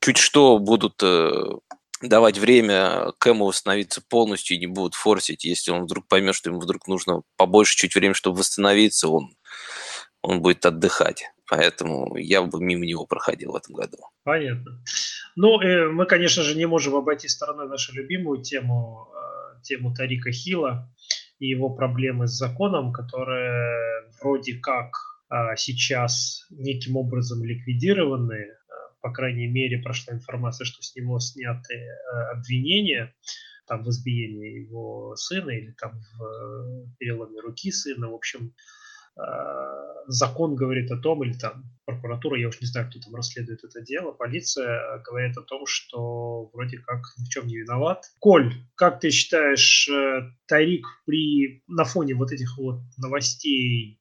чуть 0.00 0.16
что 0.16 0.58
будут 0.58 1.02
э, 1.02 1.58
давать 2.02 2.38
время 2.38 3.12
Кэму 3.18 3.46
восстановиться 3.46 4.02
полностью 4.02 4.56
и 4.56 4.60
не 4.60 4.66
будут 4.66 4.94
форсить. 4.94 5.44
Если 5.44 5.70
он 5.70 5.84
вдруг 5.84 6.06
поймет, 6.08 6.34
что 6.34 6.50
ему 6.50 6.60
вдруг 6.60 6.86
нужно 6.88 7.22
побольше 7.36 7.76
чуть 7.76 7.94
времени, 7.94 8.14
чтобы 8.14 8.38
восстановиться, 8.38 9.08
он 9.08 9.34
он 10.24 10.40
будет 10.40 10.64
отдыхать. 10.64 11.24
Поэтому 11.48 12.16
я 12.16 12.42
бы 12.42 12.60
мимо 12.60 12.86
него 12.86 13.06
проходил 13.06 13.52
в 13.52 13.56
этом 13.56 13.74
году. 13.74 13.98
Понятно. 14.24 14.82
Ну, 15.36 15.60
э, 15.60 15.90
мы, 15.90 16.06
конечно 16.06 16.42
же, 16.42 16.56
не 16.56 16.66
можем 16.66 16.94
обойти 16.94 17.28
стороной 17.28 17.68
нашу 17.68 17.94
любимую 17.94 18.42
тему, 18.42 19.08
э, 19.12 19.62
тему 19.62 19.94
Тарика 19.94 20.32
Хила 20.32 20.90
и 21.38 21.48
его 21.48 21.68
проблемы 21.68 22.26
с 22.26 22.32
законом, 22.32 22.92
которые 22.92 24.08
вроде 24.22 24.54
как 24.54 24.94
э, 25.30 25.56
сейчас 25.56 26.46
неким 26.50 26.96
образом 26.96 27.44
ликвидированы. 27.44 28.46
По 29.04 29.12
крайней 29.12 29.46
мере, 29.46 29.82
прошла 29.82 30.14
информация, 30.14 30.64
что 30.64 30.82
с 30.82 30.96
него 30.96 31.18
сняты 31.20 31.74
э, 31.74 31.90
обвинения 32.32 33.14
там 33.66 33.84
в 33.84 33.90
избиении 33.90 34.64
его 34.64 35.14
сына 35.14 35.50
или 35.50 35.72
там 35.72 35.92
в 36.00 36.22
э, 36.24 36.86
переломе 36.98 37.38
руки 37.42 37.70
сына. 37.70 38.08
В 38.08 38.14
общем, 38.14 38.54
Э, 39.16 40.02
закон 40.08 40.56
говорит 40.56 40.90
о 40.90 40.96
том, 40.96 41.22
или 41.22 41.32
там 41.34 41.64
прокуратура, 41.84 42.38
я 42.38 42.48
уж 42.48 42.60
не 42.60 42.66
знаю, 42.66 42.88
кто 42.90 42.98
там 42.98 43.14
расследует 43.14 43.62
это 43.62 43.80
дело, 43.80 44.10
полиция 44.10 45.00
говорит 45.06 45.36
о 45.38 45.42
том, 45.42 45.66
что 45.66 46.50
вроде 46.52 46.78
как 46.78 47.00
ни 47.18 47.24
в 47.24 47.28
чем 47.28 47.46
не 47.46 47.58
виноват. 47.58 48.04
Коль, 48.18 48.52
как 48.74 49.00
ты 49.00 49.10
считаешь, 49.10 49.88
Тарик 50.46 50.86
при, 51.06 51.62
на 51.68 51.84
фоне 51.84 52.14
вот 52.14 52.32
этих 52.32 52.58
вот 52.58 52.80
новостей 52.98 54.00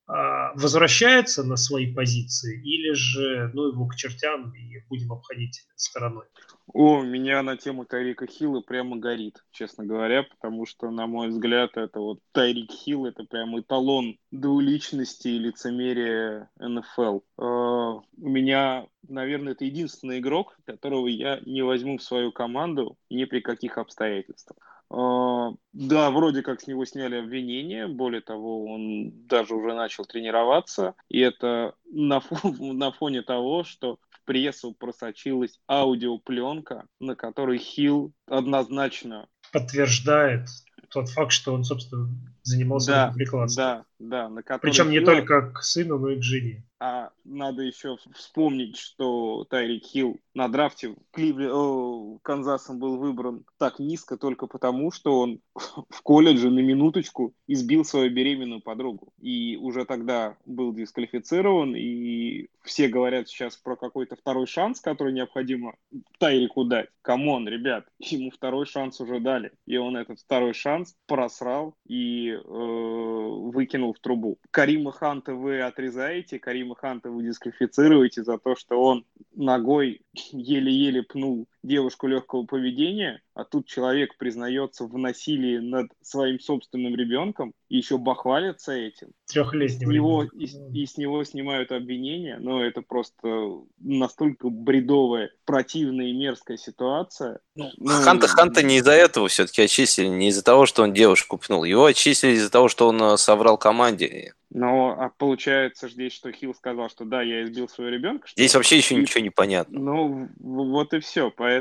возвращается 0.56 1.44
на 1.44 1.56
свои 1.56 1.94
позиции 1.94 2.62
или 2.62 2.94
же, 2.94 3.52
ну, 3.54 3.70
его 3.70 3.88
к 3.88 3.96
чертям 3.96 4.54
и 4.54 4.80
будем 4.90 5.12
обходить 5.12 5.68
стороной? 5.76 6.26
О, 6.68 7.02
меня 7.02 7.44
на 7.44 7.58
тему 7.58 7.86
Тайрика 7.86 8.26
Хилла 8.26 8.62
прямо 8.62 8.98
горит, 8.98 9.44
честно 9.52 9.86
говоря, 9.86 10.24
потому 10.24 10.66
что, 10.66 10.90
на 10.90 11.08
мой 11.08 11.30
взгляд, 11.30 11.76
это 11.76 12.00
вот 12.00 12.20
Тайрик 12.32 12.72
Хилл, 12.72 13.06
это 13.06 13.26
прям 13.26 13.60
эталон 13.60 14.18
двуличности 14.32 15.28
и 15.28 15.40
лицемерия 15.40 16.50
НФЛ. 16.58 17.20
Э, 17.38 17.42
у 17.42 18.04
меня, 18.18 18.88
наверное, 19.08 19.54
это 19.54 19.66
единственный 19.66 20.20
игрок, 20.20 20.58
которого 20.66 21.08
я 21.08 21.40
не 21.46 21.62
возьму 21.64 21.98
в 21.98 22.04
свою 22.04 22.32
команду 22.32 22.98
ни 23.10 23.26
при 23.26 23.42
каких 23.42 23.78
обстоятельствах. 23.78 24.73
Э, 24.94 25.56
да, 25.74 26.12
вроде 26.12 26.44
как 26.44 26.62
с 26.62 26.68
него 26.68 26.86
сняли 26.86 27.16
обвинения, 27.16 27.88
более 27.88 28.22
того, 28.22 28.66
он 28.66 29.28
даже 29.28 29.56
уже 29.56 29.74
начал 29.74 30.06
тренироваться, 30.06 30.94
и 31.10 31.20
это 31.20 31.74
на, 31.92 32.20
фоне, 32.20 32.74
на 32.74 32.92
фоне 32.92 33.22
того, 33.24 33.64
что 33.64 33.98
прессу 34.26 34.74
просочилась 34.74 35.60
аудиопленка, 35.68 36.86
на 37.00 37.16
которой 37.16 37.58
Хилл 37.58 38.14
однозначно 38.28 39.28
подтверждает 39.52 40.48
тот 40.90 41.10
факт, 41.10 41.32
что 41.32 41.54
он, 41.54 41.64
собственно, 41.64 42.10
занимался 42.44 42.92
да, 42.92 43.08
публикацией. 43.08 43.56
Да, 43.58 43.86
да. 44.00 44.30
На 44.30 44.42
Причем 44.60 44.90
не 44.90 45.00
только 45.00 45.52
к 45.52 45.64
сыну, 45.64 45.98
но 45.98 46.10
и 46.10 46.20
к 46.20 46.24
жене. 46.24 46.66
А 46.86 47.12
надо 47.24 47.64
еще 47.64 47.96
вспомнить, 48.14 48.76
что 48.76 49.46
Тайрик 49.50 49.86
Хилл 49.86 50.20
на 50.34 50.50
драфте 50.50 50.98
Кливли... 51.12 51.48
О, 51.50 52.20
Канзасом 52.22 52.78
был 52.78 52.98
выбран 52.98 53.46
так 53.58 53.80
низко 53.80 54.18
только 54.18 54.48
потому, 54.48 54.92
что 54.92 55.22
он 55.22 55.40
в 55.56 56.02
колледже 56.02 56.50
на 56.50 56.60
минуточку 56.60 57.34
избил 57.48 57.86
свою 57.86 58.12
беременную 58.12 58.60
подругу. 58.62 59.14
И 59.22 59.56
уже 59.56 59.86
тогда 59.86 60.36
был 60.46 60.74
дисквалифицирован, 60.74 61.74
и 61.74 62.50
все 62.64 62.90
говорят 62.90 63.30
сейчас 63.30 63.56
про 63.56 63.78
какой-то 63.78 64.18
второй 64.18 64.46
шанс, 64.46 64.82
который 64.82 65.14
необходимо 65.14 65.76
Тайрику 66.20 66.66
дать. 66.66 66.90
Come 67.02 67.28
on, 67.28 67.48
ребят, 67.48 67.86
ему 68.00 68.30
второй 68.30 68.66
шанс 68.66 69.00
уже 69.00 69.22
дали. 69.22 69.54
И 69.66 69.78
он 69.78 69.96
этот 69.96 70.20
второй 70.20 70.54
шанс 70.54 70.98
просрал 71.08 71.76
и 71.88 72.32
э, 72.32 72.40
выкинул 72.44 73.94
в 73.94 74.00
трубу. 74.00 74.38
Карима 74.52 74.92
Ханта 74.92 75.34
вы 75.34 75.62
отрезаете, 75.62 76.40
Карима 76.40 76.73
Ханта 76.76 77.10
вы 77.10 77.24
дисквалифицируете 77.24 78.24
за 78.24 78.38
то, 78.38 78.56
что 78.56 78.82
он 78.82 79.06
ногой 79.34 80.02
еле-еле 80.32 81.04
пнул 81.04 81.48
девушку 81.64 82.08
легкого 82.08 82.46
поведения, 82.46 83.22
а 83.34 83.46
тут 83.46 83.68
человек 83.68 84.18
признается 84.18 84.86
в 84.86 84.98
насилии 84.98 85.58
над 85.58 85.88
своим 86.02 86.40
собственным 86.40 86.96
ребенком 86.96 87.54
и 87.70 87.78
еще 87.78 87.98
бахвалится 87.98 88.74
этим. 88.74 89.10
Трехлетним. 89.26 89.90
И, 89.90 89.96
него, 89.96 90.24
и, 90.24 90.46
и 90.46 90.86
с 90.86 90.98
него 90.98 91.24
снимают 91.24 91.72
обвинения, 91.72 92.38
но 92.40 92.64
это 92.64 92.82
просто 92.82 93.62
настолько 93.80 94.50
бредовая, 94.50 95.32
противная 95.46 96.08
и 96.08 96.14
мерзкая 96.14 96.58
ситуация. 96.58 97.40
Ну, 97.56 97.72
Ханта 97.86 98.28
Ханта 98.28 98.62
не 98.62 98.78
из-за 98.78 98.92
этого 98.92 99.28
все-таки 99.28 99.64
очистили, 99.64 100.08
не 100.08 100.30
из-за 100.30 100.44
того, 100.44 100.66
что 100.66 100.84
он 100.84 100.94
девушку 100.94 101.38
пнул. 101.38 101.64
Его 101.64 101.86
очистили 101.86 102.34
из-за 102.34 102.52
того, 102.52 102.68
что 102.68 102.88
он 102.88 103.02
э, 103.02 103.18
соврал 103.18 103.58
команде. 103.58 104.34
Но 104.54 104.96
а 105.00 105.10
получается 105.10 105.90
здесь, 105.90 106.14
что 106.14 106.32
Хилл 106.32 106.54
сказал, 106.54 106.88
что 106.88 107.06
да, 107.06 107.24
я 107.24 107.44
избил 107.44 107.68
своего 107.68 107.92
ребенка. 107.92 108.28
Здесь 108.36 108.54
вообще 108.54 108.78
еще 108.78 108.94
и... 108.94 109.00
ничего 109.00 109.22
не 109.22 109.32
понятно. 109.32 109.80
Ну, 109.80 110.30
вот 110.38 110.94
и 110.94 111.00
все. 111.00 111.32
Поэтому, 111.32 111.53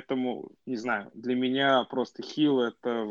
не 0.66 0.76
знаю, 0.76 1.10
для 1.14 1.34
меня 1.34 1.84
просто 1.84 2.22
Хилл 2.22 2.60
это 2.60 3.06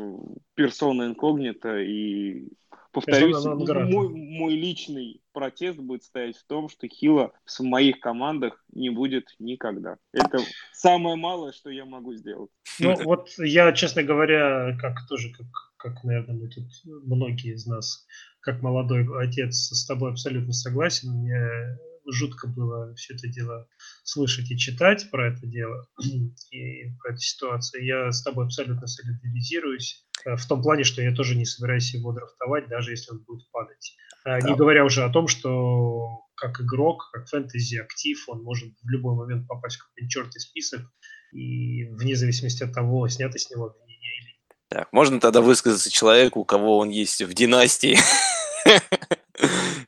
персона 0.54 1.04
инкогнита. 1.04 1.78
И, 1.78 2.48
повторюсь, 2.92 3.44
мой, 3.44 4.08
мой 4.08 4.54
личный 4.54 5.20
протест 5.32 5.78
будет 5.78 6.04
стоять 6.04 6.36
в 6.36 6.44
том, 6.46 6.68
что 6.68 6.88
Хила 6.88 7.32
в 7.46 7.60
моих 7.60 8.00
командах 8.00 8.64
не 8.72 8.90
будет 8.90 9.34
никогда. 9.38 9.96
Это 10.12 10.38
самое 10.72 11.16
малое, 11.16 11.52
что 11.52 11.70
я 11.70 11.84
могу 11.84 12.14
сделать. 12.14 12.50
Ну, 12.78 12.94
вот 13.04 13.30
я, 13.38 13.72
честно 13.72 14.02
говоря, 14.02 14.76
как 14.80 15.06
тоже, 15.08 15.32
как, 15.32 15.46
как, 15.76 16.04
наверное, 16.04 16.36
мы 16.36 16.48
тут 16.48 16.66
многие 16.84 17.54
из 17.54 17.66
нас 17.66 18.06
как 18.40 18.60
молодой 18.60 19.06
отец 19.24 19.54
с 19.54 19.86
тобой 19.86 20.10
абсолютно 20.10 20.52
согласен. 20.52 21.12
Мне 21.12 21.78
жутко 22.10 22.48
было 22.48 22.94
все 22.94 23.14
это 23.14 23.28
дело 23.28 23.68
слышать 24.04 24.50
и 24.50 24.58
читать 24.58 25.10
про 25.10 25.28
это 25.28 25.46
дело 25.46 25.86
и 26.50 26.90
про 27.00 27.12
эту 27.12 27.20
ситуацию. 27.20 27.84
Я 27.84 28.10
с 28.10 28.22
тобой 28.22 28.46
абсолютно 28.46 28.86
солидаризируюсь 28.86 30.06
э, 30.24 30.36
в 30.36 30.46
том 30.46 30.62
плане, 30.62 30.84
что 30.84 31.02
я 31.02 31.14
тоже 31.14 31.36
не 31.36 31.44
собираюсь 31.44 31.94
его 31.94 32.12
драфтовать, 32.12 32.68
даже 32.68 32.90
если 32.90 33.12
он 33.12 33.24
будет 33.26 33.50
падать. 33.50 33.96
Э, 34.24 34.40
да. 34.40 34.48
Не 34.48 34.56
говоря 34.56 34.84
уже 34.84 35.04
о 35.04 35.10
том, 35.10 35.28
что 35.28 36.22
как 36.34 36.60
игрок, 36.60 37.10
как 37.12 37.28
фэнтези 37.28 37.76
актив, 37.76 38.18
он 38.28 38.42
может 38.42 38.72
в 38.82 38.88
любой 38.88 39.14
момент 39.14 39.46
попасть 39.46 39.76
в 39.76 39.86
какой-нибудь 39.86 40.12
черный 40.12 40.40
список, 40.40 40.80
и 41.32 41.84
вне 41.84 42.16
зависимости 42.16 42.62
от 42.62 42.72
того, 42.72 43.08
снято 43.08 43.38
с 43.38 43.48
него 43.50 43.66
обвинение 43.66 44.16
или 44.18 44.26
нет. 44.26 44.56
Так, 44.68 44.92
можно 44.92 45.20
тогда 45.20 45.40
высказаться 45.40 45.90
человеку, 45.90 46.40
у 46.40 46.44
кого 46.44 46.78
он 46.78 46.90
есть 46.90 47.22
в 47.22 47.32
династии, 47.32 47.96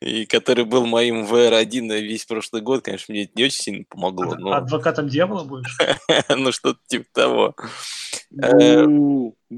и 0.05 0.27
который 0.27 0.67
был 0.67 0.85
моим 0.87 1.25
VR1 1.25 2.01
весь 2.01 2.27
прошлый 2.27 2.61
год, 2.61 2.85
конечно, 2.85 3.13
мне 3.13 3.25
это 3.25 3.33
не 3.37 3.45
очень 3.45 3.63
сильно 3.63 3.85
помогло. 3.89 4.35
Но... 4.35 4.53
Адвокатом 4.53 5.09
дьявола 5.09 5.45
будешь? 5.45 5.79
ну, 6.29 6.53
что-то 6.53 6.79
типа 6.87 7.07
того. 7.15 7.57
Э, 8.43 8.85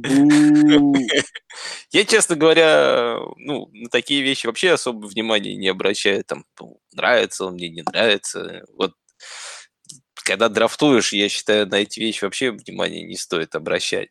я, 1.91 2.05
честно 2.05 2.37
говоря, 2.37 3.19
ну, 3.37 3.69
на 3.73 3.89
такие 3.89 4.23
вещи 4.23 4.47
вообще 4.47 4.73
особо 4.73 5.07
внимания 5.07 5.57
не 5.57 5.67
обращаю. 5.67 6.23
Там, 6.25 6.45
нравится 6.93 7.47
он 7.47 7.55
мне, 7.55 7.69
не 7.69 7.83
нравится. 7.83 8.63
Вот 8.77 8.93
когда 10.25 10.49
драфтуешь, 10.49 11.13
я 11.13 11.29
считаю, 11.29 11.67
на 11.67 11.77
эти 11.77 11.99
вещи 11.99 12.25
вообще 12.25 12.53
внимания 12.53 13.03
не 13.03 13.17
стоит 13.17 13.55
обращать. 13.55 14.11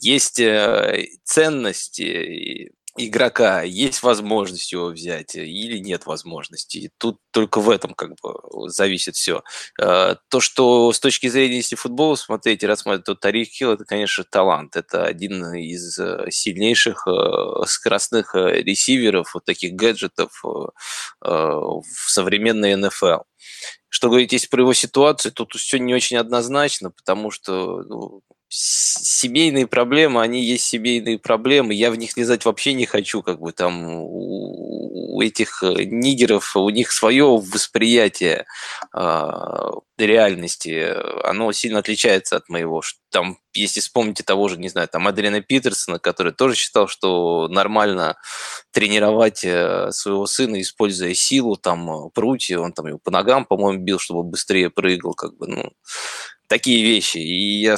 Есть 0.00 0.40
э, 0.40 1.06
ценности, 1.24 2.72
игрока 2.96 3.62
есть 3.62 4.02
возможность 4.02 4.72
его 4.72 4.86
взять 4.86 5.34
э, 5.34 5.44
или 5.44 5.78
нет 5.78 6.06
возможности. 6.06 6.78
И 6.78 6.90
тут 6.98 7.18
только 7.30 7.60
в 7.60 7.70
этом 7.70 7.94
как 7.94 8.10
бы 8.22 8.68
зависит 8.68 9.16
все. 9.16 9.42
Э, 9.80 10.16
то, 10.28 10.40
что 10.40 10.92
с 10.92 11.00
точки 11.00 11.28
зрения, 11.28 11.56
если 11.56 11.76
футбол 11.76 12.16
смотреть 12.16 12.62
и 12.62 12.66
рассматривать, 12.66 13.06
то 13.06 13.14
Тарик 13.14 13.48
Хилл 13.48 13.72
это, 13.72 13.84
конечно, 13.84 14.24
талант. 14.24 14.76
Это 14.76 15.04
один 15.04 15.54
из 15.54 15.98
э, 15.98 16.26
сильнейших 16.30 17.06
скоростных 17.66 18.34
ресиверов, 18.34 19.34
вот 19.34 19.44
таких 19.44 19.74
гаджетов 19.74 20.42
в 21.20 21.82
современной 22.06 22.76
НФЛ. 22.76 23.22
Что 23.88 24.08
говорить 24.08 24.32
есть 24.32 24.50
про 24.50 24.62
его 24.62 24.72
ситуацию, 24.72 25.32
тут 25.32 25.54
все 25.54 25.78
не 25.78 25.94
очень 25.94 26.16
однозначно, 26.16 26.90
потому 26.90 27.30
что 27.30 27.82
ну, 27.82 28.22
семейные 28.56 29.66
проблемы, 29.66 30.22
они 30.22 30.42
есть 30.42 30.64
семейные 30.64 31.18
проблемы, 31.18 31.74
я 31.74 31.90
в 31.90 31.96
них 31.96 32.16
лезать 32.16 32.44
вообще 32.44 32.72
не 32.72 32.86
хочу, 32.86 33.22
как 33.22 33.40
бы 33.40 33.52
там 33.52 33.84
у, 33.86 35.20
этих 35.20 35.62
э, 35.62 35.84
нигеров, 35.84 36.54
у 36.56 36.68
них 36.70 36.92
свое 36.92 37.24
восприятие 37.24 38.46
э, 38.94 39.30
реальности, 39.98 40.94
оно 41.24 41.50
сильно 41.52 41.80
отличается 41.80 42.36
от 42.36 42.48
моего. 42.48 42.82
Там, 43.10 43.38
если 43.52 43.80
вспомните 43.80 44.22
того 44.22 44.48
же, 44.48 44.56
не 44.56 44.68
знаю, 44.68 44.88
там 44.88 45.06
Адриана 45.08 45.40
Питерсона, 45.40 45.98
который 45.98 46.32
тоже 46.32 46.54
считал, 46.54 46.86
что 46.88 47.48
нормально 47.48 48.16
тренировать 48.70 49.44
э, 49.44 49.90
своего 49.90 50.26
сына, 50.26 50.60
используя 50.60 51.14
силу, 51.14 51.56
там, 51.56 52.10
прутья, 52.10 52.58
он 52.58 52.72
там 52.72 52.86
его 52.86 52.98
по 52.98 53.10
ногам, 53.10 53.46
по-моему, 53.46 53.82
бил, 53.82 53.98
чтобы 53.98 54.22
быстрее 54.22 54.70
прыгал, 54.70 55.14
как 55.14 55.36
бы, 55.36 55.48
ну, 55.48 55.72
такие 56.46 56.84
вещи. 56.84 57.18
И 57.18 57.60
я 57.60 57.76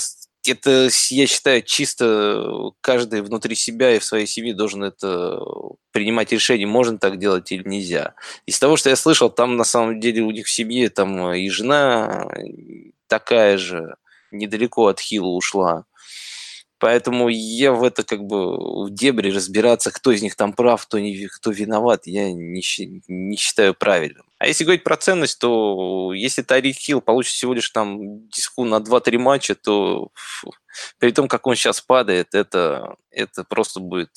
это, 0.48 0.88
я 1.10 1.26
считаю, 1.26 1.62
чисто 1.62 2.70
каждый 2.80 3.22
внутри 3.22 3.54
себя 3.54 3.94
и 3.94 3.98
в 3.98 4.04
своей 4.04 4.26
семье 4.26 4.54
должен 4.54 4.84
это 4.84 5.40
принимать 5.92 6.32
решение, 6.32 6.66
можно 6.66 6.98
так 6.98 7.18
делать 7.18 7.50
или 7.52 7.66
нельзя. 7.68 8.14
Из 8.46 8.58
того, 8.58 8.76
что 8.76 8.90
я 8.90 8.96
слышал, 8.96 9.30
там 9.30 9.56
на 9.56 9.64
самом 9.64 10.00
деле 10.00 10.22
у 10.22 10.30
них 10.30 10.46
в 10.46 10.50
семье 10.50 10.88
там 10.90 11.32
и 11.32 11.48
жена 11.48 12.28
такая 13.06 13.58
же, 13.58 13.96
недалеко 14.30 14.86
от 14.86 15.00
Хила 15.00 15.28
ушла. 15.28 15.84
Поэтому 16.78 17.28
я 17.28 17.72
в 17.72 17.82
это 17.82 18.04
как 18.04 18.20
бы 18.20 18.84
в 18.86 18.90
дебри 18.90 19.30
разбираться, 19.30 19.90
кто 19.90 20.10
из 20.10 20.22
них 20.22 20.36
там 20.36 20.52
прав, 20.52 20.86
кто, 20.86 20.98
не, 20.98 21.26
кто 21.26 21.50
виноват, 21.50 22.06
я 22.06 22.32
не, 22.32 22.62
не 23.08 23.36
считаю 23.36 23.74
правильным. 23.74 24.26
А 24.38 24.46
если 24.46 24.64
говорить 24.64 24.84
про 24.84 24.98
ценность, 24.98 25.38
то 25.38 26.12
если 26.12 26.42
Тарик 26.42 26.76
Хилл 26.76 27.00
получит 27.00 27.32
всего 27.32 27.54
лишь 27.54 27.70
там 27.70 28.28
диску 28.28 28.64
на 28.64 28.76
2-3 28.76 29.16
матча, 29.16 29.54
то 29.54 30.10
при 30.98 31.12
том, 31.12 31.28
как 31.28 31.46
он 31.46 31.54
сейчас 31.54 31.80
падает, 31.80 32.34
это, 32.34 32.96
это 33.10 33.44
просто 33.44 33.80
будет 33.80 34.10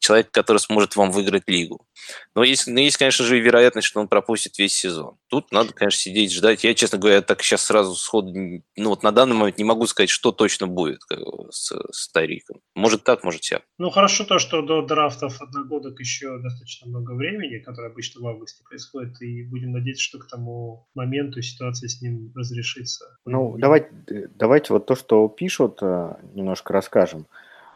человек, 0.00 0.30
который 0.30 0.58
сможет 0.58 0.96
вам 0.96 1.10
выиграть 1.12 1.44
лигу. 1.46 1.86
Но 2.34 2.42
есть, 2.42 2.66
но 2.66 2.80
есть, 2.80 2.96
конечно 2.96 3.24
же, 3.24 3.38
и 3.38 3.40
вероятность, 3.40 3.86
что 3.86 4.00
он 4.00 4.08
пропустит 4.08 4.58
весь 4.58 4.74
сезон. 4.74 5.16
Тут 5.28 5.52
надо, 5.52 5.72
конечно, 5.72 6.00
сидеть, 6.00 6.32
ждать. 6.32 6.64
Я, 6.64 6.74
честно 6.74 6.98
говоря, 6.98 7.20
так 7.22 7.42
сейчас 7.42 7.62
сразу 7.62 7.94
сходу, 7.94 8.32
ну 8.32 8.88
вот 8.88 9.02
на 9.02 9.12
данный 9.12 9.36
момент 9.36 9.58
не 9.58 9.64
могу 9.64 9.86
сказать, 9.86 10.10
что 10.10 10.32
точно 10.32 10.66
будет 10.66 11.02
с, 11.50 11.72
с 11.92 12.10
Тариком. 12.10 12.60
Может 12.74 13.04
так, 13.04 13.22
может 13.22 13.42
всяк. 13.42 13.62
Ну 13.78 13.90
хорошо 13.90 14.24
то, 14.24 14.38
что 14.38 14.62
до 14.62 14.82
драфтов 14.82 15.40
одногодок 15.40 16.00
еще 16.00 16.38
достаточно 16.38 16.88
много 16.88 17.12
времени, 17.12 17.58
которое 17.58 17.90
обычно 17.90 18.22
в 18.22 18.26
августе 18.26 18.64
происходит, 18.64 19.20
и 19.20 19.44
будем 19.44 19.72
надеяться, 19.72 20.02
что 20.02 20.18
к 20.18 20.26
тому 20.26 20.88
моменту 20.94 21.42
ситуация 21.42 21.88
с 21.88 22.00
ним 22.00 22.32
разрешится. 22.34 23.04
Ну, 23.26 23.56
давайте, 23.58 23.90
давайте 24.34 24.72
вот 24.72 24.86
то, 24.86 24.94
что 24.96 25.28
пишут, 25.28 25.78
э, 25.82 26.14
немножко 26.34 26.72
расскажем. 26.72 27.26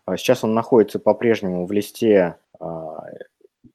А 0.07 0.16
сейчас 0.16 0.44
он 0.44 0.55
находится 0.55 0.98
по-прежнему 0.98 1.66
в 1.66 1.72
листе 1.72 2.36
а, 2.61 3.05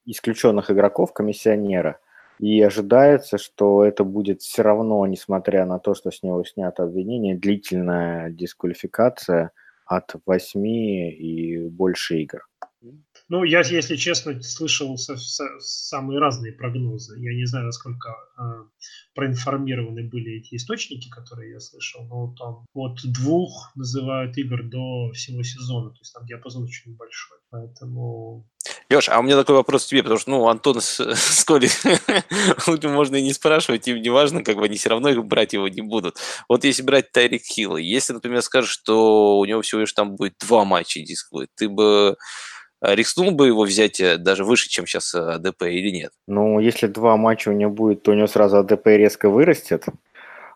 исключенных 0.05 0.71
игроков 0.71 1.13
комиссионера, 1.13 1.99
и 2.39 2.61
ожидается, 2.61 3.37
что 3.37 3.83
это 3.83 4.03
будет 4.03 4.41
все 4.41 4.61
равно, 4.61 5.05
несмотря 5.05 5.65
на 5.65 5.77
то, 5.77 5.93
что 5.93 6.09
с 6.09 6.23
него 6.23 6.43
снято 6.45 6.83
обвинение, 6.83 7.35
длительная 7.35 8.29
дисквалификация 8.29 9.51
от 9.85 10.15
8 10.25 10.65
и 10.65 11.67
больше 11.67 12.19
игр. 12.19 12.48
Ну, 13.29 13.43
я, 13.43 13.59
если 13.59 13.95
честно, 13.95 14.41
слышал 14.41 14.97
со, 14.97 15.15
со, 15.15 15.45
самые 15.59 16.19
разные 16.19 16.51
прогнозы. 16.51 17.15
Я 17.19 17.35
не 17.35 17.45
знаю, 17.45 17.67
насколько 17.67 18.09
э, 18.09 18.41
проинформированы 19.13 20.03
были 20.03 20.39
эти 20.39 20.55
источники, 20.55 21.09
которые 21.09 21.51
я 21.51 21.59
слышал, 21.59 22.05
но 22.07 22.33
там 22.35 22.65
от 22.73 22.99
двух 23.03 23.71
называют 23.75 24.35
игр 24.37 24.63
до 24.63 25.11
всего 25.13 25.43
сезона. 25.43 25.91
То 25.91 25.99
есть 25.99 26.13
там 26.13 26.25
диапазон 26.25 26.63
очень 26.63 26.95
большой. 26.95 27.37
Поэтому 27.51 28.47
Леш, 28.89 29.09
а 29.09 29.19
у 29.19 29.23
меня 29.23 29.37
такой 29.37 29.55
вопрос 29.55 29.85
тебе, 29.85 30.01
потому 30.01 30.19
что, 30.19 30.31
ну, 30.31 30.47
Антон 30.47 30.81
с, 30.81 30.99
с 30.99 31.45
Колей 31.45 31.69
можно 32.87 33.15
и 33.15 33.21
не 33.21 33.33
спрашивать, 33.33 33.87
им 33.87 34.01
не 34.01 34.09
важно, 34.09 34.43
как 34.43 34.57
бы 34.57 34.65
они 34.65 34.77
все 34.77 34.89
равно 34.89 35.09
их 35.09 35.23
брать 35.23 35.53
его 35.53 35.67
не 35.67 35.81
будут. 35.81 36.17
Вот 36.47 36.63
если 36.63 36.81
брать 36.81 37.11
Тайрик 37.11 37.43
Хилла, 37.43 37.77
если, 37.77 38.13
например, 38.13 38.41
скажешь, 38.41 38.71
что 38.71 39.37
у 39.37 39.45
него 39.45 39.61
всего 39.61 39.81
лишь 39.81 39.93
там 39.93 40.15
будет 40.15 40.33
два 40.39 40.65
матча 40.65 40.99
дисковых, 41.01 41.49
ты 41.55 41.69
бы 41.69 42.17
рискнул 42.81 43.31
бы 43.31 43.47
его 43.47 43.63
взять 43.63 43.99
э, 43.99 44.17
даже 44.17 44.43
выше, 44.43 44.69
чем 44.69 44.85
сейчас 44.85 45.13
э, 45.13 45.19
АДП 45.19 45.63
или 45.63 45.89
нет? 45.89 46.11
Ну, 46.27 46.59
если 46.59 46.87
два 46.87 47.17
матча 47.17 47.49
у 47.49 47.53
него 47.53 47.71
будет, 47.71 48.03
то 48.03 48.11
у 48.11 48.13
него 48.13 48.27
сразу 48.27 48.57
АДП 48.57 48.87
резко 48.87 49.29
вырастет. 49.29 49.85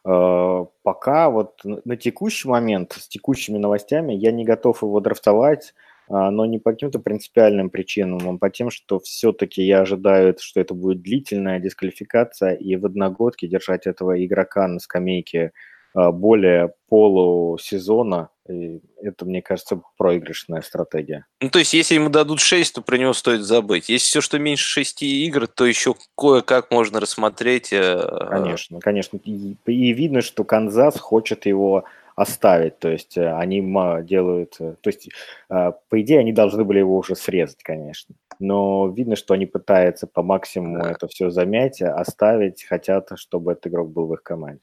Э, 0.05 0.65
пока 0.83 1.29
вот 1.29 1.61
на 1.63 1.97
текущий 1.97 2.47
момент, 2.47 2.93
с 2.93 3.07
текущими 3.07 3.57
новостями, 3.57 4.13
я 4.13 4.31
не 4.31 4.45
готов 4.45 4.83
его 4.83 4.99
драфтовать, 4.99 5.73
но 6.09 6.45
не 6.45 6.59
по 6.59 6.73
каким-то 6.73 6.99
принципиальным 6.99 7.69
причинам, 7.69 8.29
а 8.29 8.37
по 8.37 8.49
тем, 8.49 8.69
что 8.69 8.99
все-таки 8.99 9.63
я 9.63 9.79
ожидаю, 9.79 10.35
что 10.37 10.59
это 10.59 10.73
будет 10.73 11.01
длительная 11.01 11.61
дисквалификация, 11.61 12.55
и 12.55 12.75
в 12.75 12.85
одногодке 12.85 13.47
держать 13.47 13.87
этого 13.87 14.23
игрока 14.23 14.67
на 14.67 14.79
скамейке 14.79 15.53
более 15.93 16.73
полусезона 16.89 18.29
и 18.49 18.81
это, 19.01 19.25
мне 19.25 19.41
кажется, 19.41 19.81
проигрышная 19.97 20.61
стратегия. 20.61 21.25
Ну, 21.39 21.49
то 21.49 21.59
есть, 21.59 21.73
если 21.73 21.95
ему 21.95 22.09
дадут 22.09 22.41
6, 22.41 22.75
то 22.75 22.81
про 22.81 22.97
него 22.97 23.13
стоит 23.13 23.41
забыть. 23.41 23.87
Если 23.87 24.07
все, 24.07 24.21
что 24.21 24.37
меньше 24.37 24.65
6 24.65 25.03
игр, 25.03 25.47
то 25.47 25.65
еще 25.65 25.95
кое-как 26.17 26.69
можно 26.69 26.99
рассмотреть. 26.99 27.71
Э, 27.71 28.27
конечно, 28.29 28.79
конечно. 28.81 29.17
И, 29.23 29.55
и 29.65 29.93
видно, 29.93 30.21
что 30.21 30.43
Канзас 30.43 30.99
хочет 30.99 31.45
его 31.45 31.85
оставить. 32.15 32.79
То 32.79 32.89
есть, 32.89 33.17
э, 33.17 33.33
они 33.33 33.61
делают... 34.03 34.57
Э, 34.59 34.75
то 34.81 34.89
есть, 34.89 35.09
по 35.47 36.01
идее, 36.01 36.19
они 36.19 36.33
должны 36.33 36.65
были 36.65 36.79
его 36.79 36.97
уже 36.97 37.15
срезать, 37.15 37.63
конечно. 37.63 38.13
Но 38.39 38.89
видно, 38.89 39.15
что 39.15 39.35
они 39.35 39.45
пытаются 39.45 40.05
по 40.05 40.21
максимуму 40.21 40.79
это 40.79 41.07
все 41.07 41.29
замять, 41.29 41.81
оставить, 41.81 42.65
хотят, 42.65 43.09
чтобы 43.15 43.53
этот 43.53 43.67
игрок 43.67 43.89
был 43.89 44.07
в 44.07 44.13
их 44.15 44.23
команде. 44.23 44.59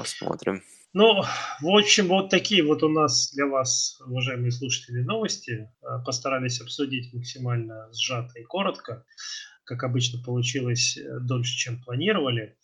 Посмотрим. 0.00 0.62
Ну, 0.92 1.22
в 1.60 1.68
общем, 1.68 2.08
вот 2.08 2.30
такие 2.30 2.64
вот 2.64 2.82
у 2.82 2.88
нас 2.88 3.32
для 3.32 3.46
вас, 3.46 4.00
уважаемые 4.04 4.50
слушатели, 4.50 5.02
новости. 5.02 5.70
Э, 5.82 6.02
постарались 6.04 6.60
обсудить 6.60 7.12
максимально 7.12 7.88
сжато 7.92 8.40
и 8.40 8.42
коротко. 8.42 9.04
Как 9.64 9.84
обычно, 9.84 10.20
получилось 10.20 10.96
э, 10.96 11.20
дольше, 11.20 11.56
чем 11.56 11.80
планировали. 11.82 12.56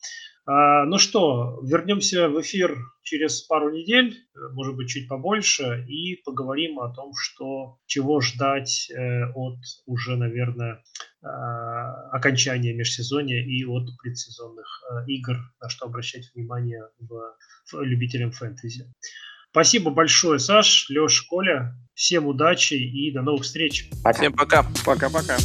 А, 0.47 0.85
ну 0.85 0.99
что, 0.99 1.61
вернемся 1.65 2.29
в 2.29 2.41
эфир 2.41 2.79
через 3.03 3.43
пару 3.43 3.73
недель, 3.73 4.17
может 4.53 4.77
быть, 4.77 4.89
чуть 4.89 5.09
побольше, 5.09 5.85
и 5.89 6.23
поговорим 6.25 6.79
о 6.79 6.95
том, 6.95 7.13
что, 7.17 7.79
чего 7.87 8.21
ждать 8.21 8.89
э, 8.91 9.25
от 9.35 9.59
уже, 9.87 10.17
наверное, 10.17 10.85
а, 11.23 12.11
окончания 12.11 12.73
межсезонья 12.75 13.45
и 13.45 13.65
от 13.65 13.89
предсезонных 14.01 14.67
э, 14.91 15.11
игр, 15.11 15.37
на 15.61 15.69
что 15.69 15.87
обращать 15.87 16.31
внимание 16.35 16.85
в, 17.01 17.35
в 17.73 17.83
любителям 17.83 18.31
фэнтези. 18.31 18.93
Спасибо 19.51 19.91
большое, 19.91 20.39
Саш, 20.39 20.89
Леш, 20.91 21.23
Коля. 21.23 21.75
Всем 21.95 22.27
удачи 22.27 22.75
и 22.75 23.11
до 23.11 23.23
новых 23.23 23.43
встреч. 23.45 23.89
Всем 24.13 24.33
пока. 24.33 24.65
Пока-пока. 24.85 25.39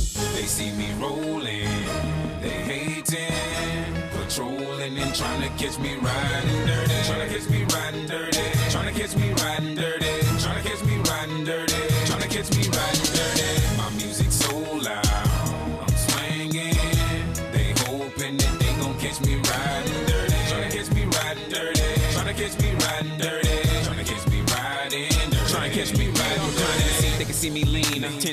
Trying 5.14 5.42
to 5.42 5.50
catch 5.58 5.78
me 5.80 5.96
riding 5.96 6.66
dirty. 6.66 6.94
Trying 7.06 7.28
to 7.28 7.34
catch 7.34 7.50
me 7.50 7.64
riding 7.66 8.08
dirty. 8.08 8.40
Trying 8.70 8.94
to 8.94 9.00
catch 9.00 9.16
me 9.18 9.34
riding 9.34 9.76
dirty. 9.76 10.06
Trying 10.40 10.64
to 10.64 10.70
catch 10.70 10.84
me 10.86 10.98
riding 11.10 11.44
dirty. 11.44 11.74
Trying 12.06 12.22
to 12.22 12.28
catch 12.30 12.50
me 12.56 12.64
riding 12.70 13.12
dirty. 13.12 13.78
My 13.78 13.90
music 13.98 14.32
so 14.32 14.56
loud. 14.56 15.06
I'm 15.84 15.96
swinging. 16.08 16.76
They 17.52 17.74
hoping 17.84 18.38
that 18.38 18.56
they 18.60 18.74
gon' 18.80 18.98
catch 19.00 19.20
me 19.22 19.36
riding 19.36 20.06
dirty. 20.08 20.36
Trying 20.48 20.72
to 20.72 20.78
catch 20.78 20.90
me 20.96 21.04
riding 21.04 21.50
dirty. 21.50 21.82
Trying 22.14 22.28
to 22.28 22.34
catch 22.34 22.56
me 22.62 22.72
riding 22.72 23.18
dirty. 23.18 23.58
Trying 23.84 23.98
to 23.98 24.06
catch 24.12 24.28
me 24.32 24.40
riding 24.48 25.10
dirty. 25.30 25.52
Trying 25.52 25.70
to 25.70 25.78
catch 25.78 25.92
me 25.98 26.08
riding 26.08 26.56
dirty. 26.56 27.18
They 27.18 27.26
can 27.26 27.34
see 27.34 27.50
me 27.50 27.64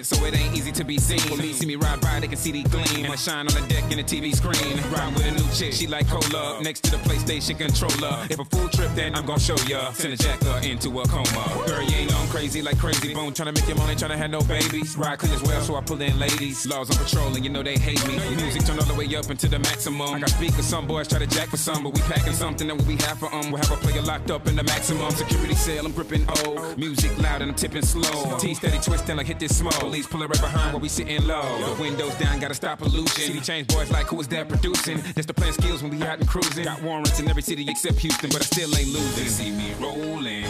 so 0.02 0.24
it 0.24 0.34
ain't 0.34 0.56
easy 0.56 0.72
to 0.72 0.84
be 0.84 0.98
seen. 0.98 1.20
Police 1.20 1.58
see 1.58 1.66
me 1.66 1.76
ride 1.76 2.00
by, 2.00 2.20
they 2.20 2.28
can 2.28 2.36
see 2.36 2.52
the 2.52 2.62
gleam. 2.64 3.10
I 3.10 3.16
shine 3.16 3.46
on 3.48 3.54
the 3.54 3.66
deck 3.68 3.84
in 3.90 3.98
the 3.98 4.04
TV 4.04 4.34
screen. 4.34 4.76
Ride 4.92 5.14
with 5.14 5.26
a 5.26 5.30
new 5.32 5.48
chick, 5.52 5.72
she 5.72 5.86
like 5.86 6.08
cola. 6.08 6.62
Next 6.62 6.84
to 6.84 6.92
the 6.92 6.96
PlayStation 6.98 7.58
controller. 7.58 8.26
If 8.30 8.38
a 8.38 8.44
full 8.44 8.68
trip, 8.68 8.90
then 8.94 9.14
I'm 9.14 9.26
gon' 9.26 9.38
show 9.38 9.56
ya. 9.66 9.92
Send 9.92 10.14
a 10.14 10.16
jacker 10.16 10.60
into 10.66 11.00
a 11.00 11.06
coma. 11.08 11.64
Girl, 11.66 11.82
you 11.82 11.96
ain't 11.96 12.14
on 12.14 12.26
crazy 12.28 12.62
like 12.62 12.78
crazy 12.78 13.14
bone. 13.14 13.32
Tryna 13.32 13.54
make 13.54 13.68
your 13.68 13.76
money, 13.76 13.94
tryna 13.94 14.16
have 14.16 14.30
no 14.30 14.40
babies. 14.42 14.96
Ride 14.96 15.18
clean 15.18 15.32
as 15.32 15.42
well, 15.42 15.60
so 15.60 15.76
I 15.76 15.82
pull 15.82 16.00
in 16.00 16.18
ladies. 16.18 16.66
Laws 16.66 16.90
on 16.90 17.04
patrol, 17.04 17.34
and 17.34 17.44
you 17.44 17.50
know 17.50 17.62
they 17.62 17.76
hate 17.76 18.06
me. 18.06 18.18
Music 18.36 18.64
turn 18.64 18.78
all 18.78 18.84
the 18.84 18.94
way 18.94 19.06
up 19.16 19.30
into 19.30 19.48
the 19.48 19.58
maximum. 19.58 20.14
I 20.14 20.20
got 20.20 20.30
speakers, 20.30 20.66
some 20.66 20.86
boys 20.86 21.08
try 21.08 21.18
to 21.18 21.26
jack 21.26 21.48
for 21.48 21.56
some, 21.56 21.84
but 21.84 21.94
we 21.94 22.00
packing 22.02 22.32
something 22.32 22.68
that 22.68 22.80
we 22.82 22.96
have 22.96 23.18
for 23.18 23.32
um. 23.34 23.50
We'll 23.50 23.62
have 23.62 23.72
a 23.72 23.76
player 23.76 24.02
locked 24.02 24.30
up 24.30 24.46
in 24.46 24.56
the 24.56 24.62
maximum 24.62 25.10
security 25.12 25.54
cell. 25.54 25.84
I'm 25.84 25.92
gripping 25.92 26.24
O. 26.28 26.74
Music 26.76 27.16
loud 27.18 27.42
and 27.42 27.50
I'm 27.50 27.56
tipping 27.56 27.82
slow. 27.82 28.38
T 28.38 28.54
steady 28.54 28.78
twisting 28.78 29.16
like 29.16 29.26
hit 29.26 29.38
this 29.38 29.57
smoke. 29.58 29.74
Police 29.74 30.06
pulling 30.06 30.28
right 30.28 30.40
behind 30.40 30.72
while 30.72 30.80
we 30.80 30.88
sitting 30.88 31.26
low. 31.26 31.42
The 31.74 31.82
windows 31.82 32.14
down, 32.14 32.38
gotta 32.38 32.54
stop 32.54 32.78
pollution. 32.78 33.08
City 33.08 33.40
change 33.40 33.66
boys 33.68 33.90
like 33.90 34.06
who 34.06 34.20
is 34.20 34.28
that 34.28 34.48
producing? 34.48 34.98
That's 35.14 35.26
the 35.26 35.34
plan 35.34 35.52
skills 35.52 35.82
when 35.82 35.90
we 35.90 36.02
out 36.06 36.18
and 36.20 36.28
cruising. 36.28 36.64
Got 36.64 36.82
warrants 36.82 37.18
in 37.20 37.28
every 37.28 37.42
city 37.42 37.66
except 37.68 37.98
Houston, 37.98 38.30
but 38.30 38.40
I 38.40 38.44
still 38.44 38.70
ain't 38.76 38.92
They 39.16 39.26
see 39.26 39.50
me 39.50 39.74
rolling, 39.80 40.46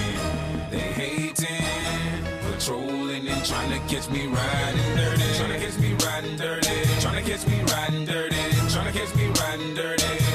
they 0.70 0.88
hating, 1.00 1.46
patrolling 2.52 3.28
and 3.28 3.44
trying 3.44 3.70
to 3.70 3.78
catch 3.92 4.08
me 4.10 4.26
riding 4.26 4.96
dirty. 4.96 5.22
Trying 5.36 5.52
to 5.52 5.66
catch 5.66 5.78
me 5.78 5.94
riding 6.04 6.36
dirty. 6.36 7.00
Trying 7.00 7.24
to 7.24 7.30
catch 7.30 7.46
me 7.46 7.62
riding 7.72 8.04
dirty. 8.04 8.36
Trying 8.72 8.92
to 8.92 8.98
catch 8.98 9.14
me 9.14 9.26
riding 9.40 9.74
dirty. 9.74 10.27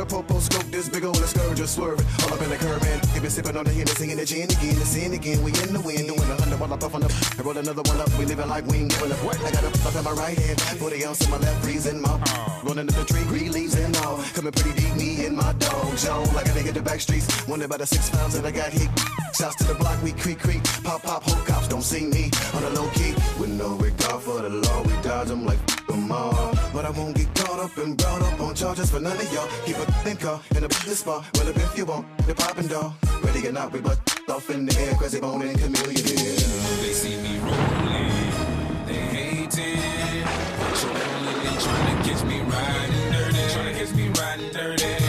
The 0.00 0.06
popo 0.06 0.38
scope, 0.38 0.64
this 0.70 0.88
big 0.88 1.04
old 1.04 1.16
scourge 1.16 1.58
just 1.58 1.74
swerving. 1.74 2.06
All 2.24 2.32
up 2.32 2.40
in 2.40 2.48
the 2.48 2.56
curb, 2.56 2.82
man. 2.82 3.09
It 3.30 3.34
sipping 3.34 3.56
on 3.56 3.64
the 3.64 3.70
Hennessy 3.70 4.10
and 4.10 4.18
the 4.18 4.26
gin 4.26 4.50
again, 4.50 4.74
the 4.74 4.84
sin 4.84 5.12
again. 5.12 5.38
We 5.44 5.52
in 5.62 5.72
the 5.72 5.80
wind, 5.86 6.08
doing 6.08 6.18
a 6.18 6.34
hundred 6.34 6.58
while 6.58 6.74
I 6.74 6.76
puff 6.76 6.96
on 6.96 7.02
the. 7.02 7.36
I 7.38 7.42
roll 7.42 7.56
another 7.56 7.82
one 7.82 8.00
up, 8.00 8.10
we 8.18 8.24
living 8.26 8.48
like 8.48 8.66
we 8.66 8.78
ain't 8.78 8.90
giving 8.90 9.12
up. 9.12 9.22
I 9.22 9.50
got 9.54 9.62
a 9.62 9.70
puff 9.70 9.94
in 9.94 10.02
my 10.02 10.10
right 10.10 10.36
hand, 10.36 10.60
40 10.60 11.04
ounce 11.06 11.24
in 11.24 11.30
my 11.30 11.36
left, 11.38 11.62
freezing 11.62 12.00
my. 12.00 12.10
Oh. 12.10 12.60
Rolling 12.64 12.88
up 12.88 12.94
the 12.96 13.04
tree, 13.04 13.22
green 13.30 13.52
leaves 13.52 13.76
and 13.78 13.96
all. 13.98 14.18
Coming 14.34 14.50
pretty 14.50 14.82
deep, 14.82 14.96
me 14.96 15.26
and 15.26 15.36
my 15.36 15.52
dog, 15.62 15.96
Joe. 15.96 16.26
Like 16.34 16.48
I 16.48 16.58
hit 16.58 16.74
the 16.74 16.82
back 16.82 17.00
streets, 17.00 17.46
wonder 17.46 17.66
about 17.66 17.78
the 17.78 17.86
six 17.86 18.10
pounds 18.10 18.34
that 18.34 18.44
I 18.44 18.50
got 18.50 18.72
hit. 18.72 18.90
Shouts 19.38 19.54
to 19.62 19.64
the 19.64 19.74
block, 19.74 20.02
we 20.02 20.10
creak, 20.10 20.40
creak. 20.40 20.64
Pop, 20.82 21.04
pop, 21.04 21.22
whole 21.22 21.44
cops 21.46 21.68
don't 21.68 21.86
see 21.86 22.06
me 22.06 22.32
on 22.54 22.62
the 22.62 22.70
low 22.70 22.90
key. 22.98 23.14
With 23.38 23.50
no 23.50 23.76
regard 23.76 24.22
for 24.22 24.42
the 24.42 24.48
law, 24.50 24.82
we 24.82 24.92
dodge 25.06 25.28
them 25.28 25.46
like 25.46 25.64
them 25.86 26.10
all. 26.10 26.50
But 26.74 26.84
I 26.84 26.90
won't 26.90 27.14
get 27.14 27.32
caught 27.36 27.60
up 27.60 27.76
and 27.78 27.96
brought 27.96 28.22
up 28.22 28.40
on 28.40 28.56
charges 28.56 28.90
for 28.90 28.98
none 28.98 29.16
of 29.16 29.32
y'all. 29.32 29.48
Keep 29.66 29.76
a 29.76 29.86
think 30.02 30.18
car 30.18 30.40
in 30.56 30.64
a 30.64 30.68
business 30.68 30.98
spot. 30.98 31.24
Well, 31.34 31.46
if 31.46 31.78
you 31.78 31.86
want, 31.86 32.06
the 32.26 32.34
poppin' 32.34 32.66
dog. 32.66 32.92
Ready 33.32 33.46
or 33.46 33.52
not, 33.52 33.70
we 33.72 33.80
butt 33.80 34.00
off 34.28 34.50
in 34.50 34.66
the 34.66 34.76
air, 34.80 34.94
crazy 34.96 35.20
bone 35.20 35.42
and 35.42 35.56
chameleon. 35.56 36.04
Yeah. 36.04 36.82
They 36.82 36.92
see 36.92 37.16
me 37.22 37.38
rolling, 37.38 38.10
they 38.86 39.02
hating, 39.14 40.26
patrolling 40.58 41.46
and 41.46 41.60
trying 41.60 42.02
to 42.02 42.08
catch 42.10 42.24
me 42.24 42.40
riding 42.40 43.12
dirty, 43.12 43.52
trying 43.54 43.72
to 43.72 43.78
catch 43.78 43.94
me 43.94 44.08
riding 44.08 44.52
dirty, 44.52 44.99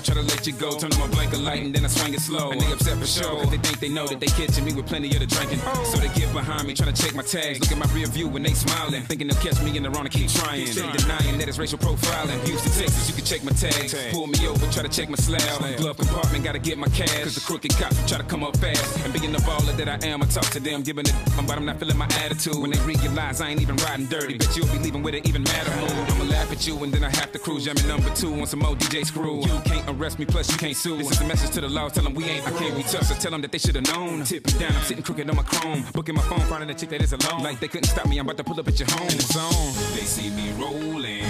I 0.00 0.02
try 0.02 0.14
to 0.14 0.22
let 0.22 0.46
you 0.46 0.54
go. 0.54 0.78
Turn 0.78 0.90
on 0.94 0.98
my 0.98 1.08
blanket 1.08 1.40
light 1.40 1.60
and 1.60 1.74
then 1.74 1.84
I 1.84 1.88
swing 1.88 2.14
it 2.14 2.20
slow. 2.20 2.52
And 2.52 2.58
they 2.58 2.72
upset 2.72 2.96
for 2.96 3.04
sure. 3.04 3.36
Cause 3.36 3.50
they 3.50 3.58
think 3.58 3.80
they 3.80 3.90
know 3.90 4.06
that 4.06 4.18
they 4.18 4.28
catching 4.28 4.64
me 4.64 4.72
with 4.72 4.86
plenty 4.86 5.12
of 5.12 5.20
the 5.20 5.26
drinking. 5.26 5.58
So 5.92 5.98
they 5.98 6.08
get 6.18 6.32
behind 6.32 6.66
me, 6.66 6.72
trying 6.72 6.94
to 6.94 6.96
check 6.96 7.14
my 7.14 7.22
tags. 7.22 7.60
Look 7.60 7.70
at 7.70 7.76
my 7.76 7.84
rear 7.92 8.06
view 8.06 8.26
when 8.26 8.42
they 8.42 8.54
smiling. 8.54 9.02
Thinking 9.02 9.28
they'll 9.28 9.42
catch 9.44 9.60
me 9.60 9.76
in 9.76 9.82
the 9.82 9.90
wrong 9.90 10.06
and 10.08 10.10
keep 10.10 10.30
trying. 10.30 10.64
They 10.64 10.72
denying 10.72 11.36
that 11.36 11.48
it's 11.48 11.58
racial 11.58 11.76
profiling. 11.76 12.40
Houston, 12.48 12.72
Texas, 12.80 13.10
you 13.10 13.14
can 13.14 13.24
check 13.26 13.44
my 13.44 13.52
tags. 13.52 13.92
Pull 14.10 14.26
me 14.26 14.40
over, 14.48 14.64
try 14.72 14.82
to 14.82 14.88
check 14.88 15.10
my 15.10 15.16
slab. 15.16 15.76
Glove 15.76 15.98
compartment, 15.98 16.44
gotta 16.44 16.58
get 16.58 16.78
my 16.78 16.88
cash. 16.88 17.24
Cause 17.24 17.34
the 17.34 17.42
crooked 17.42 17.76
cops 17.76 18.00
try 18.08 18.16
to 18.16 18.24
come 18.24 18.42
up 18.42 18.56
fast. 18.56 19.04
And 19.04 19.12
being 19.12 19.32
the 19.32 19.42
baller 19.44 19.76
that 19.76 19.88
I 20.02 20.06
am, 20.08 20.22
I 20.22 20.26
talk 20.32 20.48
to 20.56 20.60
them, 20.60 20.80
giving 20.80 21.04
it, 21.04 21.14
but 21.46 21.58
I'm 21.58 21.66
not 21.66 21.78
feeling 21.78 21.98
my 21.98 22.08
attitude. 22.24 22.56
When 22.56 22.70
they 22.70 22.80
realize 22.80 23.42
I 23.42 23.50
ain't 23.50 23.60
even 23.60 23.76
riding 23.76 24.06
dirty. 24.06 24.38
Bet 24.38 24.56
you'll 24.56 24.66
be 24.68 24.78
leaving 24.78 25.02
with 25.02 25.14
an 25.14 25.28
even 25.28 25.42
madder 25.42 25.76
mood. 25.76 26.08
I'ma 26.08 26.24
laugh 26.24 26.50
at 26.50 26.66
you 26.66 26.82
and 26.84 26.90
then 26.90 27.04
I 27.04 27.10
have 27.10 27.32
to 27.32 27.38
cruise. 27.38 27.66
Jamming 27.66 27.86
number 27.86 28.08
two 28.14 28.32
on 28.40 28.46
some 28.46 28.64
old 28.64 28.78
DJ 28.78 29.04
screw. 29.04 29.40
You 29.44 29.60
can't 29.66 29.89
arrest 29.90 30.18
me, 30.18 30.26
plus 30.26 30.50
you 30.50 30.58
can't 30.58 30.76
sue. 30.76 30.96
This 30.96 31.10
is 31.12 31.20
a 31.20 31.26
message 31.26 31.50
to 31.50 31.60
the 31.60 31.68
law, 31.68 31.88
tell 31.88 32.04
them 32.04 32.14
we 32.14 32.24
ain't, 32.24 32.46
I 32.46 32.50
can't 32.52 32.76
be 32.76 32.82
touched. 32.82 33.06
So 33.06 33.14
tell 33.14 33.30
them 33.30 33.42
that 33.42 33.52
they 33.52 33.58
should've 33.58 33.86
known. 33.86 34.24
Tip 34.24 34.44
Tipping 34.44 34.60
down, 34.60 34.76
I'm 34.76 34.82
sitting 34.82 35.02
crooked 35.02 35.28
on 35.28 35.36
my 35.36 35.42
chrome. 35.42 35.84
Booking 35.92 36.14
my 36.14 36.22
phone, 36.22 36.40
finding 36.40 36.70
a 36.70 36.74
chick 36.74 36.90
that 36.90 37.02
is 37.02 37.12
alone. 37.12 37.42
Like 37.42 37.60
they 37.60 37.68
couldn't 37.68 37.88
stop 37.88 38.06
me, 38.06 38.18
I'm 38.18 38.26
about 38.26 38.38
to 38.38 38.44
pull 38.44 38.58
up 38.58 38.68
at 38.68 38.78
your 38.78 38.88
home. 38.90 39.10
Zone. 39.10 39.72
They 39.94 40.06
see 40.06 40.30
me 40.30 40.52
rolling, 40.52 41.24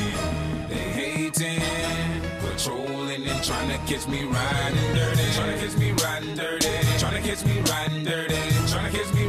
they 0.69 0.87
hating, 0.99 1.63
patrolling 2.41 3.27
and 3.27 3.45
trying 3.45 3.69
to 3.69 3.79
catch 3.93 4.07
me 4.09 4.25
riding 4.25 4.95
dirty, 4.95 5.25
trying 5.35 5.59
to 5.59 5.67
catch 5.67 5.77
me 5.77 5.93
riding 5.93 6.35
dirty, 6.35 6.69
trying 6.99 7.23
to 7.23 7.29
catch 7.29 7.45
me 7.45 7.61
riding 7.61 8.05
dirty, 8.05 8.37
trying 8.69 8.91
to 8.91 8.99
catch 8.99 9.15
me 9.15 9.20